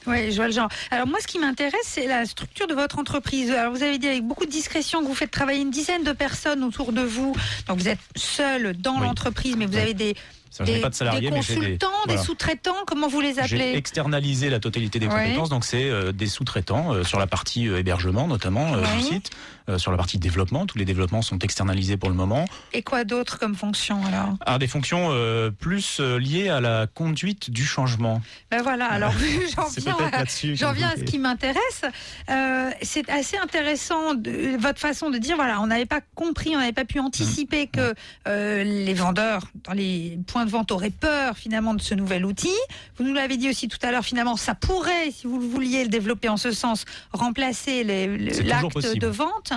Oui, 0.07 0.31
je 0.31 0.38
vois 0.38 0.47
le 0.47 0.53
genre. 0.53 0.69
Alors 0.89 1.05
moi, 1.05 1.19
ce 1.21 1.27
qui 1.27 1.38
m'intéresse, 1.38 1.84
c'est 1.84 2.07
la 2.07 2.25
structure 2.25 2.65
de 2.65 2.73
votre 2.73 2.97
entreprise. 2.97 3.51
Alors 3.51 3.71
vous 3.71 3.84
avez 3.84 3.99
dit 3.99 4.07
avec 4.07 4.23
beaucoup 4.25 4.47
de 4.47 4.51
discrétion 4.51 5.01
que 5.03 5.07
vous 5.07 5.13
faites 5.13 5.29
travailler 5.29 5.62
une 5.62 5.69
dizaine 5.69 6.03
de 6.03 6.12
personnes 6.13 6.63
autour 6.63 6.91
de 6.93 7.01
vous. 7.01 7.36
Donc 7.67 7.77
vous 7.77 7.88
êtes 7.88 7.99
seul 8.15 8.75
dans 8.75 8.95
Oui. 8.95 9.01
l'entreprise, 9.01 9.55
mais 9.55 9.67
vous 9.67 9.77
avez 9.77 9.93
des, 9.93 10.15
des, 10.59 10.79
pas 10.81 10.89
de 10.89 10.95
salariés, 10.95 11.29
des 11.29 11.35
mais 11.35 11.41
j'ai 11.41 11.53
des- 11.55 11.59
consultants, 11.61 11.87
des, 12.07 12.13
voilà. 12.13 12.23
sous-traitants, 12.23 12.75
comment 12.85 13.07
vous 13.07 13.21
les 13.21 13.33
J'ai 13.35 13.39
appelez 13.41 13.73
externalisé 13.75 14.49
la 14.49 14.59
totalité 14.59 14.99
des 14.99 15.07
compétences, 15.07 15.49
donc 15.49 15.63
c'est 15.65 15.89
euh, 15.89 16.11
des 16.11 16.27
sous-traitants 16.27 16.93
euh, 16.93 17.03
sur 17.03 17.19
la 17.19 17.27
partie 17.27 17.67
euh, 17.67 17.79
hébergement 17.79 18.27
notamment 18.27 18.71
Oui. 18.73 18.81
du 18.97 19.01
site, 19.03 19.29
euh, 19.69 19.78
sur 19.78 19.91
la 19.91 19.97
partie 19.97 20.17
développement. 20.17 20.65
Tous 20.65 20.78
les 20.78 20.86
développements 20.86 21.21
sont 21.21 21.39
externalisés 21.39 21.97
pour 21.97 22.10
le 22.10 22.15
moment. 22.15 22.45
Et 22.74 22.84
quoi 22.84 23.04
d'autre 23.04 23.39
comme 23.39 23.56
fonction 23.56 24.04
alors? 24.06 24.36
Ah, 24.45 24.60
des 24.60 24.67
fonctions 24.67 25.10
euh, 25.12 25.52
plus 25.52 26.00
euh, 26.00 26.17
liées 26.17 26.50
à 26.50 26.62
la 26.62 26.88
conduite 26.88 27.50
du 27.50 27.65
changement. 27.65 28.21
Ben 28.50 28.62
voilà, 28.62 28.86
alors 28.86 29.13
j'en 29.56 29.67
viens, 29.67 29.97
à, 29.97 30.12
là-dessus. 30.12 30.56
j'en 30.56 30.71
que 30.71 30.78
viens 30.78 30.89
à 30.89 30.95
vous 30.95 31.02
ce 31.02 31.06
qui 31.06 31.19
m'intéresse. 31.19 31.82
Euh, 32.30 32.69
c'est 32.82 33.10
assez 33.10 33.38
intéressant 33.38 34.13
de, 34.13 34.58
votre 34.58 34.80
façon 34.80 35.10
de 35.10 35.17
dire, 35.17 35.36
voilà, 35.36 35.62
on 35.62 35.67
n'avait 35.67 35.86
pas 35.86 36.02
compris, 36.15 36.56
on 36.56 36.60
n'avait 36.60 36.71
pas 36.71 36.86
pu 36.86 37.00
anticiper 37.00 37.67
que 37.67 37.93
euh, 38.28 38.63
les 38.63 38.93
vendeurs 38.93 39.43
dans 39.63 39.74
les 39.74 40.19
points 40.28 40.45
de 40.45 40.52
vente 40.52 40.71
auraient 40.71 40.89
peur 40.89 41.38
finalement 41.38 41.74
de 41.74 41.82
ce 41.82 41.93
nouvel 41.93 42.26
outil. 42.26 42.50
Vous 42.97 43.04
nous 43.04 43.13
l'avez 43.13 43.38
dit 43.38 43.50
aussi 43.50 43.67
tout 43.67 43.80
à 43.82 43.91
l'heure, 43.91 44.06
finalement, 44.06 44.38
ça 44.38 44.56
pourrait, 44.56 45.12
si 45.12 45.28
vous 45.28 45.39
le 45.39 45.45
vouliez 45.45 45.84
le 45.84 45.89
développer 45.89 46.30
en 46.30 46.38
ce 46.38 46.52
sens, 46.52 46.86
remplacer 47.12 47.84
l'acte 47.84 48.95
de 48.95 49.08
vente. 49.08 49.50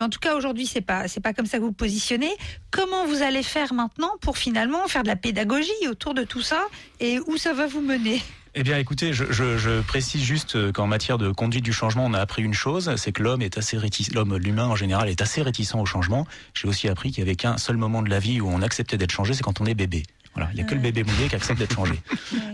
Mais 0.00 0.06
en 0.06 0.08
tout 0.08 0.18
cas, 0.18 0.36
aujourd'hui, 0.36 0.66
c'est 0.66 0.80
pas, 0.80 1.08
c'est 1.08 1.20
pas 1.20 1.32
comme 1.32 1.46
ça 1.46 1.58
que 1.58 1.62
vous 1.62 1.68
vous 1.68 1.74
positionnez. 1.74 2.30
Comment 2.70 3.06
vous 3.06 3.22
allez 3.22 3.42
faire 3.42 3.74
maintenant 3.74 4.12
pour 4.20 4.38
finalement 4.38 4.86
faire 4.88 5.02
de 5.02 5.08
la 5.08 5.16
pédagogie 5.16 5.88
autour 5.88 6.14
de 6.14 6.24
tout 6.24 6.42
ça 6.42 6.66
et 7.00 7.18
où 7.20 7.36
ça 7.36 7.52
va 7.52 7.66
vous 7.66 7.80
mener? 7.80 8.22
Eh 8.56 8.64
bien, 8.64 8.78
écoutez, 8.78 9.12
je, 9.12 9.80
précise 9.82 10.22
juste 10.22 10.72
qu'en 10.72 10.88
matière 10.88 11.18
de 11.18 11.30
conduite 11.30 11.64
du 11.64 11.72
changement, 11.72 12.04
on 12.04 12.14
a 12.14 12.18
appris 12.18 12.42
une 12.42 12.52
chose, 12.52 12.92
c'est 12.96 13.12
que 13.12 13.22
l'homme 13.22 13.42
est 13.42 13.58
assez 13.58 13.78
l'homme, 14.12 14.36
l'humain 14.38 14.66
en 14.66 14.74
général, 14.74 15.08
est 15.08 15.22
assez 15.22 15.40
réticent 15.40 15.76
au 15.76 15.86
changement. 15.86 16.26
J'ai 16.54 16.66
aussi 16.66 16.88
appris 16.88 17.10
qu'il 17.12 17.20
y 17.20 17.22
avait 17.22 17.36
qu'un 17.36 17.58
seul 17.58 17.76
moment 17.76 18.02
de 18.02 18.10
la 18.10 18.18
vie 18.18 18.40
où 18.40 18.48
on 18.48 18.60
acceptait 18.60 18.96
d'être 18.96 19.12
changé, 19.12 19.34
c'est 19.34 19.44
quand 19.44 19.60
on 19.60 19.66
est 19.66 19.74
bébé. 19.74 20.02
Voilà, 20.34 20.48
il 20.52 20.56
n'y 20.56 20.60
a 20.62 20.64
que 20.64 20.74
le 20.74 20.80
bébé 20.80 21.02
mouillé 21.02 21.28
qui 21.28 21.34
accepte 21.34 21.58
d'être 21.58 21.74
changé. 21.74 21.94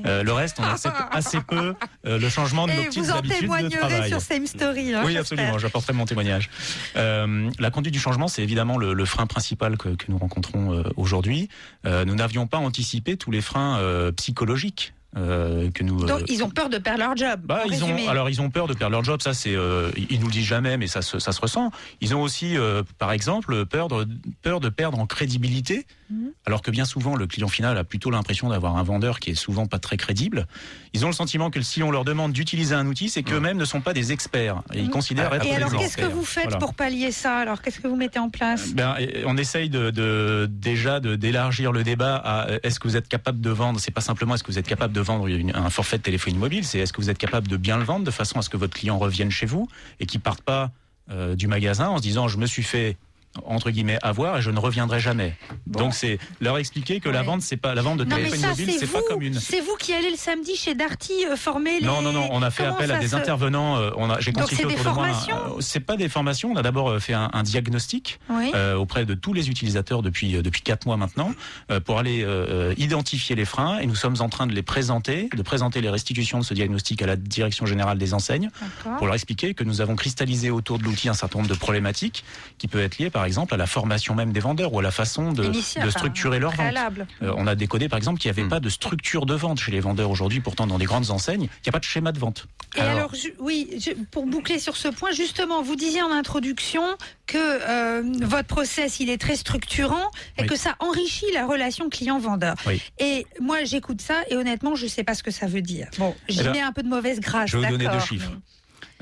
Euh, 0.06 0.22
le 0.22 0.32
reste, 0.32 0.58
on 0.60 0.62
accepte 0.62 0.94
assez 1.10 1.40
peu 1.40 1.74
euh, 2.06 2.18
le 2.20 2.28
changement 2.28 2.68
de 2.68 2.72
nos 2.72 2.82
Et 2.82 2.84
petites 2.84 3.02
vous 3.02 3.10
en 3.10 3.16
habitudes 3.16 3.34
de 3.38 3.40
témoignerez 3.40 3.76
travail. 3.76 4.08
sur 4.08 4.20
Same 4.20 4.46
Story. 4.46 4.94
hein, 4.94 5.02
Oui, 5.04 5.16
absolument, 5.16 5.58
j'apporterai 5.58 5.94
mon 5.94 6.04
témoignage. 6.04 6.48
Euh, 6.96 7.50
la 7.58 7.70
conduite 7.72 7.92
du 7.92 7.98
changement, 7.98 8.28
c'est 8.28 8.42
évidemment 8.44 8.78
le, 8.78 8.92
le 8.94 9.04
frein 9.04 9.26
principal 9.26 9.76
que, 9.76 9.88
que 9.96 10.04
nous 10.08 10.18
rencontrons 10.18 10.84
aujourd'hui. 10.96 11.48
Nous 11.84 12.14
n'avions 12.14 12.46
pas 12.46 12.58
anticipé 12.58 13.16
tous 13.16 13.32
les 13.32 13.40
freins 13.40 13.80
psychologiques. 14.16 14.92
euh, 15.16 15.70
que 15.70 15.82
nous, 15.82 16.02
euh, 16.02 16.06
Donc, 16.06 16.22
ils 16.28 16.44
ont 16.44 16.50
peur 16.50 16.68
de 16.68 16.76
perdre 16.78 17.00
leur 17.00 17.16
job. 17.16 17.40
bah, 17.44 17.62
ils 17.70 17.82
ont, 17.84 17.96
alors 18.08 18.28
ils 18.28 18.40
ont 18.42 18.50
peur 18.50 18.66
de 18.68 18.74
perdre 18.74 18.92
leur 18.92 19.02
job, 19.04 19.22
ça 19.22 19.32
c'est, 19.32 19.54
euh, 19.54 19.90
ils 20.10 20.20
nous 20.20 20.26
le 20.26 20.32
disent 20.32 20.44
jamais, 20.44 20.76
mais 20.76 20.88
ça 20.88 21.00
se, 21.00 21.18
ça 21.18 21.32
se 21.32 21.40
ressent. 21.40 21.70
Ils 22.02 22.14
ont 22.14 22.20
aussi, 22.20 22.54
par 22.98 23.12
exemple, 23.12 23.64
peur 23.66 23.88
de, 23.88 24.06
peur 24.42 24.60
de 24.60 24.68
perdre 24.68 24.98
en 24.98 25.06
crédibilité, 25.06 25.86
Mhm. 26.10 26.30
alors 26.44 26.62
que 26.62 26.70
bien 26.70 26.84
souvent 26.84 27.16
le 27.16 27.26
client 27.26 27.48
final 27.48 27.76
a 27.76 27.82
plutôt 27.84 28.10
l'impression 28.10 28.48
d'avoir 28.48 28.76
un 28.76 28.82
vendeur 28.82 29.18
qui 29.18 29.30
est 29.30 29.34
souvent 29.34 29.66
pas 29.66 29.78
très 29.78 29.96
crédible. 29.96 30.46
Ils 30.92 31.04
ont 31.04 31.08
le 31.08 31.14
sentiment 31.14 31.50
que 31.50 31.60
si 31.62 31.82
on 31.82 31.90
leur 31.90 32.04
demande 32.04 32.32
d'utiliser 32.32 32.74
un 32.74 32.86
outil, 32.86 33.08
c'est 33.08 33.22
qu'eux-mêmes 33.24 33.56
ne 33.56 33.64
sont 33.64 33.80
pas 33.80 33.92
des 33.92 34.12
experts 34.12 34.62
et 34.72 34.80
ils 34.80 34.90
considèrent 34.90 35.34
être 35.34 35.44
Mhm. 35.44 35.50
Et 35.50 35.54
alors, 35.56 35.76
qu'est-ce 35.76 35.96
que 35.96 36.04
vous 36.06 36.24
faites 36.24 36.44
Voilà. 36.44 36.58
pour 36.58 36.74
pallier 36.74 37.10
ça 37.12 37.38
Alors, 37.38 37.60
qu'est-ce 37.62 37.80
que 37.80 37.88
vous 37.88 37.96
mettez 37.96 38.18
en 38.18 38.30
place? 38.30 38.72
Ben, 38.74 38.94
et- 38.98 39.24
on 39.26 39.36
essaye 39.36 39.68
de, 39.68 39.90
de- 39.90 40.46
déjà 40.50 41.00
de 41.00 41.16
d'élargir 41.16 41.72
le 41.72 41.82
débat 41.82 42.16
à 42.16 42.48
euh, 42.50 42.58
est-ce 42.62 42.78
que 42.78 42.86
vous 42.88 42.96
êtes 42.96 43.08
capable 43.08 43.40
de 43.40 43.50
vendre? 43.50 43.80
C'est 43.80 43.90
pas 43.90 44.00
simplement 44.00 44.34
est-ce 44.34 44.44
que 44.44 44.52
vous 44.52 44.58
êtes 44.58 44.68
capable 44.68 44.92
de 44.94 45.00
vendre 45.00 45.26
une- 45.26 45.54
un 45.56 45.70
forfait 45.70 45.98
de 45.98 46.02
téléphonie 46.02 46.38
mobile, 46.38 46.64
c'est 46.64 46.78
est-ce 46.78 46.92
que 46.92 47.00
vous 47.00 47.10
êtes 47.10 47.18
capable 47.18 47.48
de 47.48 47.56
bien 47.56 47.76
le 47.78 47.84
vendre 47.84 48.04
de 48.04 48.10
façon 48.10 48.38
à 48.38 48.42
ce 48.42 48.48
que 48.50 48.56
votre 48.56 48.74
client 48.76 48.98
revienne 48.98 49.30
chez 49.30 49.46
vous 49.46 49.68
et 50.00 50.06
qu'il 50.06 50.20
parte 50.20 50.42
pas 50.42 50.70
euh, 51.10 51.34
du 51.36 51.46
magasin 51.46 51.88
en 51.88 51.98
se 51.98 52.02
disant 52.02 52.26
je 52.28 52.36
me 52.38 52.46
suis 52.46 52.62
fait 52.64 52.96
entre 53.44 53.70
guillemets 53.70 53.98
avoir 54.02 54.38
et 54.38 54.42
je 54.42 54.50
ne 54.50 54.58
reviendrai 54.58 55.00
jamais. 55.00 55.34
Donc 55.66 55.94
c'est 55.94 56.18
leur 56.40 56.58
expliquer 56.58 57.00
que 57.00 57.08
la 57.08 57.22
vente 57.22 57.42
c'est 57.42 57.56
pas 57.56 57.74
la 57.74 57.82
vente 57.82 57.98
de 57.98 58.04
Non, 58.04 58.16
ça, 58.34 58.48
mobile 58.48 58.72
c'est 58.78 58.90
pas 58.90 59.00
comme 59.08 59.22
une 59.22 59.34
C'est 59.38 59.60
vous 59.60 59.76
qui 59.78 59.92
allez 59.92 60.10
le 60.10 60.16
samedi 60.16 60.56
chez 60.56 60.74
Darty 60.74 61.12
euh, 61.30 61.36
former 61.36 61.80
les. 61.80 61.86
non, 61.86 62.02
non, 62.02 62.12
non, 62.12 62.28
on 62.32 62.42
a 62.42 62.50
fait 62.50 62.62
Comment 62.64 62.76
appel 62.76 62.92
à 62.92 62.98
des 62.98 63.08
se- 63.08 63.16
intervenants. 63.16 63.76
euh, 63.78 63.90
on 63.96 64.08
a, 64.10 64.20
j'ai 64.20 64.32
constitué 64.32 64.62
c'est 64.62 64.68
des 64.68 64.80
autour 64.80 64.92
de 64.92 64.96
moi 64.96 65.08
euh, 65.08 65.56
C'est 65.60 65.80
pas 65.80 65.96
des 65.96 66.08
formations. 66.08 66.52
On 66.52 66.56
a 66.56 66.62
d'abord 66.62 66.98
fait 67.00 67.12
un, 67.14 67.30
un 67.32 67.42
diagnostic 67.42 68.18
Oui. 68.30 68.50
euh, 68.54 68.74
auprès 68.76 69.04
de 69.04 69.14
tous 69.14 69.32
les 69.32 69.50
utilisateurs 69.50 70.02
depuis 70.02 70.32
depuis 70.42 70.62
quatre 70.62 70.86
mois 70.86 70.96
maintenant 70.96 71.32
euh, 71.70 71.80
pour 71.80 71.98
aller 71.98 72.22
euh, 72.24 72.74
identifier 72.78 73.36
les 73.36 73.44
freins 73.44 73.78
et 73.78 73.86
nous 73.86 73.94
sommes 73.94 74.16
en 74.20 74.28
train 74.28 74.46
de 74.46 74.52
les 74.52 74.62
présenter, 74.62 75.28
de 75.34 75.42
présenter 75.42 75.80
les 75.80 75.90
restitutions 75.90 76.38
de 76.38 76.44
ce 76.44 76.54
diagnostic 76.54 77.02
à 77.02 77.06
la 77.06 77.16
direction 77.16 77.66
générale 77.66 77.98
des 77.98 78.14
enseignes 78.14 78.50
pour 78.98 79.06
leur 79.06 79.14
expliquer 79.14 79.54
que 79.54 79.64
nous 79.64 79.80
avons 79.80 79.96
cristallisé 79.96 80.50
autour 80.50 80.78
de 80.78 80.84
l'outil 80.84 81.08
un 81.08 81.14
certain 81.14 81.38
nombre 81.38 81.50
de 81.50 81.54
problématiques 81.58 82.24
qui 82.58 82.68
peut 82.68 82.80
être 82.80 82.98
liées 82.98 83.10
par 83.10 83.25
exemple 83.26 83.52
à 83.54 83.56
la 83.56 83.66
formation 83.66 84.14
même 84.14 84.32
des 84.32 84.40
vendeurs 84.40 84.72
ou 84.72 84.78
à 84.78 84.82
la 84.82 84.90
façon 84.90 85.32
de, 85.32 85.44
Initial, 85.44 85.84
de 85.84 85.88
enfin, 85.90 85.98
structurer 85.98 86.38
leur 86.38 86.52
vente. 86.52 86.74
Euh, 87.22 87.32
on 87.36 87.46
a 87.46 87.54
décodé 87.54 87.88
par 87.88 87.96
exemple 87.98 88.18
qu'il 88.20 88.30
n'y 88.32 88.38
avait 88.38 88.48
pas 88.48 88.60
de 88.60 88.68
structure 88.68 89.26
de 89.26 89.34
vente 89.34 89.58
chez 89.60 89.72
les 89.72 89.80
vendeurs 89.80 90.10
aujourd'hui, 90.10 90.40
pourtant 90.40 90.66
dans 90.66 90.78
des 90.78 90.84
grandes 90.86 91.10
enseignes, 91.10 91.42
il 91.44 91.66
n'y 91.66 91.68
a 91.68 91.72
pas 91.72 91.78
de 91.78 91.84
schéma 91.84 92.12
de 92.12 92.18
vente. 92.18 92.46
Et 92.76 92.80
alors, 92.80 93.12
oui, 93.38 93.68
je- 93.78 93.92
pour 94.10 94.26
boucler 94.26 94.58
sur 94.58 94.76
ce 94.76 94.88
point, 94.88 95.10
justement, 95.12 95.62
vous 95.62 95.76
disiez 95.76 96.02
en 96.02 96.12
introduction 96.12 96.82
que 97.26 97.36
euh, 97.38 98.02
votre 98.22 98.46
process, 98.48 99.00
il 99.00 99.10
est 99.10 99.18
très 99.18 99.36
structurant 99.36 100.10
et 100.38 100.42
Oui. 100.42 100.46
que 100.48 100.56
ça 100.56 100.76
enrichit 100.80 101.26
la 101.34 101.46
relation 101.46 101.88
client-vendeur. 101.90 102.54
Oui. 102.66 102.80
Et 102.98 103.26
moi, 103.40 103.64
j'écoute 103.64 104.00
ça 104.00 104.22
et 104.30 104.36
honnêtement, 104.36 104.74
je 104.74 104.84
ne 104.84 104.88
sais 104.90 105.04
pas 105.04 105.14
ce 105.14 105.22
que 105.22 105.30
ça 105.30 105.46
veut 105.46 105.62
dire. 105.62 105.88
Bon, 105.98 106.14
j'y 106.28 106.40
Eh 106.40 106.44
ben, 106.44 106.52
mets 106.52 106.60
un 106.60 106.72
peu 106.72 106.82
de 106.82 106.88
mauvaise 106.88 107.20
grâce. 107.20 107.50
Je 107.50 107.58
vais 107.58 107.66
vous 107.66 107.76
donner 107.78 107.88
deux 107.88 108.00
chiffres. 108.00 108.30
mais- 108.30 108.36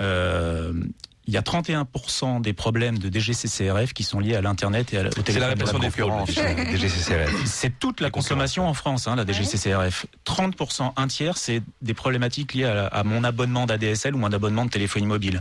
Euh, 0.01 0.73
il 1.27 1.33
y 1.35 1.37
a 1.37 1.41
31% 1.43 2.41
des 2.43 2.53
problèmes 2.53 2.99
de 2.99 3.09
DGCCRF 3.09 3.93
qui 3.95 4.03
sont 4.03 4.21
liés 4.21 4.35
à 4.37 4.43
l'Internet 4.43 4.93
et 4.93 4.99
à 4.99 5.03
la- 5.05 5.09
au 5.09 5.13
téléphone. 5.13 5.41
la 5.41 5.49
répression 5.49 5.79
de 5.79 5.83
la 5.85 5.89
des 5.89 5.97
fraudes, 5.97 6.11
concurrence. 6.11 6.71
DGCCRF. 6.73 7.45
C'est 7.47 7.79
toute 7.79 8.01
la 8.01 8.11
consommation 8.11 8.69
en 8.69 8.75
France, 8.75 9.07
hein, 9.09 9.17
la 9.17 9.25
DGCCRF. 9.25 10.07
30%, 10.25 10.93
un 10.97 11.07
tiers, 11.07 11.37
c'est 11.39 11.63
des 11.83 11.95
problématiques 11.95 12.55
liées 12.55 12.65
à, 12.65 12.87
à 12.89 13.05
mon 13.05 13.25
abonnement 13.25 13.67
d'ADSL 13.67 14.15
ou 14.15 14.19
mon 14.19 14.33
abonnement 14.33 14.65
de 14.65 14.71
téléphonie 14.71 15.07
mobile. 15.07 15.41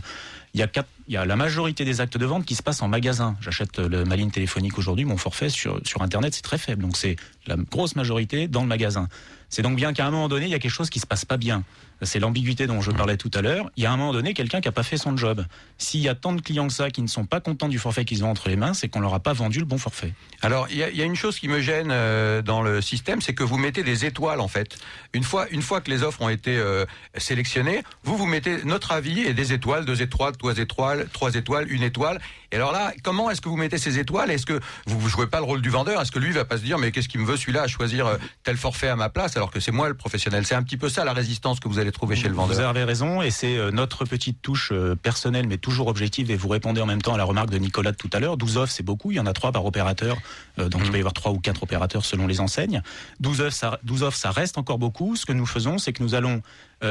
Il 0.54 0.60
y, 0.60 0.62
a 0.62 0.68
quatre- 0.68 0.88
il 1.08 1.14
y 1.14 1.16
a 1.16 1.24
la 1.26 1.34
majorité 1.36 1.84
des 1.84 2.00
actes 2.00 2.16
de 2.16 2.24
vente 2.24 2.44
qui 2.44 2.54
se 2.54 2.62
passent 2.62 2.80
en 2.80 2.86
magasin. 2.88 3.36
J'achète 3.40 3.78
euh, 3.80 3.88
le- 3.88 4.04
ma 4.04 4.14
ligne 4.16 4.30
téléphonique 4.30 4.78
aujourd'hui, 4.78 5.04
mon 5.04 5.16
forfait 5.16 5.48
sur, 5.48 5.80
sur 5.84 6.00
Internet, 6.02 6.32
c'est 6.32 6.42
très 6.42 6.58
faible. 6.58 6.82
Donc 6.82 6.96
c'est 6.96 7.16
la 7.48 7.56
grosse 7.56 7.96
majorité 7.96 8.46
dans 8.46 8.62
le 8.62 8.68
magasin. 8.68 9.08
C'est 9.50 9.62
donc 9.62 9.76
bien 9.76 9.92
qu'à 9.92 10.06
un 10.06 10.10
moment 10.10 10.28
donné, 10.28 10.46
il 10.46 10.50
y 10.52 10.54
a 10.54 10.58
quelque 10.60 10.70
chose 10.70 10.90
qui 10.90 11.00
se 11.00 11.06
passe 11.06 11.24
pas 11.24 11.36
bien. 11.36 11.64
C'est 12.04 12.18
l'ambiguïté 12.20 12.66
dont 12.66 12.80
je 12.80 12.90
parlais 12.90 13.16
tout 13.16 13.30
à 13.34 13.42
l'heure. 13.42 13.70
Il 13.76 13.82
y 13.82 13.86
a 13.86 13.92
un 13.92 13.96
moment 13.96 14.12
donné 14.12 14.34
quelqu'un 14.34 14.60
qui 14.60 14.68
n'a 14.68 14.72
pas 14.72 14.82
fait 14.82 14.96
son 14.96 15.16
job. 15.16 15.44
S'il 15.78 16.00
y 16.00 16.08
a 16.08 16.14
tant 16.14 16.32
de 16.32 16.40
clients 16.40 16.66
que 16.66 16.72
ça 16.72 16.90
qui 16.90 17.02
ne 17.02 17.06
sont 17.06 17.24
pas 17.26 17.40
contents 17.40 17.68
du 17.68 17.78
forfait 17.78 18.04
qu'ils 18.04 18.24
ont 18.24 18.30
entre 18.30 18.48
les 18.48 18.56
mains, 18.56 18.74
c'est 18.74 18.88
qu'on 18.88 19.00
leur 19.00 19.14
a 19.14 19.20
pas 19.20 19.32
vendu 19.32 19.58
le 19.58 19.64
bon 19.64 19.78
forfait. 19.78 20.12
Alors, 20.42 20.66
il 20.70 20.76
y, 20.76 20.82
a- 20.82 21.04
une 21.04 21.16
chose 21.16 21.38
qui 21.38 21.48
me 21.48 21.60
gêne 21.60 21.88
euh, 21.90 22.42
dans 22.42 22.62
le 22.62 22.80
système, 22.80 23.20
c'est 23.20 23.34
que 23.34 23.44
vous 23.44 23.58
mettez 23.58 23.82
des 23.82 24.04
étoiles 24.04 24.40
en 24.40 24.48
fait. 24.48 24.76
Une 25.12 25.22
fois, 25.24 25.46
une 25.50 25.62
fois 25.62 25.80
que 25.80 25.90
les 25.90 26.02
offres 26.02 26.22
ont 26.22 26.28
été 26.28 26.56
euh, 26.56 26.84
sélectionnées, 27.16 27.82
vous 28.02 28.16
vous 28.16 28.26
mettez 28.26 28.64
notre 28.64 28.92
avis 28.92 29.20
et 29.20 29.34
des 29.34 29.52
étoiles, 29.52 29.84
deux 29.84 30.02
étoiles, 30.02 30.36
trois 30.36 30.56
étoiles, 30.58 31.08
trois 31.12 31.34
étoiles, 31.34 31.70
une 31.70 31.82
étoile. 31.82 32.20
Et 32.54 32.56
alors 32.56 32.70
là, 32.70 32.92
comment 33.02 33.30
est-ce 33.30 33.40
que 33.40 33.48
vous 33.48 33.56
mettez 33.56 33.78
ces 33.78 33.98
étoiles? 33.98 34.30
Est-ce 34.30 34.46
que 34.46 34.60
vous 34.86 35.02
ne 35.02 35.08
jouez 35.08 35.26
pas 35.26 35.38
le 35.38 35.44
rôle 35.44 35.60
du 35.60 35.70
vendeur? 35.70 36.00
Est-ce 36.00 36.12
que 36.12 36.20
lui 36.20 36.30
va 36.30 36.44
pas 36.44 36.56
se 36.56 36.62
dire 36.62 36.78
mais 36.78 36.92
qu'est-ce 36.92 37.08
qu'il 37.08 37.20
me 37.20 37.26
veut 37.26 37.36
celui-là 37.36 37.62
à 37.62 37.66
choisir 37.66 38.06
euh, 38.06 38.16
tel 38.44 38.56
forfait 38.56 38.86
à 38.86 38.94
ma 38.94 39.08
place? 39.08 39.36
Alors 39.36 39.50
que 39.50 39.58
c'est 39.58 39.72
moi 39.72 39.88
le 39.88 39.94
professionnel 39.96 40.46
C'est 40.46 40.54
un 40.54 40.62
petit 40.62 40.76
peu 40.76 40.88
ça 40.88 41.04
la 41.04 41.12
résistance 41.12 41.58
que 41.58 41.66
vous 41.66 41.80
allez 41.80 41.90
trouver 41.90 42.14
chez 42.14 42.28
le 42.28 42.34
Vous 42.34 42.42
vendeur. 42.42 42.68
avez 42.68 42.84
raison, 42.84 43.22
et 43.22 43.32
c'est 43.32 43.56
euh, 43.56 43.72
notre 43.72 44.04
petite 44.04 44.40
touche 44.40 44.70
euh, 44.70 44.94
personnelle, 44.94 45.48
mais 45.48 45.58
toujours 45.58 45.88
objective, 45.88 46.30
et 46.30 46.36
vous 46.36 46.46
répondez 46.46 46.80
en 46.80 46.86
même 46.86 47.02
temps 47.02 47.14
à 47.14 47.18
la 47.18 47.24
remarque 47.24 47.50
de 47.50 47.58
Nicolas 47.58 47.90
de 47.90 47.96
tout 47.96 48.10
à 48.12 48.20
l'heure. 48.20 48.36
12 48.36 48.56
offres, 48.58 48.72
c'est 48.72 48.84
beaucoup, 48.84 49.10
il 49.10 49.16
y 49.16 49.20
en 49.20 49.26
a 49.26 49.32
trois 49.32 49.50
par 49.50 49.66
opérateur, 49.66 50.16
donc 50.56 50.82
il 50.84 50.90
peut 50.92 50.96
y 50.96 51.00
avoir 51.00 51.12
trois 51.12 51.32
ou 51.32 51.40
quatre 51.40 51.64
opérateurs 51.64 52.04
selon 52.04 52.28
les 52.28 52.38
enseignes. 52.38 52.82
12 53.18 53.40
offres, 53.40 53.56
ça, 53.56 53.80
12 53.82 54.04
offres, 54.04 54.16
ça 54.16 54.30
reste 54.30 54.58
encore 54.58 54.78
beaucoup. 54.78 55.16
Ce 55.16 55.26
que 55.26 55.32
nous 55.32 55.46
faisons, 55.46 55.78
c'est 55.78 55.92
que 55.92 56.04
nous 56.04 56.14
allons 56.14 56.40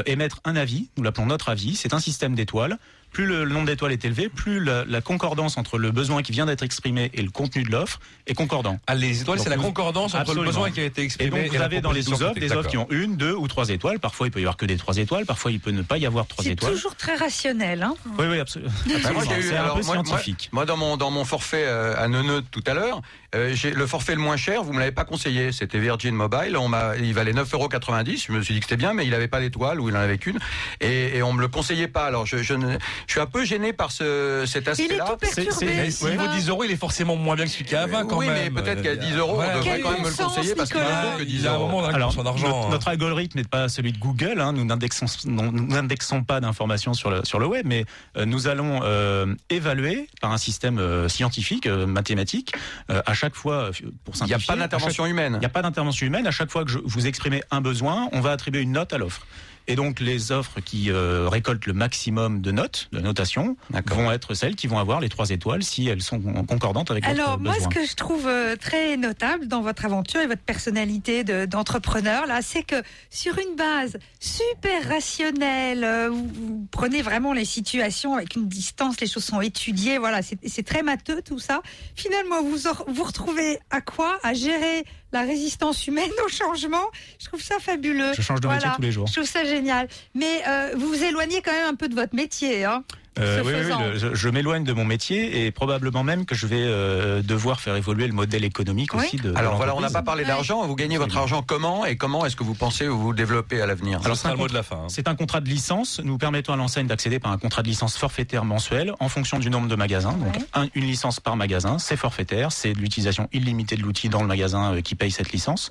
émettre 0.06 0.40
un 0.44 0.56
avis, 0.56 0.90
nous 0.96 1.02
l'appelons 1.02 1.26
notre 1.26 1.48
avis, 1.48 1.74
c'est 1.76 1.94
un 1.94 2.00
système 2.00 2.34
d'étoiles. 2.34 2.78
Plus 3.14 3.24
le 3.26 3.44
nombre 3.46 3.66
d'étoiles 3.66 3.92
est 3.92 4.04
élevé, 4.04 4.28
plus 4.28 4.62
la, 4.62 4.84
la 4.84 5.00
concordance 5.00 5.56
entre 5.56 5.78
le 5.78 5.90
besoin 5.92 6.22
qui 6.22 6.32
vient 6.32 6.46
d'être 6.46 6.62
exprimé 6.64 7.10
et 7.14 7.22
le 7.22 7.30
contenu 7.30 7.62
de 7.62 7.70
l'offre 7.70 8.00
est 8.26 8.34
concordant. 8.34 8.78
Ah, 8.88 8.94
les 8.96 9.22
étoiles, 9.22 9.38
c'est 9.38 9.48
la 9.48 9.56
concordance 9.56 10.14
entre 10.14 10.22
Absolument. 10.22 10.42
le 10.42 10.48
besoin 10.48 10.70
qui 10.72 10.80
a 10.80 10.84
été 10.84 11.02
exprimé 11.02 11.28
Et 11.28 11.42
donc 11.44 11.52
vous 11.52 11.58
la 11.58 11.64
avez 11.64 11.80
dans 11.80 11.92
les 11.92 12.02
12 12.02 12.06
proposition 12.18 12.26
offres 12.26 12.34
qui 12.34 12.40
des 12.48 12.52
offres 12.56 12.70
qui 12.70 12.76
ont 12.76 12.86
une, 12.90 13.16
deux 13.16 13.32
ou 13.34 13.46
trois 13.48 13.68
étoiles. 13.70 14.00
Parfois 14.00 14.26
il 14.26 14.30
peut 14.32 14.40
y 14.40 14.42
avoir 14.42 14.56
que 14.56 14.66
des 14.66 14.76
trois 14.76 14.96
étoiles, 14.96 15.26
parfois 15.26 15.52
il 15.52 15.60
peut 15.60 15.70
ne 15.70 15.82
pas 15.82 15.96
y 15.96 16.06
avoir 16.06 16.26
trois 16.26 16.42
C'est 16.44 16.50
étoiles. 16.50 16.72
toujours 16.74 16.96
très 16.96 17.14
rationnel. 17.14 17.84
Hein 17.84 17.94
Oui, 18.18 18.26
oui, 18.28 18.40
absolument. 18.40 18.72
Bah, 18.86 18.94
C'est 19.00 19.56
un 19.56 19.64
peu 19.76 19.82
moi- 19.82 19.82
scientifique. 19.82 20.48
Moi, 20.52 20.66
dans 20.66 20.76
mon 20.76 20.96
dans 20.96 21.12
mon 21.12 21.24
forfait 21.24 21.64
euh, 21.66 21.94
à 21.96 22.08
Neuneu 22.08 22.42
tout 22.50 22.64
à 22.66 22.74
l'heure, 22.74 23.00
euh, 23.34 23.54
le 23.74 23.86
forfait 23.86 24.14
le 24.14 24.20
moins 24.20 24.36
cher. 24.36 24.62
Vous 24.62 24.72
me 24.72 24.78
l'avez 24.78 24.92
pas 24.92 25.04
conseillé. 25.04 25.52
C'était 25.52 25.78
Virgin 25.78 26.14
Mobile. 26.14 26.56
On 26.56 26.70
il 27.00 27.14
valait 27.14 27.32
9,90 27.32 28.26
Je 28.26 28.32
me 28.32 28.42
suis 28.42 28.54
dit 28.54 28.60
que 28.60 28.66
c'était 28.66 28.76
bien, 28.76 28.92
mais 28.94 29.06
il 29.06 29.14
avait 29.14 29.28
pas 29.28 29.40
d'étoile 29.40 29.80
ou 29.80 29.88
il 29.88 29.96
en 29.96 30.00
avait 30.00 30.18
qu'une. 30.18 30.38
Et, 30.80 31.16
et 31.16 31.22
on 31.22 31.32
me 31.32 31.40
le 31.40 31.48
conseillait 31.48 31.88
pas. 31.88 32.04
Alors 32.06 32.26
je 32.26 32.38
je, 32.38 32.54
ne- 32.54 32.76
je 33.06 33.12
suis 33.12 33.20
un 33.20 33.26
peu 33.26 33.44
gêné 33.44 33.72
par 33.72 33.90
ce 33.92 34.44
cet 34.46 34.68
aspect-là. 34.68 35.04
tout 35.06 35.16
perturbé, 35.16 35.66
Mais 35.76 35.90
s'il 35.90 36.16
vaut 36.18 36.28
10 36.28 36.48
euros, 36.48 36.64
il 36.64 36.70
est 36.70 36.76
forcément 36.76 37.16
moins 37.16 37.34
bien 37.36 37.44
que 37.44 37.50
celui 37.50 37.64
qui 37.64 37.74
est 37.74 37.78
à 37.78 37.86
20 37.86 38.06
quand 38.06 38.18
oui, 38.18 38.26
même. 38.26 38.52
mais 38.54 38.62
peut-être 38.62 38.82
qu'à 38.82 38.90
Euh, 38.90 38.96
10 38.96 39.16
euros, 39.16 39.40
on 39.40 39.54
devrait 39.58 39.60
Quel 39.62 39.82
quand 39.82 39.90
même 39.90 39.98
bon 40.02 40.04
me 40.04 40.10
le 40.10 40.16
conseiller 40.24 40.54
parce 40.54 40.70
qu'il 40.70 40.80
ne 40.80 41.16
que 41.18 41.22
Il 41.22 41.26
10 41.28 41.42
y 41.44 41.46
a 41.46 41.52
un 41.52 41.54
euros. 41.58 41.84
Alors, 41.84 42.12
son 42.12 42.22
d'argent. 42.22 42.46
notre, 42.48 42.66
hein. 42.66 42.70
notre 42.70 42.88
algorithme 42.88 43.38
n'est 43.38 43.44
pas 43.44 43.68
celui 43.68 43.92
de 43.92 43.98
Google. 43.98 44.40
hein. 44.40 44.52
Nous 44.52 44.64
n'indexons 44.64 45.06
non, 45.26 45.50
nous 45.50 45.66
n'indexons 45.66 46.22
pas 46.24 46.40
d'informations 46.40 46.92
sur 46.94 47.10
le, 47.10 47.24
sur 47.24 47.38
le 47.38 47.46
web, 47.46 47.66
mais 47.66 47.84
euh, 48.16 48.24
nous 48.26 48.46
allons 48.48 48.80
euh, 48.84 49.34
évaluer 49.50 50.08
par 50.20 50.32
un 50.32 50.38
système 50.38 50.78
euh, 50.78 51.08
scientifique, 51.08 51.66
euh, 51.66 51.86
mathématique, 51.86 52.52
euh, 52.90 53.00
à 53.06 53.14
chaque 53.14 53.23
fois, 53.32 53.54
euh, 53.54 53.72
pour 54.04 54.14
Il 54.16 54.18
n'y 54.18 54.24
a 54.24 54.38
simplifier, 54.38 54.46
pas 54.46 54.56
d'intervention 54.60 55.04
chaque- 55.04 55.10
humaine. 55.10 55.32
Il 55.36 55.38
n'y 55.38 55.46
a 55.46 55.48
pas 55.48 55.62
d'intervention 55.62 56.06
humaine. 56.06 56.26
À 56.26 56.30
chaque 56.30 56.50
fois 56.50 56.64
que 56.66 56.70
je, 56.70 56.78
vous 56.84 57.06
exprimez 57.06 57.42
un 57.50 57.62
besoin, 57.62 58.10
on 58.12 58.20
va 58.20 58.32
attribuer 58.32 58.60
une 58.60 58.72
note 58.72 58.92
à 58.92 58.98
l'offre. 58.98 59.26
Et 59.66 59.76
donc 59.76 60.00
les 60.00 60.30
offres 60.30 60.60
qui 60.60 60.90
euh, 60.90 61.28
récoltent 61.28 61.66
le 61.66 61.72
maximum 61.72 62.42
de 62.42 62.50
notes, 62.50 62.88
de 62.92 63.00
notation, 63.00 63.56
vont 63.86 64.12
être 64.12 64.34
celles 64.34 64.56
qui 64.56 64.66
vont 64.66 64.78
avoir 64.78 65.00
les 65.00 65.08
trois 65.08 65.30
étoiles 65.30 65.62
si 65.62 65.88
elles 65.88 66.02
sont 66.02 66.20
concordantes 66.44 66.90
avec 66.90 67.04
votre 67.06 67.18
Alors, 67.18 67.38
moi, 67.40 67.54
besoin. 67.54 67.70
ce 67.70 67.74
que 67.74 67.86
je 67.86 67.94
trouve 67.94 68.26
euh, 68.26 68.56
très 68.56 68.96
notable 68.98 69.48
dans 69.48 69.62
votre 69.62 69.84
aventure 69.86 70.20
et 70.20 70.26
votre 70.26 70.42
personnalité 70.42 71.24
de- 71.24 71.46
d'entrepreneur, 71.46 72.26
là, 72.26 72.40
c'est 72.42 72.62
que 72.62 72.82
sur 73.08 73.38
une 73.38 73.56
base 73.56 73.96
super 74.20 74.86
rationnelle, 74.88 75.84
euh, 75.84 76.10
vous, 76.10 76.28
vous 76.34 76.66
prenez 76.70 77.00
vraiment 77.02 77.32
les 77.32 77.44
situations 77.46 78.14
avec 78.14 78.36
une 78.36 78.48
distance, 78.48 79.00
les 79.00 79.06
choses 79.06 79.24
sont 79.24 79.40
étudiées, 79.40 79.98
voilà, 79.98 80.20
c'est 80.22 80.38
c'est 80.46 80.62
très 80.62 80.82
matheux 80.82 81.22
tout 81.22 81.38
ça. 81.38 81.62
Finalement, 81.94 82.42
vous 82.42 82.58
vous 82.88 83.04
retrouvez 83.04 83.58
à 83.70 83.80
quoi? 83.80 84.18
À 84.22 84.34
gérer 84.34 84.84
la 85.14 85.22
résistance 85.22 85.86
humaine 85.86 86.10
au 86.24 86.28
changement. 86.28 86.84
Je 87.20 87.26
trouve 87.28 87.40
ça 87.40 87.58
fabuleux. 87.60 88.12
Je 88.16 88.20
change 88.22 88.40
de 88.40 88.48
métier 88.48 88.60
Voilà. 88.60 88.76
tous 88.76 88.82
les 88.82 88.92
jours. 88.92 89.06
Je 89.06 89.12
trouve 89.14 89.24
ça 89.28 89.44
génial. 89.44 89.88
Mais 90.14 90.42
euh, 90.46 90.72
vous 90.76 90.88
vous 90.88 91.02
éloignez 91.04 91.40
quand 91.40 91.52
même 91.52 91.68
un 91.68 91.74
peu 91.74 91.88
de 91.88 91.94
votre 91.94 92.14
métier. 92.14 92.64
Hein 92.64 92.84
Euh, 93.18 93.42
oui, 93.44 93.52
oui, 93.54 93.72
le- 93.92 93.98
je, 93.98 94.14
je 94.14 94.28
m'éloigne 94.28 94.64
de 94.64 94.72
mon 94.72 94.84
métier 94.84 95.46
et 95.46 95.50
probablement 95.52 96.02
même 96.02 96.24
que 96.26 96.34
je 96.34 96.46
vais 96.48 96.62
euh, 96.62 97.22
devoir 97.22 97.60
faire 97.60 97.76
évoluer 97.76 98.06
le 98.08 98.12
modèle 98.12 98.44
économique 98.44 98.92
Oui. 98.94 99.04
aussi 99.04 99.16
de. 99.18 99.30
de 99.30 99.36
Alors 99.36 99.56
voilà, 99.56 99.76
on 99.76 99.80
n'a 99.80 99.90
pas 99.90 100.02
parlé 100.02 100.24
d'argent. 100.24 100.66
Vous 100.66 100.74
gagnez 100.74 100.98
votre 100.98 101.16
argent 101.16 101.42
comment 101.42 101.84
et 101.86 101.96
comment 101.96 102.26
est-ce 102.26 102.34
que 102.36 102.42
vous 102.42 102.54
pensez 102.54 102.88
vous 102.88 103.14
développer 103.14 103.60
à 103.62 103.66
l'avenir? 103.66 104.00
Alors, 104.04 104.16
c'est 104.16 104.26
un 104.28 104.32
le 104.32 104.36
mot 104.38 104.48
de 104.48 104.54
la 104.54 104.62
fin. 104.64 104.76
hein. 104.76 104.86
C'est 104.88 105.06
un 105.08 105.14
contrat 105.14 105.40
de 105.40 105.48
licence. 105.48 106.00
Nous 106.02 106.18
permettons 106.18 106.52
à 106.52 106.56
l'enseigne 106.56 106.86
d'accéder 106.86 107.18
par 107.20 107.30
un 107.30 107.38
contrat 107.38 107.62
de 107.62 107.68
licence 107.68 107.96
forfaitaire 107.96 108.44
mensuel 108.44 108.92
en 108.98 109.08
fonction 109.08 109.38
du 109.38 109.48
nombre 109.50 109.68
de 109.68 109.76
magasins. 109.76 110.12
Donc 110.14 110.36
un- 110.54 110.66
une 110.74 110.84
licence 110.84 111.20
par 111.20 111.36
magasin, 111.36 111.78
c'est 111.78 111.96
forfaitaire, 111.96 112.50
c'est 112.52 112.72
de 112.72 112.78
l'utilisation 112.78 113.28
illimitée 113.32 113.76
de 113.76 113.82
l'outil 113.82 114.08
dans 114.08 114.22
le 114.22 114.26
magasin 114.28 114.74
euh, 114.74 114.80
qui 114.80 114.94
paye 114.96 115.10
cette 115.12 115.30
licence. 115.32 115.70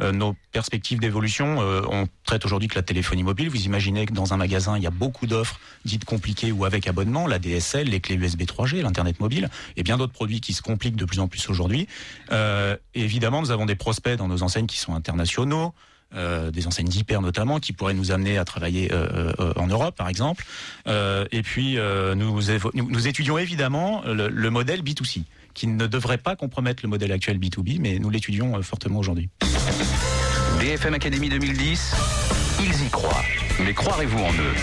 Euh, 0.00 0.12
nos 0.12 0.34
perspectives 0.52 1.00
d'évolution, 1.00 1.62
euh, 1.62 1.82
on 1.90 2.06
traite 2.24 2.44
aujourd'hui 2.44 2.68
que 2.68 2.74
la 2.74 2.82
téléphonie 2.82 3.22
mobile. 3.22 3.48
Vous 3.48 3.64
imaginez 3.64 4.04
que 4.06 4.12
dans 4.12 4.34
un 4.34 4.36
magasin, 4.36 4.76
il 4.76 4.82
y 4.82 4.86
a 4.86 4.90
beaucoup 4.90 5.26
d'offres 5.26 5.58
dites 5.84 6.04
compliquées 6.04 6.52
ou 6.52 6.64
avec 6.64 6.81
abonnement, 6.86 7.26
la 7.26 7.38
DSL, 7.38 7.88
les 7.88 8.00
clés 8.00 8.16
USB 8.16 8.42
3G, 8.42 8.82
l'internet 8.82 9.20
mobile 9.20 9.48
et 9.76 9.82
bien 9.82 9.96
d'autres 9.96 10.12
produits 10.12 10.40
qui 10.40 10.52
se 10.52 10.62
compliquent 10.62 10.96
de 10.96 11.04
plus 11.04 11.20
en 11.20 11.28
plus 11.28 11.48
aujourd'hui. 11.48 11.86
Euh, 12.30 12.76
évidemment, 12.94 13.40
nous 13.40 13.50
avons 13.50 13.66
des 13.66 13.74
prospects 13.74 14.16
dans 14.16 14.28
nos 14.28 14.42
enseignes 14.42 14.66
qui 14.66 14.78
sont 14.78 14.94
internationaux. 14.94 15.74
euh, 16.14 16.50
des 16.50 16.66
enseignes 16.66 16.88
d'hyper 16.88 17.22
notamment 17.22 17.58
qui 17.58 17.72
pourraient 17.72 17.94
nous 17.94 18.10
amener 18.10 18.36
à 18.36 18.44
travailler 18.44 18.90
euh, 18.92 19.32
en 19.56 19.66
Europe 19.66 19.96
par 19.96 20.10
exemple 20.10 20.44
et 20.86 21.42
puis 21.42 21.78
nous, 22.14 23.08
étudions 23.08 23.38
évidemment 23.38 24.02
le, 24.04 24.28
le 24.28 24.50
modèle 24.50 24.82
B2C 24.82 25.22
qui 25.54 25.66
ne 25.66 25.86
devrait 25.86 26.18
pas 26.18 26.36
compromettre 26.36 26.82
le 26.82 26.90
modèle 26.90 27.12
actuel 27.12 27.38
B2B 27.38 27.78
mais 27.80 27.98
nous 27.98 28.10
l'étudions 28.10 28.62
fortement 28.62 28.98
aujourd'hui. 28.98 29.30
BFM 30.62 30.94
Academy 30.94 31.28
2010, 31.28 31.94
ils 32.60 32.86
y 32.86 32.90
croient. 32.90 33.41
Mais 33.60 33.74
croirez-vous 33.74 34.18
en 34.18 34.32
eux 34.32 34.54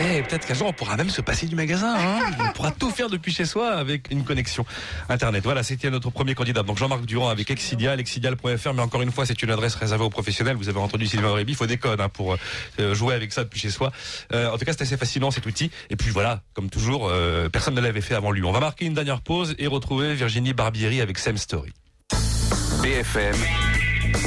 Eh, 0.00 0.22
peut-être 0.22 0.46
qu'un 0.46 0.54
jour 0.54 0.68
on 0.68 0.72
pourra 0.72 0.96
même 0.96 1.10
se 1.10 1.20
passer 1.20 1.46
du 1.46 1.54
magasin. 1.54 1.94
Hein 1.96 2.20
on 2.40 2.52
pourra 2.52 2.70
tout 2.70 2.90
faire 2.90 3.08
depuis 3.08 3.32
chez 3.32 3.44
soi 3.44 3.72
avec 3.72 4.10
une 4.10 4.24
connexion 4.24 4.64
internet. 5.08 5.42
Voilà, 5.44 5.62
c'était 5.62 5.90
notre 5.90 6.10
premier 6.10 6.34
candidat. 6.34 6.62
Donc 6.62 6.78
Jean-Marc 6.78 7.04
Durand 7.04 7.28
avec 7.28 7.50
Exidial, 7.50 8.00
exidial.fr. 8.00 8.74
Mais 8.74 8.82
encore 8.82 9.02
une 9.02 9.12
fois, 9.12 9.26
c'est 9.26 9.42
une 9.42 9.50
adresse 9.50 9.74
réservée 9.74 10.04
aux 10.04 10.10
professionnels. 10.10 10.56
Vous 10.56 10.68
avez 10.68 10.78
entendu 10.78 11.06
Sylvain 11.06 11.30
Aurébi, 11.30 11.52
il 11.52 11.56
faut 11.56 11.66
des 11.66 11.78
codes 11.78 12.00
hein, 12.00 12.08
pour 12.08 12.36
euh, 12.80 12.94
jouer 12.94 13.14
avec 13.14 13.32
ça 13.32 13.44
depuis 13.44 13.60
chez 13.60 13.70
soi. 13.70 13.92
Euh, 14.32 14.50
en 14.50 14.58
tout 14.58 14.64
cas, 14.64 14.72
c'est 14.72 14.82
assez 14.82 14.96
fascinant 14.96 15.30
cet 15.30 15.46
outil. 15.46 15.70
Et 15.90 15.96
puis 15.96 16.10
voilà, 16.10 16.42
comme 16.54 16.70
toujours, 16.70 17.08
euh, 17.08 17.48
personne 17.48 17.74
ne 17.74 17.80
l'avait 17.80 18.00
fait 18.00 18.14
avant 18.14 18.30
lui. 18.30 18.42
On 18.44 18.52
va 18.52 18.60
marquer 18.60 18.86
une 18.86 18.94
dernière 18.94 19.20
pause 19.20 19.54
et 19.58 19.66
retrouver 19.66 20.14
Virginie 20.14 20.52
Barbieri 20.52 21.00
avec 21.00 21.18
Same 21.18 21.36
Story. 21.36 21.72
BFM 22.82 23.36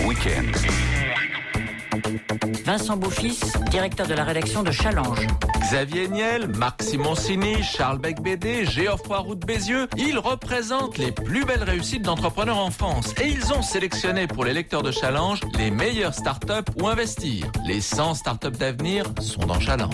Weekend. 0.06 0.56
Vincent 2.66 2.98
Beaufils, 2.98 3.40
directeur 3.70 4.08
de 4.08 4.14
la 4.14 4.24
rédaction 4.24 4.64
de 4.64 4.72
Challenge. 4.72 5.28
Xavier 5.62 6.08
Niel, 6.08 6.48
Marc 6.58 6.84
Simoncini, 6.84 7.64
Charles 7.64 8.00
Becbédé, 8.00 8.66
Geoffroy 8.66 9.20
Roux 9.20 9.36
de 9.36 9.46
Bézieux, 9.46 9.88
ils 9.98 10.18
représentent 10.18 10.98
les 10.98 11.12
plus 11.12 11.46
belles 11.46 11.64
réussites 11.64 12.04
d'entrepreneurs 12.04 12.60
en 12.60 12.72
France 12.72 13.14
et 13.22 13.28
ils 13.28 13.54
ont 13.54 13.62
sélectionné 13.62 14.28
pour 14.28 14.46
les 14.46 14.54
lecteurs 14.54 14.84
de 14.84 14.92
Challenge 14.92 15.40
les 15.58 15.72
meilleures 15.72 16.14
startups 16.14 16.72
où 16.82 16.88
investir. 16.88 17.52
Les 17.68 17.82
100 17.82 18.16
startups 18.16 18.52
d'avenir 18.52 19.06
sont 19.20 19.46
dans 19.46 19.60
Challenge. 19.60 19.94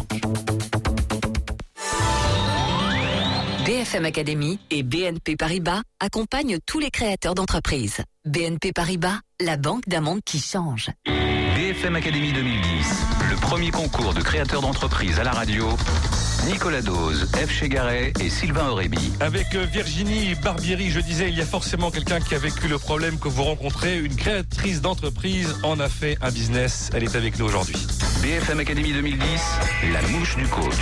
BFM 3.65 4.05
Academy 4.05 4.59
et 4.71 4.83
BNP 4.83 5.35
Paribas 5.35 5.81
accompagnent 5.99 6.57
tous 6.65 6.79
les 6.79 6.89
créateurs 6.89 7.35
d'entreprises. 7.35 8.01
BNP 8.25 8.73
Paribas, 8.73 9.19
la 9.39 9.57
banque 9.57 9.87
d'un 9.87 10.01
monde 10.01 10.21
qui 10.25 10.39
change. 10.39 10.89
BFM 11.71 11.95
Academy 11.95 12.33
2010, 12.33 13.05
le 13.29 13.35
premier 13.37 13.71
concours 13.71 14.13
de 14.13 14.19
créateurs 14.19 14.59
d'entreprise 14.59 15.19
à 15.19 15.23
la 15.23 15.31
radio. 15.31 15.69
Nicolas 16.47 16.81
Dose, 16.81 17.27
F. 17.35 17.51
Chegaray 17.51 18.13
et 18.19 18.29
Sylvain 18.29 18.69
Aurébi. 18.69 19.13
Avec 19.19 19.53
euh, 19.53 19.65
Virginie 19.65 20.33
Barbieri, 20.35 20.89
je 20.89 20.99
disais, 20.99 21.29
il 21.29 21.37
y 21.37 21.41
a 21.41 21.45
forcément 21.45 21.91
quelqu'un 21.91 22.19
qui 22.19 22.33
a 22.33 22.39
vécu 22.39 22.67
le 22.67 22.79
problème 22.79 23.19
que 23.19 23.27
vous 23.27 23.43
rencontrez. 23.43 23.99
Une 23.99 24.15
créatrice 24.15 24.81
d'entreprise 24.81 25.55
en 25.61 25.79
a 25.79 25.87
fait 25.87 26.17
un 26.21 26.31
business. 26.31 26.89
Elle 26.95 27.03
est 27.03 27.15
avec 27.15 27.37
nous 27.37 27.45
aujourd'hui. 27.45 27.75
BFM 28.23 28.59
Academy 28.59 28.91
2010, 28.93 29.21
la 29.93 30.01
mouche 30.09 30.35
du 30.35 30.47
coach. 30.47 30.73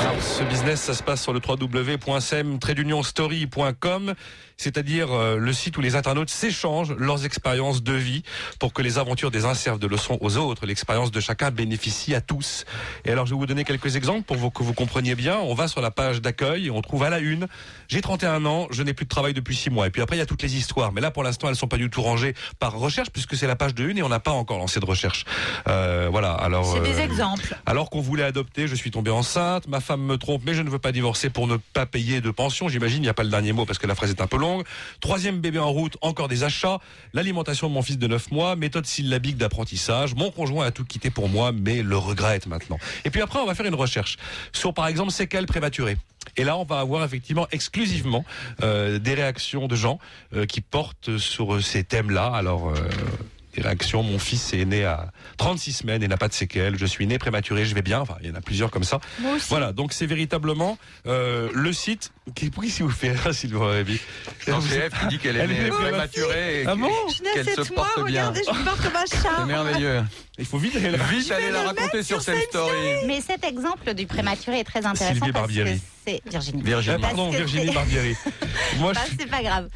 Alors, 0.00 0.22
ce 0.22 0.44
business, 0.44 0.80
ça 0.80 0.94
se 0.94 1.02
passe 1.02 1.20
sur 1.22 1.32
le 1.32 1.40
www.sem-story.com, 1.46 4.14
c'est-à-dire 4.56 5.12
euh, 5.12 5.36
le 5.38 5.52
site 5.52 5.76
où 5.76 5.80
les 5.80 5.96
internautes 5.96 6.30
s'échangent 6.30 6.94
leurs 6.96 7.24
expériences 7.24 7.82
de 7.82 7.94
vie 7.94 8.22
pour 8.58 8.72
que 8.72 8.82
les 8.82 8.98
aventures 8.98 9.32
des 9.32 9.44
uns 9.44 9.54
servent 9.54 9.80
de 9.80 9.86
leçon 9.86 10.18
aux 10.20 10.36
autres. 10.36 10.66
L'expérience 10.66 11.10
de 11.10 11.20
chacun 11.20 11.50
bénéficie 11.50 12.14
à 12.14 12.20
tous. 12.20 12.64
Et 13.04 13.10
alors, 13.10 13.26
je 13.26 13.34
vais 13.34 13.38
vous 13.38 13.46
donner 13.46 13.64
quelques 13.64 13.96
exemples 13.96 14.22
pour 14.22 14.52
que 14.52 14.62
vous 14.62 14.74
compreniez 14.74 14.99
bien. 15.00 15.38
On 15.38 15.54
va 15.54 15.68
sur 15.68 15.80
la 15.80 15.90
page 15.90 16.20
d'accueil 16.20 16.70
on 16.70 16.82
trouve 16.82 17.02
à 17.04 17.10
la 17.10 17.18
une, 17.18 17.46
j'ai 17.88 18.00
31 18.00 18.44
ans, 18.46 18.66
je 18.70 18.82
n'ai 18.82 18.94
plus 18.94 19.04
de 19.04 19.10
travail 19.10 19.34
depuis 19.34 19.54
6 19.54 19.70
mois. 19.70 19.86
Et 19.86 19.90
puis 19.90 20.02
après, 20.02 20.16
il 20.16 20.18
y 20.18 20.22
a 20.22 20.26
toutes 20.26 20.42
les 20.42 20.56
histoires. 20.56 20.92
Mais 20.92 21.00
là, 21.00 21.10
pour 21.10 21.22
l'instant, 21.22 21.48
elles 21.48 21.56
sont 21.56 21.68
pas 21.68 21.76
du 21.76 21.90
tout 21.90 22.02
rangées 22.02 22.34
par 22.58 22.76
recherche 22.78 23.10
puisque 23.10 23.36
c'est 23.36 23.46
la 23.46 23.56
page 23.56 23.74
de 23.74 23.84
une 23.84 23.98
et 23.98 24.02
on 24.02 24.08
n'a 24.08 24.20
pas 24.20 24.30
encore 24.30 24.58
lancé 24.58 24.80
de 24.80 24.84
recherche. 24.84 25.24
Euh, 25.68 26.08
voilà. 26.10 26.32
Alors. 26.32 26.72
C'est 26.72 26.80
des 26.80 26.98
euh, 26.98 27.04
exemples. 27.04 27.56
alors 27.66 27.90
qu'on 27.90 28.00
voulait 28.00 28.24
adopter, 28.24 28.66
je 28.66 28.74
suis 28.74 28.90
tombé 28.90 29.10
enceinte, 29.10 29.68
ma 29.68 29.80
femme 29.80 30.02
me 30.02 30.16
trompe, 30.16 30.42
mais 30.44 30.54
je 30.54 30.62
ne 30.62 30.70
veux 30.70 30.78
pas 30.78 30.92
divorcer 30.92 31.30
pour 31.30 31.46
ne 31.46 31.56
pas 31.56 31.86
payer 31.86 32.20
de 32.20 32.30
pension. 32.30 32.68
J'imagine, 32.68 32.98
il 32.98 33.02
n'y 33.02 33.08
a 33.08 33.14
pas 33.14 33.24
le 33.24 33.30
dernier 33.30 33.52
mot 33.52 33.66
parce 33.66 33.78
que 33.78 33.86
la 33.86 33.94
phrase 33.94 34.10
est 34.10 34.20
un 34.20 34.26
peu 34.26 34.38
longue. 34.38 34.64
Troisième 35.00 35.40
bébé 35.40 35.58
en 35.58 35.70
route, 35.70 35.96
encore 36.00 36.28
des 36.28 36.44
achats, 36.44 36.78
l'alimentation 37.12 37.68
de 37.68 37.74
mon 37.74 37.82
fils 37.82 37.98
de 37.98 38.06
9 38.06 38.30
mois, 38.30 38.56
méthode 38.56 38.86
syllabique 38.86 39.36
d'apprentissage. 39.36 40.14
Mon 40.14 40.30
conjoint 40.30 40.66
a 40.66 40.70
tout 40.70 40.84
quitté 40.84 41.10
pour 41.10 41.28
moi, 41.28 41.52
mais 41.52 41.82
le 41.82 41.96
regrette 41.96 42.46
maintenant. 42.46 42.78
Et 43.04 43.10
puis 43.10 43.22
après, 43.22 43.38
on 43.38 43.46
va 43.46 43.54
faire 43.54 43.66
une 43.66 43.74
recherche 43.74 44.16
sur, 44.52 44.74
par 44.74 44.86
exemple, 44.90 45.10
séquelles 45.10 45.46
prématurées. 45.46 45.96
Et 46.36 46.44
là, 46.44 46.56
on 46.56 46.64
va 46.64 46.80
avoir 46.80 47.04
effectivement 47.04 47.46
exclusivement 47.50 48.24
euh, 48.62 48.98
des 48.98 49.14
réactions 49.14 49.68
de 49.68 49.74
gens 49.74 49.98
euh, 50.34 50.46
qui 50.46 50.60
portent 50.60 51.18
sur 51.18 51.62
ces 51.62 51.84
thèmes-là. 51.84 52.26
Alors, 52.26 52.68
euh, 52.68 52.74
des 53.54 53.62
réactions. 53.62 54.02
Mon 54.02 54.18
fils 54.18 54.52
est 54.52 54.64
né 54.64 54.84
à 54.84 55.10
36 55.38 55.72
semaines 55.72 56.02
et 56.02 56.08
n'a 56.08 56.16
pas 56.16 56.28
de 56.28 56.32
séquelles. 56.34 56.76
Je 56.78 56.86
suis 56.86 57.06
né 57.06 57.18
prématuré, 57.18 57.64
je 57.64 57.74
vais 57.74 57.82
bien. 57.82 58.00
Enfin, 58.00 58.16
il 58.22 58.28
y 58.28 58.30
en 58.30 58.34
a 58.34 58.40
plusieurs 58.40 58.70
comme 58.70 58.84
ça. 58.84 59.00
Moi 59.20 59.34
aussi. 59.34 59.46
Voilà, 59.48 59.72
donc 59.72 59.92
c'est 59.92 60.06
véritablement 60.06 60.78
euh, 61.06 61.48
le 61.52 61.72
site. 61.72 62.12
Qui, 62.34 62.50
pourquoi 62.50 62.70
si 62.70 62.82
vous 62.82 62.90
fait 62.90 63.10
rire, 63.12 63.34
Sylvain 63.34 63.70
Réby 63.70 64.00
Non, 64.46 64.60
c'est 64.60 64.76
Ève 64.76 64.92
qui 65.00 65.06
dit 65.08 65.18
qu'elle 65.18 65.36
est 65.36 65.46
née 65.46 65.68
prématurée 65.70 66.62
et 66.62 66.66
Ah 66.66 66.74
bon 66.76 66.88
que- 66.88 67.34
qu'elle 67.34 67.48
se 67.48 67.64
Sept 67.64 67.76
mois, 67.76 67.88
porte 67.94 68.06
bien. 68.06 68.28
regardez, 68.28 68.40
je 68.46 68.58
me 68.58 68.64
porte 68.64 68.82
comme 68.82 68.96
un 68.96 69.04
C'est 69.06 69.22
chat. 69.22 69.44
merveilleux. 69.46 70.02
Il 70.38 70.46
faut 70.46 70.58
vite 70.58 70.76
aller 70.76 70.90
la 70.90 70.98
Vite 71.04 71.30
aller 71.32 71.50
la 71.50 71.62
raconter 71.64 72.02
sur 72.02 72.22
Same 72.22 72.38
Story. 72.48 72.72
Mais 73.06 73.20
cet 73.20 73.44
exemple 73.44 73.92
du 73.94 74.06
prématuré 74.06 74.60
est 74.60 74.64
très 74.64 74.86
intéressant 74.86 75.06
Sylvie 75.14 75.32
parce 75.32 75.46
que 75.48 75.54
Barbieri. 75.54 75.80
c'est 76.06 76.22
Virginie. 76.30 76.62
Virginie. 76.62 76.96
Ah, 76.98 77.06
pardon, 77.06 77.30
que 77.30 77.36
Virginie 77.36 77.66
c'est- 77.66 77.74
Barbieri. 77.74 78.16
Moi, 78.78 78.92
Bah, 78.92 79.00
je 79.10 79.16
c'est 79.18 79.28
pas 79.30 79.42
grave. 79.42 79.68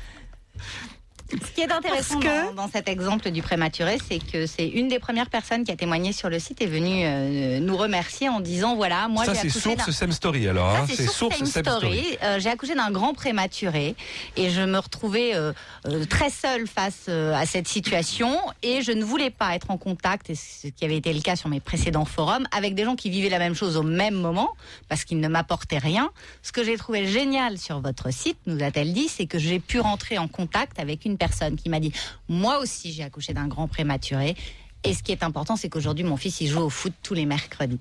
Ce 1.42 1.50
qui 1.52 1.60
est 1.62 1.72
intéressant 1.72 2.20
que- 2.20 2.46
dans, 2.54 2.64
dans 2.64 2.68
cet 2.70 2.88
exemple 2.88 3.30
du 3.30 3.42
prématuré, 3.42 3.98
c'est 4.08 4.18
que 4.18 4.46
c'est 4.46 4.68
une 4.68 4.88
des 4.88 4.98
premières 4.98 5.30
personnes 5.30 5.64
qui 5.64 5.72
a 5.72 5.76
témoigné 5.76 6.12
sur 6.12 6.28
le 6.28 6.38
site 6.38 6.60
est 6.62 6.66
venue 6.66 7.02
euh, 7.04 7.60
nous 7.60 7.76
remercier 7.76 8.28
en 8.28 8.40
disant 8.40 8.76
voilà 8.76 9.08
moi 9.08 9.24
ça 9.24 9.34
j'ai 9.34 9.40
c'est 9.40 9.48
accouché 9.48 9.76
source 9.76 9.90
Same 9.90 10.12
Story 10.12 10.48
alors. 10.48 10.72
Ça, 10.72 10.82
hein. 10.82 10.86
c'est 10.88 11.06
source 11.06 11.36
Same 11.38 11.46
Same 11.46 11.64
Story. 11.64 12.18
Euh, 12.22 12.38
j'ai 12.40 12.50
accouché 12.50 12.74
d'un 12.74 12.90
grand 12.90 13.14
prématuré 13.14 13.96
et 14.36 14.50
je 14.50 14.60
me 14.62 14.78
retrouvais 14.78 15.34
euh, 15.34 15.52
euh, 15.86 16.04
très 16.06 16.30
seule 16.30 16.66
face 16.66 17.06
euh, 17.08 17.34
à 17.34 17.46
cette 17.46 17.68
situation 17.68 18.36
et 18.62 18.82
je 18.82 18.92
ne 18.92 19.04
voulais 19.04 19.30
pas 19.30 19.54
être 19.54 19.70
en 19.70 19.76
contact, 19.76 20.30
et 20.30 20.34
ce 20.34 20.68
qui 20.68 20.84
avait 20.84 20.96
été 20.96 21.12
le 21.12 21.20
cas 21.20 21.36
sur 21.36 21.48
mes 21.48 21.60
précédents 21.60 22.04
forums, 22.04 22.46
avec 22.52 22.74
des 22.74 22.84
gens 22.84 22.96
qui 22.96 23.10
vivaient 23.10 23.28
la 23.28 23.38
même 23.38 23.54
chose 23.54 23.76
au 23.76 23.82
même 23.82 24.14
moment 24.14 24.50
parce 24.88 25.04
qu'ils 25.04 25.20
ne 25.20 25.28
m'apportaient 25.28 25.78
rien. 25.78 26.10
Ce 26.42 26.52
que 26.52 26.64
j'ai 26.64 26.76
trouvé 26.76 27.06
génial 27.06 27.58
sur 27.58 27.80
votre 27.80 28.12
site, 28.12 28.38
nous 28.46 28.62
a-t-elle 28.62 28.92
dit, 28.92 29.08
c'est 29.08 29.26
que 29.26 29.38
j'ai 29.38 29.58
pu 29.58 29.80
rentrer 29.80 30.16
en 30.18 30.28
contact 30.28 30.78
avec 30.78 31.04
une 31.04 31.16
personne 31.16 31.23
qui 31.56 31.68
m'a 31.68 31.80
dit 31.80 31.92
moi 32.28 32.58
aussi 32.58 32.92
j'ai 32.92 33.02
accouché 33.02 33.32
d'un 33.32 33.48
grand 33.48 33.68
prématuré. 33.68 34.36
Et 34.84 34.92
ce 34.92 35.02
qui 35.02 35.12
est 35.12 35.22
important, 35.22 35.56
c'est 35.56 35.70
qu'aujourd'hui, 35.70 36.04
mon 36.04 36.18
fils, 36.18 36.42
il 36.42 36.48
joue 36.48 36.60
au 36.60 36.68
foot 36.68 36.92
tous 37.02 37.14
les 37.14 37.24
mercredis. 37.24 37.80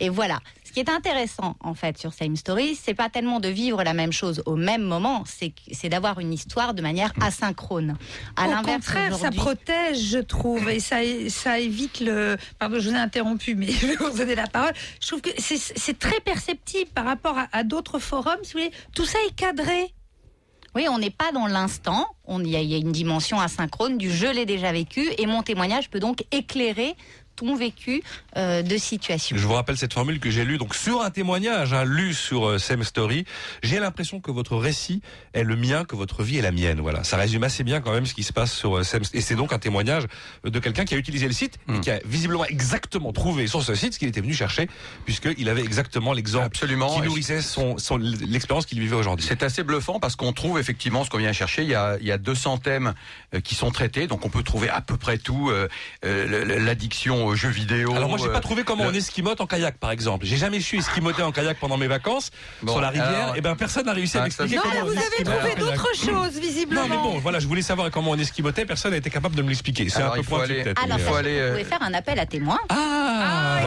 Et 0.00 0.10
voilà. 0.10 0.38
Ce 0.64 0.72
qui 0.72 0.80
est 0.80 0.90
intéressant, 0.90 1.56
en 1.60 1.72
fait, 1.72 1.96
sur 1.96 2.12
Same 2.12 2.36
Story, 2.36 2.78
c'est 2.80 2.94
pas 2.94 3.08
tellement 3.08 3.40
de 3.40 3.48
vivre 3.48 3.82
la 3.82 3.94
même 3.94 4.12
chose 4.12 4.42
au 4.44 4.56
même 4.56 4.82
moment, 4.82 5.24
c'est 5.26 5.88
d'avoir 5.88 6.18
une 6.18 6.32
histoire 6.32 6.74
de 6.74 6.82
manière 6.82 7.12
asynchrone. 7.20 7.96
À 8.36 8.48
Au 8.48 8.62
contraire, 8.62 9.16
ça 9.16 9.30
protège, 9.30 9.98
je 9.98 10.18
trouve, 10.18 10.68
et 10.68 10.80
ça, 10.80 10.96
ça 11.28 11.58
évite 11.58 12.00
le. 12.00 12.36
Pardon, 12.58 12.78
je 12.78 12.90
vous 12.90 12.94
ai 12.94 12.98
interrompu, 12.98 13.54
mais 13.54 13.66
je 13.70 13.86
vais 13.86 13.96
vous 13.96 14.16
donner 14.16 14.34
la 14.34 14.46
parole. 14.46 14.72
Je 15.00 15.08
trouve 15.08 15.20
que 15.20 15.30
c'est 15.38 15.58
c'est 15.58 15.98
très 15.98 16.20
perceptible 16.20 16.90
par 16.90 17.04
rapport 17.04 17.38
à, 17.38 17.48
à 17.52 17.64
d'autres 17.64 17.98
forums. 17.98 18.38
Si 18.42 18.52
vous 18.52 18.60
voulez, 18.60 18.72
tout 18.94 19.06
ça 19.06 19.18
est 19.28 19.34
cadré. 19.34 19.92
Oui, 20.74 20.86
on 20.88 20.98
n'est 20.98 21.10
pas 21.10 21.32
dans 21.32 21.46
l'instant. 21.46 22.06
Il 22.28 22.48
y 22.48 22.74
a 22.74 22.78
une 22.78 22.92
dimension 22.92 23.38
asynchrone 23.38 23.98
du 23.98 24.10
je 24.10 24.26
l'ai 24.26 24.46
déjà 24.46 24.72
vécu 24.72 25.06
et 25.18 25.26
mon 25.26 25.42
témoignage 25.42 25.90
peut 25.90 26.00
donc 26.00 26.24
éclairer 26.32 26.96
ton 27.36 27.56
vécu 27.56 28.02
euh, 28.36 28.62
de 28.62 28.76
situation. 28.76 29.36
Je 29.36 29.46
vous 29.46 29.54
rappelle 29.54 29.76
cette 29.76 29.92
formule 29.94 30.20
que 30.20 30.30
j'ai 30.30 30.44
lue 30.44 30.58
donc 30.58 30.74
sur 30.74 31.02
un 31.02 31.10
témoignage, 31.10 31.72
hein, 31.72 31.84
lu 31.84 32.14
sur 32.14 32.46
euh, 32.46 32.58
Same 32.58 32.84
Story. 32.84 33.24
J'ai 33.62 33.78
l'impression 33.80 34.20
que 34.20 34.30
votre 34.30 34.56
récit 34.56 35.02
est 35.34 35.42
le 35.44 35.56
mien, 35.56 35.84
que 35.84 35.96
votre 35.96 36.22
vie 36.22 36.38
est 36.38 36.42
la 36.42 36.52
mienne. 36.52 36.80
Voilà, 36.80 37.04
ça 37.04 37.16
résume 37.16 37.44
assez 37.44 37.64
bien 37.64 37.80
quand 37.80 37.92
même 37.92 38.06
ce 38.06 38.14
qui 38.14 38.22
se 38.22 38.32
passe 38.32 38.52
sur 38.52 38.78
euh, 38.78 38.82
Same. 38.84 39.02
Et 39.14 39.20
c'est 39.20 39.34
donc 39.34 39.52
un 39.52 39.58
témoignage 39.58 40.04
de 40.44 40.58
quelqu'un 40.58 40.84
qui 40.84 40.94
a 40.94 40.98
utilisé 40.98 41.26
le 41.26 41.32
site 41.32 41.58
et 41.74 41.80
qui 41.80 41.90
a 41.90 42.00
visiblement 42.04 42.44
exactement 42.44 43.12
trouvé 43.12 43.46
sur 43.46 43.62
ce 43.62 43.74
site 43.74 43.94
ce 43.94 43.98
qu'il 43.98 44.08
était 44.08 44.20
venu 44.20 44.34
chercher, 44.34 44.68
puisqu'il 45.04 45.48
avait 45.48 45.62
exactement 45.62 46.12
l'exemple 46.12 46.46
Absolument. 46.46 46.94
qui 46.94 47.02
nourrissait 47.02 47.40
son, 47.42 47.78
son- 47.78 47.96
l'expérience 47.96 48.66
qu'il 48.66 48.80
vivait 48.80 48.96
aujourd'hui. 48.96 49.26
C'est 49.28 49.42
assez 49.42 49.62
bluffant 49.62 49.98
parce 50.00 50.16
qu'on 50.16 50.32
trouve 50.32 50.58
effectivement 50.58 51.04
ce 51.04 51.10
qu'on 51.10 51.18
vient 51.18 51.32
chercher. 51.32 51.62
Il 51.62 51.68
y 51.68 51.74
a, 51.74 51.96
il 52.00 52.06
y 52.06 52.12
a 52.12 52.18
200 52.18 52.58
thèmes 52.58 52.94
euh, 53.34 53.40
qui 53.40 53.54
sont 53.54 53.70
traités, 53.70 54.06
donc 54.06 54.24
on 54.24 54.28
peut 54.28 54.42
trouver 54.42 54.68
à 54.68 54.80
peu 54.80 54.96
près 54.96 55.18
tout. 55.18 55.50
euh, 55.50 55.68
euh, 56.04 56.58
L'addiction 56.58 57.21
jeux 57.34 57.48
vidéo. 57.48 57.94
Alors 57.94 58.08
moi 58.08 58.18
j'ai 58.18 58.26
euh, 58.28 58.32
pas 58.32 58.40
trouvé 58.40 58.64
comment 58.64 58.84
on 58.84 58.92
esquimote 58.92 59.40
en 59.40 59.46
kayak 59.46 59.78
par 59.78 59.90
exemple. 59.90 60.26
J'ai 60.26 60.36
jamais 60.36 60.60
su 60.60 60.78
esquimoter 60.78 61.22
en 61.22 61.32
kayak 61.32 61.58
pendant 61.58 61.76
mes 61.76 61.86
vacances 61.86 62.30
Bon, 62.62 62.72
sur 62.72 62.80
la 62.80 62.88
rivière. 62.90 63.06
alors- 63.24 63.36
et 63.36 63.40
ben 63.40 63.56
personne 63.56 63.86
n'a 63.86 63.92
réussi 63.92 64.16
à 64.16 64.20
Ah, 64.20 64.24
m'expliquer 64.24 64.56
comment. 64.56 64.74
Non, 64.74 64.80
on 64.82 64.86
vous 64.86 64.92
avez 64.92 65.24
trouvé 65.24 65.54
d'autres 65.54 65.94
choses, 65.94 66.38
visiblement. 66.40 66.82
Non 66.82 66.88
mais 66.88 66.96
bon, 66.96 67.18
voilà, 67.18 67.38
je 67.38 67.46
voulais 67.46 67.62
savoir 67.62 67.90
comment 67.90 68.10
on 68.10 68.18
esquimotait. 68.18 68.64
Personne 68.66 68.90
n'a 68.92 68.98
été 68.98 69.10
capable 69.10 69.34
de 69.36 69.42
me 69.42 69.48
l'expliquer. 69.48 69.88
C'est 69.88 70.02
un 70.02 70.10
peu 70.10 70.22
faut 70.22 70.36
pointu 70.36 70.54
peut-être. 70.54 70.82
Alors, 70.82 70.98
euh, 70.98 71.14
aller, 71.18 71.32
vous 71.34 71.38
euh, 71.46 71.50
pouvez 71.52 71.64
faire 71.64 71.82
un 71.82 71.94
appel 71.94 72.18
à 72.18 72.26
témoins. 72.26 72.58
Ah. 72.68 73.60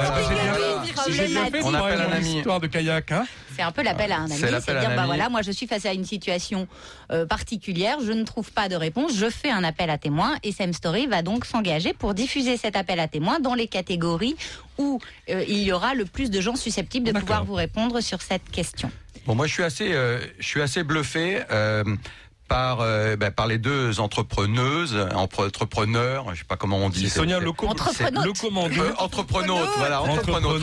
Problématique. 0.93 1.61
On 1.65 1.73
appelle 1.73 2.01
un 2.01 2.11
ami. 2.11 2.37
Histoire 2.37 2.59
de 2.59 2.67
kayak, 2.67 3.11
hein. 3.11 3.25
C'est 3.55 3.61
un 3.61 3.71
peu 3.71 3.83
l'appel 3.83 4.11
à 4.11 4.17
un 4.17 4.25
ami, 4.25 4.33
C'est 4.35 4.51
l'appel 4.51 4.63
c'est 4.65 4.71
à 4.75 4.79
dire 4.81 4.89
un 4.89 4.95
bah 4.95 5.01
ami. 5.03 5.07
voilà, 5.07 5.29
moi 5.29 5.41
je 5.41 5.51
suis 5.51 5.65
face 5.65 5.85
à 5.85 5.93
une 5.93 6.03
situation 6.03 6.67
euh, 7.11 7.25
particulière, 7.25 7.99
je 8.05 8.11
ne 8.11 8.23
trouve 8.25 8.51
pas 8.51 8.67
de 8.67 8.75
réponse, 8.75 9.13
je 9.15 9.29
fais 9.29 9.49
un 9.49 9.63
appel 9.63 9.89
à 9.89 9.97
témoins 9.97 10.35
et 10.43 10.51
Sam 10.51 10.73
Story 10.73 11.07
va 11.07 11.21
donc 11.21 11.45
s'engager 11.45 11.93
pour 11.93 12.13
diffuser 12.13 12.57
cet 12.57 12.75
appel 12.75 12.99
à 12.99 13.07
témoins 13.07 13.39
dans 13.45 13.53
les 13.55 13.67
catégories 13.67 14.35
où 14.77 14.99
euh, 15.29 15.43
il 15.47 15.59
y 15.63 15.71
aura 15.71 15.93
le 15.93 16.05
plus 16.05 16.29
de 16.31 16.41
gens 16.41 16.55
susceptibles 16.55 17.05
de 17.13 17.17
pouvoir 17.19 17.45
vous 17.45 17.53
répondre 17.53 18.01
sur 18.01 18.21
cette 18.21 18.49
question. 18.51 18.91
Bon, 19.25 19.35
moi 19.35 19.45
je 19.47 19.53
suis 19.53 19.63
assez, 19.63 19.93
euh, 19.93 20.19
je 20.39 20.45
suis 20.47 20.61
assez 20.61 20.83
bluffé. 20.83 21.41
euh, 21.51 21.83
par, 22.47 22.81
euh, 22.81 23.15
ben, 23.15 23.31
par 23.31 23.47
les 23.47 23.57
deux 23.57 23.99
entrepreneuses, 23.99 24.95
entre- 25.15 25.47
entrepreneurs, 25.47 26.27
je 26.35 26.39
sais 26.41 26.45
pas 26.45 26.57
comment 26.57 26.77
on 26.77 26.89
dit. 26.89 27.09
Sonia 27.09 27.39
c'est- 27.39 27.43
Loco, 27.43 27.65
Entrepreneute. 27.67 28.23
Locomandu. 28.23 28.79
Euh, 28.79 28.91
entrepreneute, 28.99 29.67
voilà, 29.77 30.03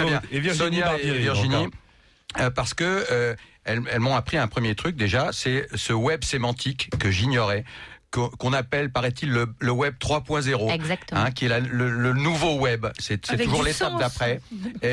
bien. 0.05 0.21
Et 0.31 0.39
Virginie 0.39 0.77
Sonia 0.79 0.93
et 1.03 1.11
Virginie, 1.19 1.67
euh, 2.39 2.51
parce 2.51 2.73
que 2.73 2.85
euh, 3.11 3.35
elles, 3.65 3.83
elles 3.91 3.99
m'ont 3.99 4.15
appris 4.15 4.37
un 4.37 4.47
premier 4.47 4.77
truc 4.77 4.95
déjà, 4.95 5.31
c'est 5.33 5.67
ce 5.75 5.93
web 5.93 6.23
sémantique 6.23 6.89
que 7.01 7.11
j'ignorais, 7.11 7.65
qu'on 8.13 8.53
appelle, 8.53 8.93
paraît-il, 8.93 9.31
le, 9.31 9.47
le 9.59 9.71
web 9.73 9.95
3.0. 9.99 10.71
Exactement. 10.73 11.21
Hein, 11.21 11.31
qui 11.31 11.47
est 11.47 11.49
la- 11.49 11.61
le, 11.61 11.89
le 11.91 12.13
nouveau 12.13 12.59
web. 12.59 12.87
C'est 12.99 13.21
toujours 13.45 13.63
l'étape 13.65 13.93
d'après, 13.99 14.41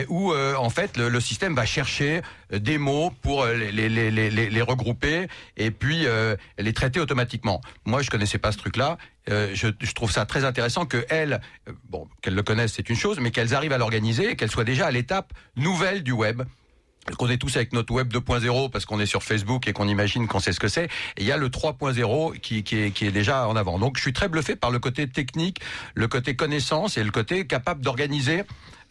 où 0.09 0.31
euh, 0.31 0.55
en 0.55 0.69
fait 0.69 0.95
le, 0.97 1.09
le 1.09 1.19
système 1.19 1.53
va 1.53 1.65
chercher 1.65 2.21
euh, 2.53 2.59
des 2.59 2.77
mots 2.77 3.11
pour 3.21 3.43
euh, 3.43 3.53
les, 3.55 3.71
les, 3.71 3.89
les, 3.89 4.09
les, 4.09 4.29
les- 4.31 4.49
les 4.49 4.61
regrouper 4.61 5.27
et 5.57 5.69
puis 5.71 6.05
euh, 6.05 6.35
les 6.57 6.73
traiter 6.73 6.99
automatiquement. 6.99 7.61
Moi, 7.85 8.01
je 8.01 8.09
connaissais 8.09 8.37
pas 8.37 8.51
ce 8.51 8.57
truc-là. 8.57 8.97
Euh, 9.29 9.51
je, 9.53 9.67
je 9.79 9.91
trouve 9.93 10.11
ça 10.11 10.25
très 10.25 10.43
intéressant 10.45 10.85
que 10.85 11.05
elles, 11.09 11.41
euh, 11.67 11.73
bon, 11.89 12.07
qu'elles 12.21 12.35
le 12.35 12.41
connaissent, 12.43 12.73
c'est 12.73 12.89
une 12.89 12.95
chose, 12.95 13.19
mais 13.19 13.31
qu'elles 13.31 13.53
arrivent 13.53 13.73
à 13.73 13.77
l'organiser, 13.77 14.31
et 14.31 14.35
qu'elles 14.35 14.49
soient 14.49 14.63
déjà 14.63 14.87
à 14.87 14.91
l'étape 14.91 15.33
nouvelle 15.55 16.01
du 16.03 16.13
web 16.13 16.41
qu'on 17.17 17.29
est 17.29 17.37
tous 17.37 17.55
avec 17.55 17.73
notre 17.73 17.93
web 17.93 18.11
2.0 18.13 18.69
parce 18.69 18.85
qu'on 18.85 18.99
est 18.99 19.05
sur 19.05 19.23
Facebook 19.23 19.67
et 19.67 19.73
qu'on 19.73 19.87
imagine 19.87 20.27
qu'on 20.27 20.39
sait 20.39 20.53
ce 20.53 20.59
que 20.59 20.67
c'est. 20.67 20.89
Il 21.17 21.25
y 21.25 21.31
a 21.31 21.37
le 21.37 21.49
3.0 21.49 22.39
qui, 22.39 22.57
est, 22.57 23.11
déjà 23.11 23.47
en 23.47 23.55
avant. 23.55 23.79
Donc 23.79 23.97
je 23.97 24.01
suis 24.01 24.13
très 24.13 24.27
bluffé 24.27 24.55
par 24.55 24.71
le 24.71 24.79
côté 24.79 25.07
technique, 25.07 25.59
le 25.95 26.07
côté 26.07 26.35
connaissance 26.35 26.97
et 26.97 27.03
le 27.03 27.11
côté 27.11 27.47
capable 27.47 27.81
d'organiser 27.81 28.43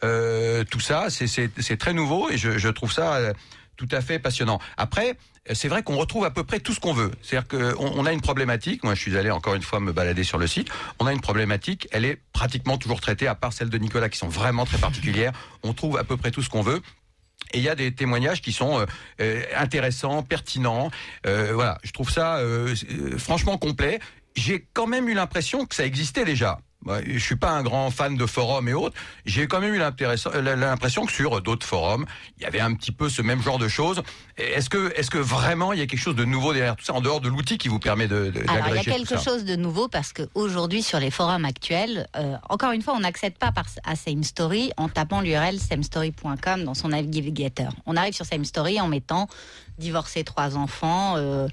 euh, 0.04 0.64
tout 0.70 0.80
ça. 0.80 1.08
C'est- 1.10 1.76
très 1.78 1.92
nouveau 1.92 2.30
et 2.30 2.36
je, 2.36 2.68
trouve 2.68 2.92
ça 2.92 3.14
euh, 3.14 3.32
tout 3.76 3.88
à 3.92 4.00
fait 4.00 4.18
passionnant. 4.18 4.60
Après, 4.76 5.16
c'est 5.52 5.68
vrai 5.68 5.82
qu'on 5.82 5.96
retrouve 5.96 6.24
à 6.24 6.30
peu 6.30 6.44
près 6.44 6.60
tout 6.60 6.74
ce 6.74 6.80
qu'on 6.80 6.92
veut. 6.92 7.10
C'est-à-dire 7.22 7.48
qu'on 7.48 7.92
on 7.94 8.04
a 8.04 8.12
une 8.12 8.20
problématique. 8.20 8.84
Moi, 8.84 8.94
je 8.94 9.00
suis 9.00 9.16
allé 9.16 9.30
encore 9.30 9.54
une 9.54 9.62
fois 9.62 9.80
me 9.80 9.92
balader 9.92 10.24
sur 10.24 10.38
le 10.38 10.46
site. 10.46 10.68
On 10.98 11.06
a 11.06 11.12
une 11.12 11.20
problématique. 11.20 11.88
Elle 11.90 12.04
est 12.04 12.18
pratiquement 12.32 12.76
toujours 12.76 13.00
traitée, 13.00 13.26
à 13.26 13.34
part 13.34 13.52
celle 13.52 13.70
de 13.70 13.78
Nicolas, 13.78 14.08
qui 14.08 14.18
sont 14.18 14.28
vraiment 14.28 14.66
très 14.66 14.78
particulières. 14.78 15.32
On 15.62 15.72
trouve 15.72 15.96
à 15.96 16.04
peu 16.04 16.16
près 16.16 16.30
tout 16.30 16.42
ce 16.42 16.50
qu'on 16.50 16.62
veut. 16.62 16.82
Et 17.52 17.58
il 17.58 17.64
y 17.64 17.68
a 17.68 17.74
des 17.74 17.92
témoignages 17.94 18.42
qui 18.42 18.52
sont 18.52 18.80
euh, 18.80 18.86
euh, 19.20 19.42
intéressants, 19.56 20.22
pertinents. 20.22 20.90
Euh, 21.26 21.52
voilà, 21.54 21.78
je 21.82 21.92
trouve 21.92 22.10
ça 22.10 22.38
euh, 22.38 22.74
euh, 22.90 23.18
franchement 23.18 23.58
complet. 23.58 24.00
J'ai 24.36 24.66
quand 24.72 24.86
même 24.86 25.08
eu 25.08 25.14
l'impression 25.14 25.66
que 25.66 25.74
ça 25.74 25.84
existait 25.84 26.24
déjà. 26.24 26.60
Ouais, 26.86 27.02
Je 27.06 27.18
suis 27.18 27.36
pas 27.36 27.50
un 27.50 27.62
grand 27.62 27.90
fan 27.90 28.16
de 28.16 28.24
forums 28.24 28.68
et 28.68 28.72
autres. 28.72 28.94
J'ai 29.26 29.48
quand 29.48 29.60
même 29.60 29.74
eu 29.74 29.78
l'impression 29.78 30.30
l'impression 30.34 31.06
que 31.06 31.12
sur 31.12 31.40
d'autres 31.42 31.66
forums, 31.66 32.06
il 32.38 32.44
y 32.44 32.46
avait 32.46 32.60
un 32.60 32.72
petit 32.74 32.92
peu 32.92 33.08
ce 33.08 33.20
même 33.20 33.42
genre 33.42 33.58
de 33.58 33.66
choses. 33.66 34.02
Est-ce 34.36 34.70
que, 34.70 34.92
est-ce 34.96 35.10
que 35.10 35.18
vraiment 35.18 35.72
il 35.72 35.80
y 35.80 35.82
a 35.82 35.86
quelque 35.86 36.00
chose 36.00 36.14
de 36.14 36.24
nouveau 36.24 36.52
derrière 36.52 36.76
tout 36.76 36.84
ça, 36.84 36.94
en 36.94 37.00
dehors 37.00 37.20
de 37.20 37.28
l'outil 37.28 37.58
qui 37.58 37.68
vous 37.68 37.80
permet 37.80 38.06
de, 38.06 38.30
de 38.30 38.42
Alors 38.48 38.68
il 38.68 38.76
y 38.76 38.78
a 38.78 38.84
quelque 38.84 39.18
chose 39.18 39.44
de 39.44 39.56
nouveau 39.56 39.88
parce 39.88 40.12
qu'aujourd'hui 40.12 40.82
sur 40.82 41.00
les 41.00 41.10
forums 41.10 41.44
actuels, 41.44 42.06
euh, 42.16 42.36
encore 42.48 42.70
une 42.70 42.82
fois, 42.82 42.94
on 42.94 43.00
n'accède 43.00 43.36
pas 43.36 43.50
par, 43.50 43.66
à 43.84 43.96
Same 43.96 44.22
Story 44.22 44.70
en 44.76 44.88
tapant 44.88 45.20
l'URL 45.20 45.58
samestory.com 45.58 46.62
dans 46.62 46.74
son 46.74 46.88
navigateur. 46.88 47.72
On 47.86 47.96
arrive 47.96 48.14
sur 48.14 48.24
Same 48.24 48.44
Story 48.44 48.80
en 48.80 48.86
mettant 48.86 49.28
divorcé 49.78 50.22
trois 50.22 50.56
enfants. 50.56 51.14
Euh, 51.16 51.48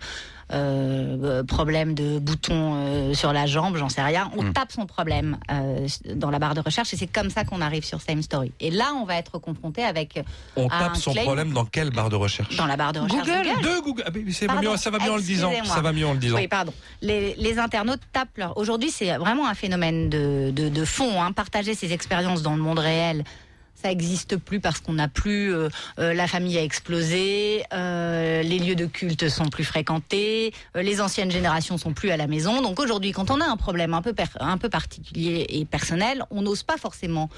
euh, 0.51 1.43
problème 1.43 1.93
de 1.95 2.19
bouton 2.19 2.75
euh, 2.75 3.13
sur 3.13 3.33
la 3.33 3.45
jambe, 3.47 3.77
j'en 3.77 3.89
sais 3.89 4.01
rien. 4.03 4.29
On 4.37 4.43
Mm. 4.43 4.53
tape 4.53 4.71
son 4.71 4.85
problème 4.85 5.37
euh, 5.51 5.87
dans 6.13 6.29
la 6.29 6.37
barre 6.37 6.53
de 6.53 6.61
recherche 6.61 6.93
et 6.93 6.97
c'est 6.97 7.07
comme 7.07 7.29
ça 7.31 7.43
qu'on 7.43 7.61
arrive 7.61 7.83
sur 7.83 7.99
Same 8.01 8.21
Story. 8.21 8.51
Et 8.59 8.69
là, 8.69 8.93
on 9.01 9.05
va 9.05 9.15
être 9.15 9.39
confronté 9.39 9.83
avec 9.83 10.19
On 10.55 10.67
tape 10.67 10.97
son 10.97 11.13
claim 11.13 11.23
problème 11.23 11.51
dans 11.51 11.65
quelle 11.65 11.89
barre 11.89 12.09
de 12.09 12.15
recherche? 12.15 12.55
Dans 12.57 12.67
la 12.67 12.77
barre 12.77 12.93
de 12.93 12.99
recherche 12.99 13.27
Google, 13.27 13.61
de 13.63 13.81
Google. 13.83 14.03
Ah, 14.05 14.11
mais 14.13 14.21
mieux, 14.21 14.77
ça 14.77 14.89
va 14.91 14.99
mieux 14.99 15.11
en 15.11 15.15
le 15.17 15.21
disant. 15.23 15.51
Ça 15.65 15.81
va 15.81 15.91
mieux 15.91 16.05
en 16.05 16.13
le 16.13 16.19
disant. 16.19 16.35
Oui, 16.35 16.47
pardon. 16.47 16.73
Les, 17.01 17.33
les 17.37 17.57
internautes 17.57 18.01
tapent 18.13 18.37
leur. 18.37 18.57
Aujourd'hui, 18.57 18.91
c'est 18.91 19.17
vraiment 19.17 19.47
un 19.47 19.55
phénomène 19.55 20.09
de, 20.09 20.51
de, 20.51 20.69
de 20.69 20.85
fond. 20.85 21.21
Hein. 21.21 21.31
Partager 21.31 21.73
ses 21.73 21.91
expériences 21.91 22.43
dans 22.43 22.55
le 22.55 22.61
monde 22.61 22.79
réel. 22.79 23.23
Ça 23.85 23.89
n'existe 23.89 24.37
plus 24.37 24.59
parce 24.59 24.79
qu'on 24.79 24.93
n'a 24.93 25.07
plus 25.07 25.53
euh, 25.53 25.69
euh, 25.99 26.11
la 26.15 26.25
famille 26.27 26.57
a 26.57 26.63
explosé, 26.63 27.63
euh, 27.71 28.41
les 28.41 28.57
lieux 28.57 28.73
de 28.73 28.87
culte 28.87 29.29
sont 29.29 29.45
plus 29.45 29.63
fréquentés, 29.63 30.53
euh, 30.75 30.81
les 30.81 31.01
anciennes 31.01 31.29
générations 31.29 31.77
sont 31.77 31.93
plus 31.93 32.09
à 32.09 32.17
la 32.17 32.25
maison. 32.25 32.63
Donc 32.63 32.79
aujourd'hui, 32.79 33.11
quand 33.11 33.29
on 33.29 33.39
a 33.41 33.45
un 33.45 33.57
problème 33.57 33.93
un 33.93 34.01
peu 34.01 34.15
un 34.39 34.57
peu 34.57 34.69
particulier 34.69 35.45
et 35.49 35.65
personnel, 35.65 36.23
on 36.31 36.41
n'ose 36.41 36.63
pas 36.63 36.77
forcément 36.77 37.29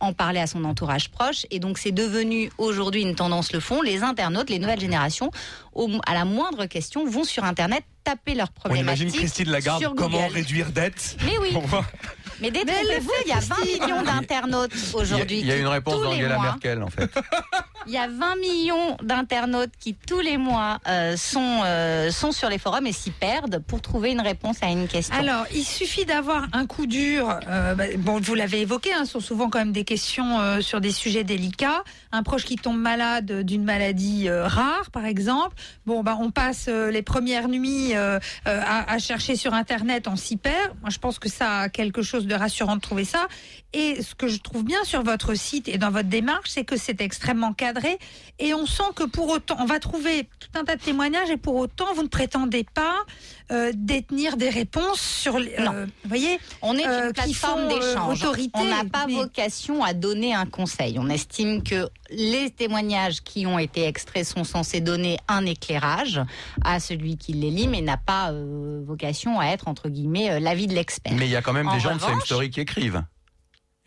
en 0.00 0.12
parler 0.12 0.40
à 0.40 0.46
son 0.46 0.64
entourage 0.64 1.08
proche. 1.08 1.46
Et 1.50 1.58
donc 1.58 1.78
c'est 1.78 1.92
devenu 1.92 2.50
aujourd'hui 2.58 3.00
une 3.00 3.14
tendance 3.14 3.54
le 3.54 3.60
fond. 3.60 3.80
Les 3.80 4.02
internautes, 4.02 4.50
les 4.50 4.58
nouvelles 4.58 4.80
générations, 4.80 5.30
au- 5.72 5.88
à 6.06 6.12
la 6.12 6.26
moindre 6.26 6.66
question, 6.66 7.08
vont 7.08 7.24
sur 7.24 7.44
Internet 7.44 7.82
taper 8.04 8.34
leurs 8.34 8.48
On 8.56 8.60
problématiques. 8.60 9.04
imagine 9.04 9.20
Christine 9.20 9.50
Lagarde 9.50 9.80
sur 9.80 9.94
comment 9.94 10.28
réduire 10.28 10.70
dette. 10.70 11.16
Mais 11.24 11.38
oui. 11.38 11.54
Mais 12.40 12.50
détrompez-vous, 12.50 13.10
il 13.26 13.28
y 13.30 13.32
a 13.32 13.40
20 13.40 13.64
millions 13.64 14.02
d'internautes 14.02 14.70
Il 14.74 14.80
y 14.92 14.94
a- 14.94 14.98
aujourd'hui. 15.00 15.38
il 15.40 15.46
y 15.46 15.52
a 15.52 15.56
une 15.56 15.66
réponse 15.66 16.00
d'Angela 16.02 16.38
Merkel 16.38 16.82
en 16.82 16.88
fait. 16.88 17.10
Il 17.86 17.94
y 17.94 17.96
a 17.96 18.06
20 18.06 18.36
millions 18.36 18.98
d'internautes 19.02 19.70
qui 19.80 19.94
tous 19.94 20.20
les 20.20 20.36
mois 20.36 20.78
euh, 20.86 21.16
sont 21.16 21.62
euh, 21.64 22.10
sont 22.10 22.32
sur 22.32 22.50
les 22.50 22.58
forums 22.58 22.86
et 22.86 22.92
s'y 22.92 23.10
perdent 23.10 23.60
pour 23.66 23.80
trouver 23.80 24.10
une 24.10 24.20
réponse 24.20 24.58
à 24.60 24.66
une 24.66 24.88
question. 24.88 25.16
Alors, 25.16 25.46
il 25.54 25.64
suffit 25.64 26.04
d'avoir 26.04 26.48
un 26.52 26.66
coup 26.66 26.84
dur. 26.84 27.38
euh, 27.48 27.74
bah, 27.74 27.84
bon, 27.96 28.20
vous 28.20 28.34
l'avez 28.34 28.60
évoqué, 28.60 28.92
hein, 28.92 29.06
ce 29.06 29.12
sont 29.12 29.20
souvent 29.20 29.48
quand 29.48 29.60
même 29.60 29.72
des 29.72 29.84
questions 29.84 30.60
sur 30.60 30.82
des 30.82 30.90
sujets 30.90 31.24
délicats. 31.24 31.82
Un 32.12 32.22
proche 32.22 32.44
qui 32.44 32.56
tombe 32.56 32.76
malade 32.78 33.40
d'une 33.42 33.64
maladie 33.64 34.28
rare, 34.28 34.90
par 34.92 35.06
exemple. 35.06 35.56
Bon, 35.86 36.02
bah, 36.02 36.18
on 36.20 36.30
passe 36.30 36.66
les 36.68 37.02
premières 37.02 37.48
nuits 37.48 37.94
à, 37.94 38.20
à 38.44 38.98
chercher 38.98 39.34
sur 39.36 39.54
Internet, 39.54 40.08
on 40.08 40.16
s'y 40.16 40.36
perd. 40.36 40.74
Moi, 40.82 40.90
je 40.90 40.98
pense 40.98 41.18
que 41.18 41.30
ça 41.30 41.60
a 41.60 41.68
quelque 41.70 42.02
chose 42.02 42.26
de 42.28 42.34
rassurant 42.34 42.76
de 42.76 42.80
trouver 42.80 43.04
ça. 43.04 43.26
Et 43.72 44.02
ce 44.02 44.14
que 44.14 44.28
je 44.28 44.38
trouve 44.38 44.64
bien 44.64 44.82
sur 44.84 45.02
votre 45.02 45.34
site 45.34 45.68
et 45.68 45.78
dans 45.78 45.90
votre 45.90 46.08
démarche, 46.08 46.50
c'est 46.50 46.64
que 46.64 46.76
c'est 46.76 47.00
extrêmement 47.00 47.52
cadré. 47.52 47.98
Et 48.38 48.54
on 48.54 48.66
sent 48.66 48.90
que 48.94 49.04
pour 49.04 49.28
autant, 49.28 49.56
on 49.58 49.66
va 49.66 49.80
trouver 49.80 50.28
tout 50.38 50.58
un 50.58 50.64
tas 50.64 50.76
de 50.76 50.82
témoignages 50.82 51.30
et 51.30 51.36
pour 51.36 51.56
autant, 51.56 51.92
vous 51.94 52.02
ne 52.02 52.08
prétendez 52.08 52.64
pas 52.64 53.04
euh, 53.50 53.72
détenir 53.74 54.36
des 54.36 54.50
réponses 54.50 55.00
sur 55.00 55.38
les. 55.38 55.54
Non. 55.58 55.72
euh, 55.74 55.86
vous 56.04 56.08
voyez 56.08 56.38
On 56.62 56.76
est 56.76 56.86
euh, 56.86 57.06
une 57.06 57.12
qui 57.12 57.22
plateforme 57.22 57.62
euh, 57.62 57.68
d'échange. 57.78 58.22
autorité, 58.22 58.50
on 58.54 58.64
n'a 58.64 58.84
pas 58.84 59.06
mais- 59.06 59.14
vocation 59.14 59.82
à 59.82 59.94
donner 59.94 60.34
un 60.34 60.46
conseil. 60.46 60.98
On 60.98 61.08
estime 61.08 61.62
que 61.62 61.88
les 62.10 62.50
témoignages 62.50 63.22
qui 63.22 63.46
ont 63.46 63.58
été 63.58 63.84
extraits 63.86 64.24
sont 64.26 64.44
censés 64.44 64.80
donner 64.80 65.18
un 65.28 65.44
éclairage 65.46 66.20
à 66.64 66.80
celui 66.80 67.16
qui 67.16 67.32
les 67.32 67.50
lit, 67.50 67.68
mais 67.68 67.80
n'a 67.80 67.96
pas 67.96 68.32
euh, 68.32 68.82
vocation 68.86 69.38
à 69.40 69.46
être 69.46 69.68
entre 69.68 69.88
guillemets 69.88 70.30
euh, 70.30 70.40
l'avis 70.40 70.66
de 70.66 70.74
l'expert. 70.74 71.12
Mais 71.16 71.26
il 71.26 71.30
y 71.32 71.36
a 71.36 71.42
quand 71.42 71.52
même 71.52 71.68
En 71.68 71.74
des 71.74 71.80
gens 71.80 71.94
de 71.94 72.00
Same 72.00 72.20
Story 72.20 72.50
qui 72.50 72.60
écrivent. 72.60 73.02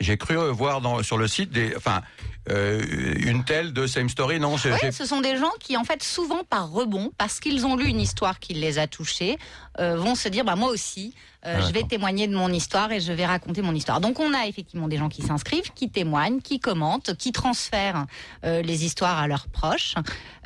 J'ai 0.02 0.18
cru 0.18 0.36
voir 0.52 0.82
dans, 0.82 1.02
sur 1.04 1.18
le 1.18 1.28
site 1.28 1.52
des, 1.52 1.74
enfin, 1.76 2.02
euh, 2.50 2.82
une 3.18 3.44
telle 3.44 3.72
de 3.74 3.86
Same 3.88 4.10
Story. 4.10 4.40
Non, 4.40 4.58
ce 4.58 5.06
sont 5.06 5.22
des 5.22 5.38
gens 5.38 5.52
qui, 5.60 5.78
en 5.78 5.84
fait, 5.84 6.02
souvent 6.04 6.44
par 6.44 6.72
rebond, 6.72 7.12
parce 7.18 7.40
qu'ils 7.40 7.66
ont 7.66 7.76
lu 7.76 7.86
une 7.88 8.02
histoire 8.02 8.40
qui 8.40 8.54
les 8.54 8.80
a 8.80 8.88
touchés, 8.88 9.38
euh, 9.80 9.96
vont 9.96 10.16
se 10.16 10.28
dire, 10.28 10.44
bah, 10.44 10.56
moi 10.56 10.70
aussi, 10.70 11.14
euh, 11.46 11.58
Ah, 11.58 11.62
je 11.68 11.74
vais 11.74 11.82
témoigner 11.84 12.28
de 12.28 12.36
mon 12.36 12.50
histoire 12.50 12.92
et 12.92 13.00
je 13.00 13.12
vais 13.14 13.26
raconter 13.26 13.64
mon 13.64 13.74
histoire. 13.74 14.00
Donc, 14.00 14.20
on 14.20 14.32
a 14.34 14.46
effectivement 14.46 14.88
des 14.88 14.98
gens 14.98 15.10
qui 15.10 15.24
s'inscrivent, 15.24 15.72
qui 15.74 15.90
témoignent, 15.90 16.40
qui 16.40 16.60
commentent, 16.60 17.16
qui 17.18 17.32
transfèrent 17.32 18.06
euh, 18.44 18.62
les 18.62 18.86
histoires 18.86 19.18
à 19.18 19.28
leurs 19.28 19.48
proches. 19.48 19.96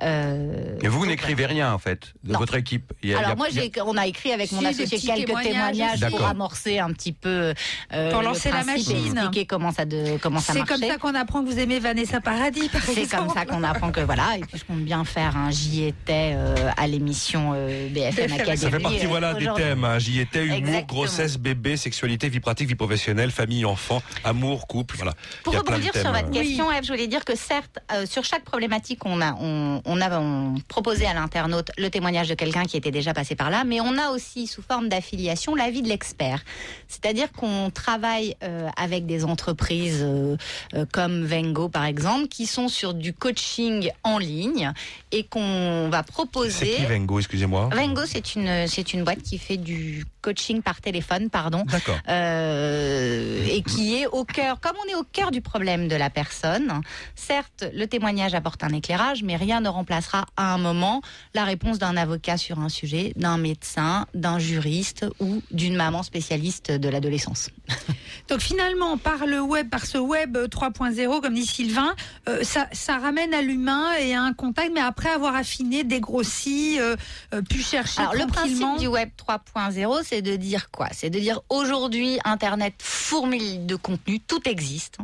Euh, 0.01 0.77
Mais 0.81 0.87
vous 0.89 1.05
n'écrivez 1.05 1.45
rien 1.45 1.73
en 1.73 1.77
fait 1.79 2.13
de 2.23 2.33
Non. 2.33 2.39
votre 2.39 2.55
équipe. 2.55 2.93
Il 3.03 3.09
y 3.09 3.13
a- 3.13 3.17
il 3.17 3.19
y 3.19 3.23
alors 3.23 3.31
a- 3.31 3.35
moi, 3.35 3.47
il 3.49 3.55
y 3.55 3.59
a- 3.59 3.63
j'ai, 3.63 3.81
on 3.81 3.97
a 3.97 4.07
écrit 4.07 4.31
avec 4.31 4.51
mon 4.51 4.59
Si, 4.59 4.67
associé 4.67 4.99
quelques 4.99 5.25
témoignages. 5.27 5.71
témoignages 5.99 6.09
pour 6.11 6.25
amorcer 6.25 6.79
un 6.79 6.91
petit 6.93 7.13
peu 7.13 7.53
euh, 7.93 8.11
Pour 8.11 8.19
le 8.21 8.27
lancer 8.27 8.51
la 8.51 8.61
et 8.61 8.65
machine. 8.65 9.29
Comment 9.45 9.71
ça 9.71 9.85
de 9.85 10.17
comment 10.21 10.39
ça 10.39 10.53
C'est 10.53 10.63
comme 10.65 10.81
ça 10.81 10.97
qu'on 10.97 11.15
apprend 11.15 11.43
que 11.43 11.49
vous 11.49 11.59
aimez 11.59 11.79
Vanessa 11.79 12.21
Paradis, 12.21 12.69
par 12.69 12.81
C'est 12.81 13.09
comme 13.09 13.29
ça 13.29 13.45
qu'on 13.45 13.63
apprend 13.63 13.91
que 13.91 14.01
voilà. 14.01 14.37
Et 14.37 14.41
puis 14.41 14.59
je 14.59 14.63
compte 14.65 14.83
bien 14.83 15.03
faire 15.05 15.35
un 15.37 15.51
j'y 15.51 15.83
étais 15.85 16.33
euh, 16.35 16.69
à 16.77 16.87
l'émission 16.87 17.51
euh, 17.55 17.89
BFM. 17.89 18.31
Academy. 18.33 18.57
Ça 18.57 18.69
fait 18.69 18.79
partie 18.79 19.05
euh, 19.05 19.09
voilà 19.09 19.33
des 19.33 19.47
thèmes. 19.55 19.83
hein. 19.83 19.99
J'y 19.99 20.19
étais 20.19 20.45
humour, 20.45 20.57
Exactement. 20.57 20.85
grossesse, 20.87 21.37
bébé, 21.37 21.77
sexualité, 21.77 22.29
vie 22.29 22.39
pratique, 22.39 22.67
vie 22.67 22.75
professionnelle, 22.75 23.31
famille, 23.31 23.65
enfant, 23.65 24.01
amour, 24.23 24.67
couple. 24.67 24.95
Voilà. 24.97 25.13
Pour 25.43 25.53
Il 25.53 25.57
y 25.57 25.59
a 25.59 25.63
plein 25.63 25.77
de 25.77 25.83
rebondir 25.85 26.01
sur 26.01 26.11
votre 26.11 26.27
euh. 26.27 26.31
question, 26.31 26.71
Eve, 26.71 26.83
je 26.83 26.91
voulais 26.91 27.07
dire 27.07 27.23
que 27.25 27.35
certes, 27.35 27.79
euh, 27.91 28.05
sur 28.05 28.23
chaque 28.23 28.43
problématique, 28.43 29.05
on 29.05 29.21
a, 29.21 29.33
on, 29.39 29.81
on 29.85 30.01
a 30.01 30.19
on 30.19 30.55
proposé 30.67 31.05
à 31.05 31.13
l'internaute 31.13 31.71
le 31.77 31.89
témoignage 31.89 32.29
de 32.29 32.33
quelqu'un 32.35 32.63
qui 32.65 32.77
était 32.77 32.91
déjà 32.91 33.13
passé 33.13 33.35
par 33.35 33.49
là, 33.49 33.63
mais 33.65 33.81
on 33.81 33.97
a 33.97 34.09
aussi, 34.09 34.47
sous 34.47 34.61
forme 34.61 34.89
d'affiliation, 34.89 35.55
l'avis 35.55 35.81
de 35.81 35.87
l'expert. 35.89 36.41
C'est-à-dire 36.87 37.31
qu'on 37.31 37.69
travaille 37.69 38.35
euh, 38.43 38.69
avec 38.77 39.05
des 39.05 39.23
entreprises 39.36 39.99
euh, 40.01 40.38
euh, 40.75 40.86
comme 40.89 41.25
Vengo, 41.25 41.67
par 41.67 41.83
exemple, 41.83 42.29
qui 42.29 42.45
sont 42.45 42.69
sur 42.69 42.93
du 42.93 43.11
coaching 43.11 43.91
en 44.03 44.17
ligne 44.17 44.71
et 45.16 45.24
qu'on 45.24 45.88
va 45.89 45.99
C'est 46.05 46.11
proposer... 46.11 46.76
qui 46.76 46.86
Vengo, 46.86 47.20
excusez-moi 47.20 47.70
Vengo, 47.74 48.01
c'est 48.05 48.36
une, 48.36 48.68
c'est 48.68 48.93
une 48.93 49.03
boîte 49.05 49.22
qui 49.22 49.38
fait 49.38 49.55
du 49.55 50.05
coaching 50.22 50.61
par 50.61 50.82
téléphone, 50.82 51.30
pardon, 51.30 51.63
D'accord. 51.68 51.97
euh, 52.09 53.45
et 53.49 53.61
qui 53.61 53.95
est 53.95 54.07
au 54.07 54.26
cœur, 54.26 54.59
comme 54.59 54.76
on 54.86 54.91
est 54.91 54.95
au 54.95 55.03
cœur 55.03 55.32
du 55.32 55.39
problème 55.39 55.88
de 55.88 55.95
la 55.95 56.09
personne, 56.09 56.82
certes, 57.16 57.63
le 57.74 57.86
témoignage 57.86 58.34
apporte 58.34 58.63
un 58.63 58.74
éclairage, 58.74 59.24
mais 59.24 59.36
rien 59.38 59.61
ne 59.61 59.70
remplacera 59.70 60.26
à 60.36 60.53
un 60.53 60.57
moment 60.57 61.01
la 61.34 61.45
réponse 61.45 61.80
d'un 61.80 61.95
avocat 61.95 62.38
sur 62.38 62.59
un 62.59 62.70
sujet, 62.70 63.13
d'un 63.16 63.38
médecin, 63.38 64.07
d'un 64.13 64.39
juriste 64.39 65.05
ou 65.20 65.41
d'une 65.51 65.76
maman 65.76 66.03
spécialiste 66.03 66.72
de 66.72 66.89
l'adolescence. 66.89 67.51
Donc 68.28 68.41
finalement, 68.41 68.97
par 68.97 69.28
le 69.28 69.39
web, 69.39 69.70
par 69.70 69.86
ce 69.86 69.97
web 69.97 70.36
3.0, 70.38 71.22
comme 71.22 71.36
dit 71.36 71.45
Sylvain, 71.45 71.95
euh, 72.28 72.43
ça, 72.43 72.68
ça 72.72 72.97
ramène 72.97 73.34
à 73.34 73.41
l'humain 73.41 73.93
et 73.99 74.16
à 74.16 74.22
un 74.22 74.34
contact, 74.34 74.72
mais 74.74 74.82
après 74.82 75.04
avoir 75.09 75.35
affiné, 75.35 75.83
dégrossi, 75.83 76.79
euh, 76.79 76.95
euh, 77.33 77.41
pu 77.41 77.59
chercher 77.61 78.01
Alors, 78.01 78.15
le 78.15 78.25
principe 78.27 78.79
du 78.79 78.87
web 78.87 79.09
3.0, 79.17 80.03
c'est 80.03 80.21
de 80.21 80.35
dire 80.35 80.69
quoi? 80.71 80.87
C'est 80.91 81.09
de 81.09 81.19
dire 81.19 81.41
aujourd'hui, 81.49 82.19
Internet 82.25 82.75
fourmille 82.79 83.59
de 83.59 83.75
contenu, 83.75 84.19
tout 84.19 84.47
existe. 84.47 84.97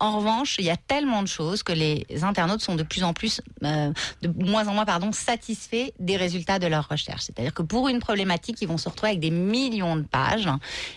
En 0.00 0.16
revanche, 0.18 0.56
il 0.58 0.64
y 0.64 0.70
a 0.70 0.76
tellement 0.76 1.22
de 1.22 1.28
choses 1.28 1.62
que 1.62 1.72
les 1.72 2.04
internautes 2.22 2.60
sont 2.60 2.74
de 2.74 2.82
plus 2.82 3.04
en 3.04 3.12
plus, 3.12 3.40
euh, 3.62 3.92
de 4.22 4.44
moins 4.44 4.66
en 4.68 4.74
moins, 4.74 4.84
pardon, 4.84 5.12
satisfaits 5.12 5.92
des 6.00 6.16
résultats 6.16 6.58
de 6.58 6.66
leurs 6.66 6.88
recherches. 6.88 7.22
C'est-à-dire 7.22 7.54
que 7.54 7.62
pour 7.62 7.88
une 7.88 8.00
problématique, 8.00 8.58
ils 8.60 8.68
vont 8.68 8.76
se 8.76 8.88
retrouver 8.88 9.10
avec 9.10 9.20
des 9.20 9.30
millions 9.30 9.96
de 9.96 10.02
pages. 10.02 10.48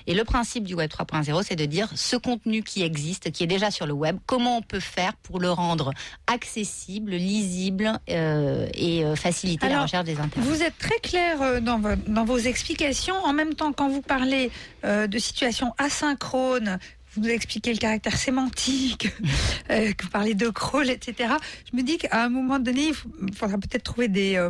Et 0.07 0.13
le 0.15 0.23
principe 0.23 0.63
du 0.63 0.73
Web 0.73 0.89
3.0, 0.91 1.43
c'est 1.43 1.55
de 1.55 1.65
dire 1.65 1.89
ce 1.95 2.15
contenu 2.15 2.63
qui 2.63 2.81
existe, 2.81 3.31
qui 3.31 3.43
est 3.43 3.47
déjà 3.47 3.71
sur 3.71 3.85
le 3.85 3.93
web, 3.93 4.17
comment 4.25 4.57
on 4.57 4.61
peut 4.61 4.79
faire 4.79 5.13
pour 5.17 5.39
le 5.39 5.51
rendre 5.51 5.91
accessible, 6.25 7.11
lisible 7.11 7.99
euh, 8.09 8.67
et 8.73 9.03
euh, 9.05 9.15
faciliter 9.15 9.69
la 9.69 9.83
recherche 9.83 10.05
des 10.05 10.19
internautes. 10.19 10.49
Vous 10.49 10.61
êtes 10.63 10.77
très 10.77 10.99
clair 10.99 11.61
dans, 11.61 11.79
vo- 11.79 11.95
dans 12.07 12.25
vos 12.25 12.37
explications. 12.39 13.15
En 13.23 13.33
même 13.33 13.53
temps, 13.53 13.73
quand 13.73 13.89
vous 13.89 14.01
parlez 14.01 14.51
euh, 14.83 15.07
de 15.07 15.17
situations 15.19 15.73
asynchrones, 15.77 16.79
vous 17.18 17.24
nous 17.24 17.30
expliquez 17.30 17.72
le 17.74 17.80
caractère 17.80 18.15
sémantique, 18.18 19.09
euh, 19.72 19.91
que 19.93 20.03
vous 20.03 20.09
parlez 20.09 20.34
de 20.36 20.49
crawl, 20.49 20.89
etc. 20.89 21.34
Je 21.72 21.76
me 21.78 21.84
dis 21.84 21.97
qu'à 21.97 22.24
un 22.24 22.30
moment 22.30 22.59
donné, 22.59 22.89
il 23.28 23.34
faudra 23.36 23.57
peut-être 23.57 23.84
trouver 23.84 24.07
des, 24.07 24.36
euh, 24.36 24.49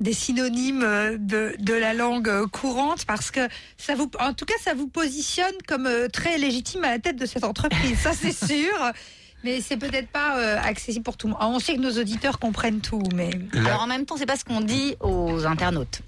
des 0.00 0.12
synonymes 0.12 0.82
euh, 0.82 1.16
de, 1.18 1.54
de 1.58 1.74
la 1.74 1.94
langue 1.94 2.46
courante 2.48 3.04
parce 3.06 3.30
que 3.30 3.48
ça 3.78 3.94
vous, 3.94 4.10
en 4.20 4.32
tout 4.34 4.44
cas, 4.44 4.54
ça 4.62 4.74
vous 4.74 4.86
positionne 4.88 5.54
comme 5.66 5.88
très 6.12 6.38
légitime 6.38 6.84
à 6.84 6.90
la 6.90 6.98
tête 6.98 7.16
de 7.16 7.26
cette 7.26 7.44
entreprise. 7.44 7.98
Ça, 7.98 8.12
c'est 8.12 8.32
sûr. 8.46 8.92
Mais 9.42 9.60
c'est 9.60 9.76
peut-être 9.76 10.08
pas 10.08 10.38
euh, 10.38 10.58
accessible 10.58 11.04
pour 11.04 11.18
tout 11.18 11.26
le 11.26 11.34
monde. 11.34 11.42
On 11.42 11.58
sait 11.58 11.74
que 11.74 11.80
nos 11.80 11.98
auditeurs 12.00 12.38
comprennent 12.38 12.80
tout, 12.80 13.02
mais 13.14 13.28
Alors 13.54 13.82
en 13.82 13.86
même 13.86 14.06
temps, 14.06 14.16
c'est 14.16 14.24
pas 14.24 14.36
ce 14.36 14.44
qu'on 14.44 14.62
dit 14.62 14.94
aux 15.00 15.44
internautes. 15.44 16.00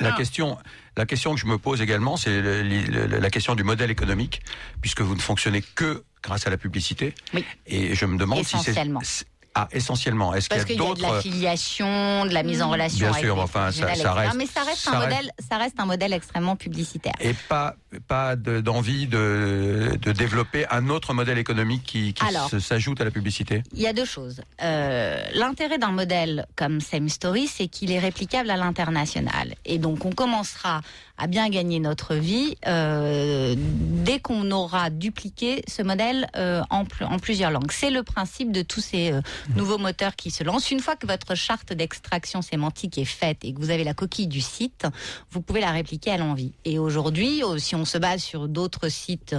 La 0.00 0.12
Ah. 0.12 0.16
question, 0.16 0.58
la 0.96 1.06
question 1.06 1.34
que 1.34 1.40
je 1.40 1.46
me 1.46 1.58
pose 1.58 1.80
également, 1.80 2.16
c'est 2.16 2.40
la 2.42 3.30
question 3.30 3.54
du 3.54 3.64
modèle 3.64 3.90
économique, 3.90 4.42
puisque 4.80 5.00
vous 5.00 5.14
ne 5.14 5.20
fonctionnez 5.20 5.62
que 5.74 6.04
grâce 6.22 6.46
à 6.46 6.50
la 6.50 6.56
publicité. 6.56 7.14
Oui. 7.34 7.44
Et 7.66 7.94
je 7.94 8.06
me 8.06 8.16
demande 8.16 8.44
si 8.44 8.50
c'est 8.56 8.70
Essentiellement. 8.70 9.00
c'est- 9.02 9.26
ah 9.54 9.68
essentiellement. 9.72 10.34
Est-ce 10.34 10.48
qu'il 10.48 10.58
y 10.58 10.60
a 10.60 10.64
qu'il 10.64 10.76
y 10.76 10.78
a 10.78 10.82
de 10.82 10.88
d'autres 10.88 11.02
l'affiliation, 11.02 12.26
de 12.26 12.34
la 12.34 12.42
mise 12.42 12.62
en 12.62 12.70
relation 12.70 12.98
Bien 13.06 13.10
avec 13.12 13.24
sûr, 13.24 13.38
enfin, 13.38 13.70
ça- 13.70 13.94
ça 13.94 14.12
reste- 14.12 14.34
Mais 14.36 14.46
ça 14.46 14.62
reste 14.62 14.78
ça 14.78 14.90
un 14.92 14.98
reste- 14.98 15.10
modèle, 15.10 15.30
ça 15.50 15.56
reste 15.58 15.80
un 15.80 15.86
modèle 15.86 16.12
extrêmement 16.12 16.56
publicitaire. 16.56 17.12
et 17.20 17.34
pas 17.48 17.76
pas 18.08 18.34
de- 18.34 18.60
d'envie 18.60 19.06
de, 19.06 19.96
de 20.02 20.12
développer 20.12 20.66
un 20.70 20.88
autre 20.88 21.14
modèle 21.14 21.38
économique 21.38 21.84
qui, 21.84 22.12
qui 22.12 22.24
s'ajoute 22.60 23.00
à 23.00 23.04
la 23.04 23.12
publicité? 23.12 23.62
Il 23.72 23.80
y 23.80 23.86
a 23.86 23.92
deux 23.92 24.04
choses. 24.04 24.40
Euh, 24.62 25.22
L'intérêt 25.34 25.78
d'un 25.78 25.92
modèle 25.92 26.46
comme 26.56 26.80
Same 26.80 27.08
Story, 27.08 27.46
c'est 27.46 27.68
qu'il 27.68 27.92
est 27.92 28.00
réplicable 28.00 28.50
à 28.50 28.56
l'international. 28.56 29.54
Et 29.64 29.78
donc, 29.78 30.04
on 30.04 30.10
commencera 30.12 30.80
à 31.16 31.26
bien 31.28 31.48
gagner 31.48 31.78
notre 31.78 32.14
vie 32.14 32.56
euh, 32.66 33.54
dès 33.56 34.18
qu'on 34.18 34.50
aura 34.50 34.90
dupliqué 34.90 35.62
ce 35.68 35.82
modèle 35.82 36.28
euh, 36.36 36.62
en, 36.70 36.84
pl- 36.84 37.08
en 37.08 37.18
plusieurs 37.18 37.52
langues. 37.52 37.70
C'est 37.70 37.90
le 37.90 38.02
principe 38.02 38.50
de 38.50 38.62
tous 38.62 38.80
ces 38.80 39.12
euh, 39.12 39.20
nouveaux 39.54 39.78
moteurs 39.78 40.16
qui 40.16 40.32
se 40.32 40.42
lancent. 40.42 40.72
Une 40.72 40.80
fois 40.80 40.96
que 40.96 41.06
votre 41.06 41.36
charte 41.36 41.72
d'extraction 41.72 42.42
sémantique 42.42 42.98
est 42.98 43.04
faite 43.04 43.44
et 43.44 43.52
que 43.52 43.60
vous 43.60 43.70
avez 43.70 43.84
la 43.84 43.94
coquille 43.94 44.26
du 44.26 44.40
site, 44.40 44.86
vous 45.30 45.40
pouvez 45.40 45.60
la 45.60 45.70
répliquer 45.70 46.10
à 46.10 46.16
l'envie. 46.16 46.52
Et 46.64 46.78
aujourd'hui, 46.80 47.42
si 47.58 47.76
on 47.76 47.84
se 47.84 47.98
base 47.98 48.22
sur 48.22 48.48
d'autres 48.48 48.88
sites 48.88 49.36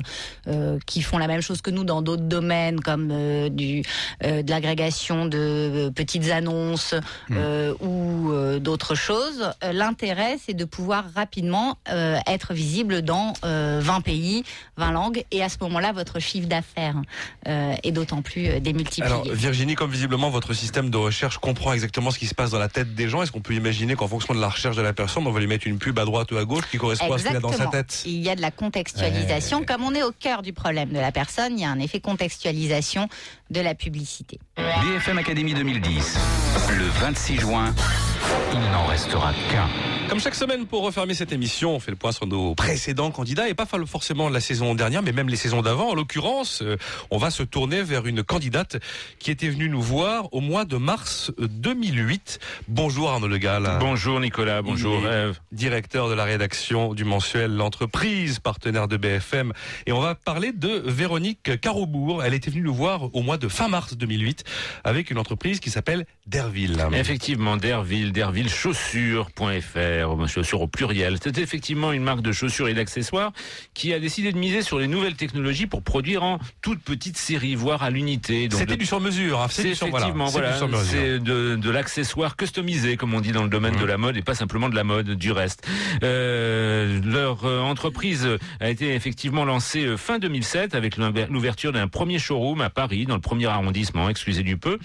qui 0.86 1.02
font 1.02 1.18
la 1.18 1.28
même 1.28 1.42
chose 1.42 1.62
que 1.62 1.72
nous 1.72 1.84
dans 1.84 2.02
d'autres 2.02 2.24
domaines, 2.24 2.80
comme 2.80 3.08
du, 3.50 3.82
de 4.22 4.50
l'agrégation 4.50 5.26
de 5.26 5.92
petites 5.96 6.30
annonces 6.30 6.96
euh, 7.32 7.74
ou 7.82 8.32
d'autres 8.60 8.96
choses, 8.96 9.52
l'intérêt, 9.62 10.38
c'est 10.44 10.54
de 10.54 10.66
pouvoir 10.66 11.06
rapidement 11.16 11.65
euh, 11.90 12.18
être 12.28 12.54
visible 12.54 13.02
dans 13.02 13.34
euh, 13.44 13.80
20 13.82 14.02
pays, 14.02 14.44
20 14.78 14.92
langues, 14.92 15.24
et 15.32 15.44
à 15.44 15.50
ce 15.50 15.58
moment-là, 15.62 15.92
votre 15.92 16.20
chiffre 16.20 16.48
d'affaires 16.48 16.96
euh, 17.48 17.74
est 17.84 17.92
d'autant 17.92 18.22
plus 18.22 18.48
euh, 18.48 18.60
démultiplié. 18.60 19.06
Alors 19.06 19.26
Virginie, 19.26 19.76
comme 19.76 19.92
visiblement 19.92 20.30
votre 20.30 20.54
système 20.54 20.90
de 20.90 20.98
recherche 20.98 21.38
comprend 21.38 21.74
exactement 21.74 22.12
ce 22.12 22.20
qui 22.20 22.28
se 22.28 22.36
passe 22.36 22.52
dans 22.52 22.60
la 22.60 22.70
tête 22.70 22.96
des 22.96 23.10
gens, 23.10 23.24
est-ce 23.24 23.32
qu'on 23.32 23.42
peut 23.42 23.54
imaginer 23.54 23.96
qu'en 23.96 24.08
fonction 24.08 24.34
de 24.34 24.42
la 24.42 24.50
recherche 24.50 24.76
de 24.76 24.82
la 24.82 24.94
personne, 24.94 25.26
on 25.28 25.32
va 25.32 25.40
lui 25.40 25.48
mettre 25.48 25.68
une 25.68 25.78
pub 25.78 25.98
à 26.00 26.06
droite 26.06 26.32
ou 26.32 26.38
à 26.38 26.46
gauche 26.46 26.66
qui 26.70 26.78
correspond 26.78 27.14
à 27.14 27.18
ce 27.18 27.28
qu'il 27.28 27.36
a 27.36 27.40
dans 27.40 27.52
sa 27.52 27.68
tête 27.68 28.04
Il 28.06 28.22
y 28.22 28.30
a 28.30 28.36
de 28.36 28.42
la 28.42 28.52
contextualisation. 28.52 29.64
Comme 29.64 29.84
on 29.84 29.94
est 29.94 30.04
au 30.04 30.12
cœur 30.12 30.42
du 30.42 30.54
problème 30.54 30.90
de 30.90 31.00
la 31.00 31.12
personne, 31.12 31.58
il 31.58 31.62
y 31.62 31.66
a 31.66 31.70
un 31.70 31.80
effet 31.80 32.00
contextualisation 32.00 33.08
de 33.50 33.62
la 33.62 33.76
publicité. 33.76 34.40
BFM 34.58 35.18
Academy 35.18 35.54
2010. 35.54 36.18
Le 36.78 36.86
26 37.00 37.40
juin, 37.40 37.74
il 38.54 38.72
n'en 38.72 38.86
restera 38.86 39.34
qu'un. 39.52 39.68
Comme 40.10 40.20
chaque 40.20 40.36
semaine, 40.36 40.68
pour 40.68 40.84
refermer 40.84 41.16
cette 41.16 41.32
émission, 41.32 41.76
on 41.76 41.80
fait 41.80 41.90
le 41.90 41.98
point 41.98 42.12
sur 42.12 42.28
nos 42.28 42.54
précédents 42.54 43.10
candidats 43.10 43.50
et 43.50 43.56
pas 43.56 43.66
forcément 43.66 44.30
la 44.30 44.40
saison 44.40 44.76
dernière, 44.76 45.02
mais 45.02 45.12
même 45.12 45.30
les 45.30 45.36
saisons 45.36 45.64
d'avant. 45.64 45.90
En 45.90 45.96
l'occurrence, 45.96 46.62
euh, 46.62 46.78
on 47.10 47.18
va 47.18 47.32
se 47.32 47.42
tourner 47.42 47.82
vers 47.82 48.06
une 48.06 48.24
candidate 48.24 48.78
qui 49.18 49.32
était 49.32 49.50
venue 49.50 49.68
nous 49.68 49.82
voir 49.82 50.32
au 50.32 50.42
mois 50.42 50.64
de 50.64 50.78
mars 50.78 51.32
2008. 51.40 52.40
Bonjour 52.68 53.10
Arnaud 53.10 53.28
Le 53.28 53.40
Gall. 53.40 53.78
Bonjour 53.80 54.20
Nicolas, 54.20 54.62
bonjour 54.62 55.08
Ève. 55.08 55.40
Directeur 55.52 56.08
de 56.08 56.14
la 56.14 56.24
rédaction 56.24 56.94
du 56.94 57.04
mensuel 57.04 57.56
L'entreprise, 57.56 58.40
partenaire 58.40 58.88
de 58.88 58.98
BFM. 58.98 59.54
Et 59.88 59.92
on 59.92 60.02
va 60.02 60.14
parler 60.14 60.52
de 60.52 60.84
Véronique 60.86 61.60
Carobourg. 61.60 62.24
Elle 62.24 62.36
était 62.36 62.52
venue 62.52 62.64
nous 62.64 62.76
voir 62.76 63.14
au 63.16 63.24
mois 63.24 63.38
de 63.38 63.48
fin 63.48 63.68
mars 63.68 63.98
2008 63.98 64.44
avec 64.84 65.10
une 65.10 65.18
entreprise 65.18 65.60
qui 65.60 65.72
s'appelle 65.72 66.06
Derville. 66.28 66.78
Effectivement, 66.94 67.58
Derville, 67.58 68.12
Derville 68.16 68.48
chaussures.fr, 68.50 70.28
chaussures 70.30 70.62
au 70.62 70.68
pluriel. 70.68 71.18
C'est 71.22 71.38
effectivement 71.38 71.92
une 71.92 72.02
marque 72.02 72.22
de 72.22 72.32
chaussures 72.32 72.70
et 72.70 72.74
d'accessoires 72.74 73.34
qui 73.74 73.94
a 73.94 74.00
décidé 74.00 74.32
de 74.32 74.38
miser 74.38 74.62
sur 74.62 74.80
les 74.80 74.88
nouvelles 74.88 75.16
technologies 75.16 75.68
pour 75.68 75.84
produire 75.84 76.24
en 76.24 76.40
toute 76.62 76.80
petite 76.80 77.18
série, 77.18 77.56
voire 77.56 77.84
à 77.84 77.90
l'unité. 77.90 78.48
C'était 78.50 78.66
de- 78.76 78.80
du 78.80 78.86
sur-mesure. 78.86 79.42
hein. 79.42 79.48
c'est 79.50 79.64
voilà. 79.74 80.06
effectivement 80.06 80.26
voilà, 80.28 80.58
c'est 80.86 81.20
de, 81.20 81.58
de 81.58 81.70
l'accessoire 81.70 82.38
customisé, 82.38 82.96
comme 82.96 83.14
on 83.14 83.20
dit 83.20 83.34
dans 83.34 83.44
le 83.44 83.50
domaine 83.50 83.74
Mhm. 83.76 83.82
de 83.82 83.86
la 83.86 83.98
mode, 83.98 84.16
et 84.16 84.22
pas 84.22 84.34
simplement 84.34 84.70
de 84.70 84.76
la 84.76 84.86
mode, 84.86 85.12
du 85.12 85.34
reste. 85.34 85.68
Euh, 86.04 87.02
leur 87.04 87.44
euh, 87.44 87.60
entreprise 87.60 88.26
a 88.62 88.70
été 88.70 88.96
effectivement 88.96 89.44
lancée 89.44 89.86
euh, 89.86 89.98
fin 89.98 90.20
2007 90.20 90.74
avec 90.74 90.96
l'ouver- 90.96 91.28
l'ouverture 91.30 91.74
d'un 91.74 91.90
premier 91.90 92.18
showroom 92.20 92.62
à 92.62 92.70
Paris, 92.70 93.06
dans 93.06 93.16
le 93.16 93.22
premier 93.22 93.48
arrondissement, 93.48 94.08
excusez 94.08 94.44
du 94.44 94.56
peu. 94.56 94.80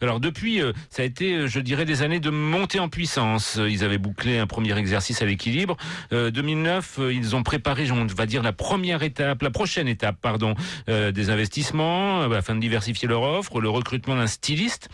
Alors 0.00 0.20
depuis, 0.20 0.60
euh, 0.62 0.72
ça 0.88 1.02
a 1.02 1.04
été, 1.04 1.34
euh, 1.34 1.46
je 1.48 1.58
dirais, 1.58 1.84
des 1.84 2.02
années 2.02 2.20
de 2.20 2.30
montée 2.30 2.75
en 2.78 2.88
puissance. 2.88 3.58
Ils 3.68 3.84
avaient 3.84 3.98
bouclé 3.98 4.38
un 4.38 4.46
premier 4.46 4.76
exercice 4.76 5.22
à 5.22 5.26
l'équilibre. 5.26 5.76
Euh, 6.12 6.30
2009, 6.30 6.98
euh, 6.98 7.12
ils 7.12 7.36
ont 7.36 7.42
préparé, 7.42 7.90
on 7.90 8.06
va 8.06 8.26
dire, 8.26 8.42
la 8.42 8.52
première 8.52 9.02
étape, 9.02 9.42
la 9.42 9.50
prochaine 9.50 9.88
étape, 9.88 10.16
pardon, 10.20 10.54
euh, 10.88 11.12
des 11.12 11.30
investissements 11.30 12.22
euh, 12.22 12.38
afin 12.38 12.54
de 12.54 12.60
diversifier 12.60 13.08
leur 13.08 13.22
offre, 13.22 13.60
le 13.60 13.68
recrutement 13.68 14.16
d'un 14.16 14.26
styliste. 14.26 14.88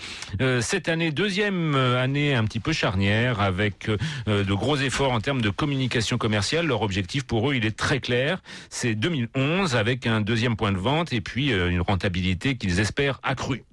Cette 0.61 0.89
année, 0.89 1.11
deuxième 1.11 1.74
année 1.74 2.35
un 2.35 2.45
petit 2.45 2.61
peu 2.61 2.72
charnière 2.72 3.41
avec 3.41 3.89
de 4.26 4.55
gros 4.55 4.76
efforts 4.76 5.12
en 5.12 5.20
termes 5.20 5.41
de 5.41 5.51
communication 5.51 6.18
commerciale. 6.18 6.66
Leur 6.66 6.83
objectif 6.83 7.24
pour 7.24 7.51
eux, 7.51 7.55
il 7.55 7.64
est 7.66 7.76
très 7.76 8.01
clair. 8.01 8.43
C'est 8.70 8.95
2011 8.95 9.76
avec 9.76 10.07
un 10.07 10.20
deuxième 10.20 10.57
point 10.57 10.72
de 10.72 10.78
vente 10.78 11.12
et 11.12 11.20
puis 11.20 11.51
une 11.53 11.80
rentabilité 11.80 12.57
qu'ils 12.57 12.80
espèrent 12.80 13.20
accrue. 13.22 13.64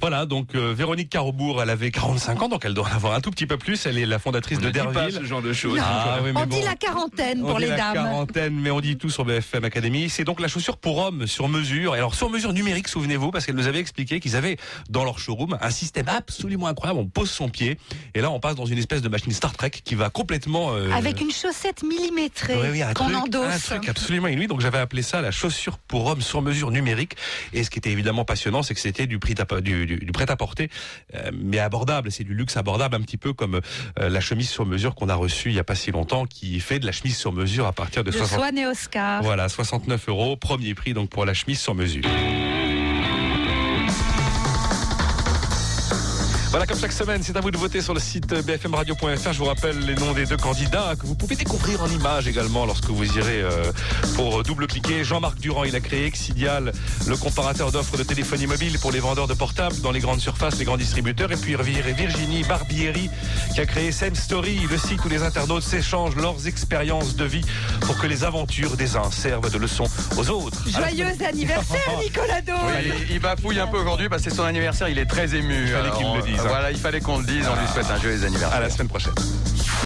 Voilà, 0.00 0.26
donc 0.26 0.54
euh, 0.54 0.72
Véronique 0.76 1.10
Carobourg, 1.10 1.62
elle 1.62 1.70
avait 1.70 1.90
45 1.90 2.42
ans, 2.42 2.48
donc 2.48 2.64
elle 2.64 2.74
doit 2.74 2.88
en 2.88 2.94
avoir 2.94 3.14
un 3.14 3.20
tout 3.20 3.30
petit 3.30 3.46
peu 3.46 3.56
plus. 3.56 3.86
Elle 3.86 3.98
est 3.98 4.06
la 4.06 4.18
fondatrice 4.18 4.58
On 4.58 4.62
de 4.62 4.66
dit 4.66 4.72
Derville. 4.72 5.12
ce 5.14 5.24
genre 5.24 5.42
de 5.42 5.52
choses. 5.52 5.78
Ah, 5.82 6.18
oui, 6.22 6.30
On 6.34 6.40
bon. 6.40 6.46
dit 6.46 6.62
la 6.62 6.74
quarantaine 6.76 7.42
On 7.42 7.46
pour 7.48 7.56
dit 7.58 7.64
les 7.64 7.70
la 7.70 7.76
dames. 7.76 7.94
quarantaine, 7.94 8.54
mais 8.60 8.70
on 8.70 8.80
dit 8.80 8.96
tout 8.96 9.10
sur 9.10 9.24
BFM 9.24 9.64
Academy. 9.64 10.08
C'est 10.08 10.24
donc 10.24 10.40
la 10.40 10.48
chaussure 10.48 10.76
pour 10.76 10.98
hommes 10.98 11.26
sur 11.26 11.48
mesure. 11.48 11.94
Et 11.94 11.98
alors 11.98 12.14
sur 12.14 12.30
mesure 12.30 12.52
numérique, 12.52 12.88
souvenez-vous, 12.88 13.30
parce 13.30 13.46
qu'elle 13.46 13.56
nous 13.56 13.66
avait 13.66 13.80
expliqué 13.80 14.20
qu'ils 14.20 14.36
avaient 14.36 14.56
dans 14.90 15.04
leur 15.04 15.18
showroom 15.18 15.58
un 15.60 15.70
système 15.70 16.08
absolument 16.08 16.66
incroyable. 16.68 17.00
On 17.00 17.06
pose 17.06 17.30
son 17.30 17.48
pied 17.48 17.78
et 18.14 18.20
là 18.20 18.30
on 18.30 18.40
passe 18.40 18.54
dans 18.54 18.66
une 18.66 18.78
espèce 18.78 19.02
de 19.02 19.08
machine 19.08 19.32
Star 19.32 19.52
Trek 19.56 19.70
qui 19.70 19.94
va 19.94 20.10
complètement 20.10 20.74
euh, 20.74 20.90
Avec 20.92 21.20
une 21.20 21.30
chaussette 21.30 21.82
millimétrée 21.82 22.54
oui, 22.70 22.80
qu'on 22.94 23.04
truc, 23.04 23.16
un 23.16 23.20
endosse. 23.20 23.64
truc 23.66 23.88
absolument 23.88 24.28
inouï. 24.28 24.46
Donc 24.46 24.60
j'avais 24.60 24.78
appelé 24.78 25.02
ça 25.02 25.20
la 25.20 25.30
chaussure 25.30 25.78
pour 25.78 26.06
hommes 26.06 26.22
sur 26.22 26.42
mesure 26.42 26.70
numérique. 26.70 27.16
Et 27.52 27.64
ce 27.64 27.70
qui 27.70 27.78
était 27.78 27.90
évidemment 27.90 28.24
passionnant, 28.24 28.62
c'est 28.62 28.74
que 28.74 28.80
c'était 28.80 29.06
du 29.06 29.18
prix 29.18 29.34
du, 29.62 29.67
du, 29.68 29.96
du 29.96 30.12
prêt 30.12 30.30
à 30.30 30.36
porter, 30.36 30.70
euh, 31.14 31.30
mais 31.32 31.58
abordable. 31.58 32.10
C'est 32.10 32.24
du 32.24 32.34
luxe 32.34 32.56
abordable, 32.56 32.96
un 32.96 33.00
petit 33.00 33.16
peu 33.16 33.32
comme 33.32 33.60
euh, 33.98 34.08
la 34.08 34.20
chemise 34.20 34.48
sur 34.48 34.66
mesure 34.66 34.94
qu'on 34.94 35.08
a 35.08 35.14
reçue 35.14 35.50
il 35.50 35.54
y 35.54 35.58
a 35.58 35.64
pas 35.64 35.74
si 35.74 35.90
longtemps, 35.90 36.26
qui 36.26 36.58
fait 36.60 36.78
de 36.78 36.86
la 36.86 36.92
chemise 36.92 37.16
sur 37.16 37.32
mesure 37.32 37.66
à 37.66 37.72
partir 37.72 38.04
de 38.04 38.10
De 38.10 38.16
60. 38.16 38.38
Swan 38.38 38.58
et 38.58 38.66
Oscar. 38.66 39.22
Voilà, 39.22 39.48
69 39.48 40.08
euros, 40.08 40.36
premier 40.36 40.74
prix 40.74 40.94
donc 40.94 41.10
pour 41.10 41.24
la 41.24 41.34
chemise 41.34 41.60
sur 41.60 41.74
mesure. 41.74 42.04
Voilà, 46.58 46.72
comme 46.72 46.80
chaque 46.80 46.90
semaine, 46.90 47.22
c'est 47.22 47.36
à 47.36 47.40
vous 47.40 47.52
de 47.52 47.56
voter 47.56 47.80
sur 47.80 47.94
le 47.94 48.00
site 48.00 48.34
bfmradio.fr. 48.34 49.32
Je 49.32 49.38
vous 49.38 49.44
rappelle 49.44 49.78
les 49.78 49.94
noms 49.94 50.12
des 50.12 50.26
deux 50.26 50.36
candidats 50.36 50.94
que 51.00 51.06
vous 51.06 51.14
pouvez 51.14 51.36
découvrir 51.36 51.80
en 51.84 51.86
images 51.86 52.26
également 52.26 52.66
lorsque 52.66 52.90
vous 52.90 53.16
irez 53.16 53.42
euh, 53.42 53.70
pour 54.16 54.42
double-cliquer. 54.42 55.04
Jean-Marc 55.04 55.38
Durand, 55.38 55.62
il 55.62 55.76
a 55.76 55.80
créé 55.80 56.04
Exidial, 56.04 56.72
le 57.06 57.16
comparateur 57.16 57.70
d'offres 57.70 57.96
de 57.96 58.02
téléphonie 58.02 58.48
mobile 58.48 58.76
pour 58.80 58.90
les 58.90 58.98
vendeurs 58.98 59.28
de 59.28 59.34
portables 59.34 59.80
dans 59.82 59.92
les 59.92 60.00
grandes 60.00 60.18
surfaces, 60.18 60.58
les 60.58 60.64
grands 60.64 60.76
distributeurs. 60.76 61.30
Et 61.30 61.36
puis 61.36 61.54
Virginie 61.54 62.42
Barbieri, 62.42 63.08
qui 63.54 63.60
a 63.60 63.66
créé 63.66 63.92
Same 63.92 64.16
Story, 64.16 64.58
le 64.68 64.78
site 64.78 65.04
où 65.04 65.08
les 65.08 65.22
internautes 65.22 65.62
s'échangent 65.62 66.16
leurs 66.16 66.48
expériences 66.48 67.14
de 67.14 67.24
vie 67.24 67.44
pour 67.82 67.96
que 67.98 68.08
les 68.08 68.24
aventures 68.24 68.76
des 68.76 68.96
uns 68.96 69.12
servent 69.12 69.52
de 69.52 69.58
leçon 69.58 69.84
aux 70.16 70.28
autres. 70.28 70.68
Joyeux 70.68 71.06
anniversaire, 71.24 71.92
Nicolas 72.02 72.40
Do 72.40 72.54
Oui, 72.66 72.92
il, 73.08 73.14
il 73.14 73.20
bafouille 73.20 73.60
un 73.60 73.68
peu 73.68 73.78
aujourd'hui 73.78 74.08
parce 74.08 74.24
que 74.24 74.30
c'est 74.30 74.36
son 74.36 74.42
anniversaire, 74.42 74.88
il 74.88 74.98
est 74.98 75.06
très 75.06 75.36
ému. 75.36 75.62
Il 75.62 75.68
fallait 75.68 75.90
qu'il 75.92 76.06
me 76.08 76.16
le 76.16 76.22
dise. 76.22 76.47
Voilà, 76.48 76.70
il 76.70 76.78
fallait 76.78 77.00
qu'on 77.00 77.18
le 77.18 77.24
dise, 77.24 77.46
on 77.48 77.60
lui 77.60 77.66
souhaite 77.68 77.90
un 77.90 78.00
joyeux 78.00 78.24
anniversaire. 78.24 78.56
À 78.56 78.60
la 78.60 78.70
semaine 78.70 78.88
prochaine. 78.88 79.12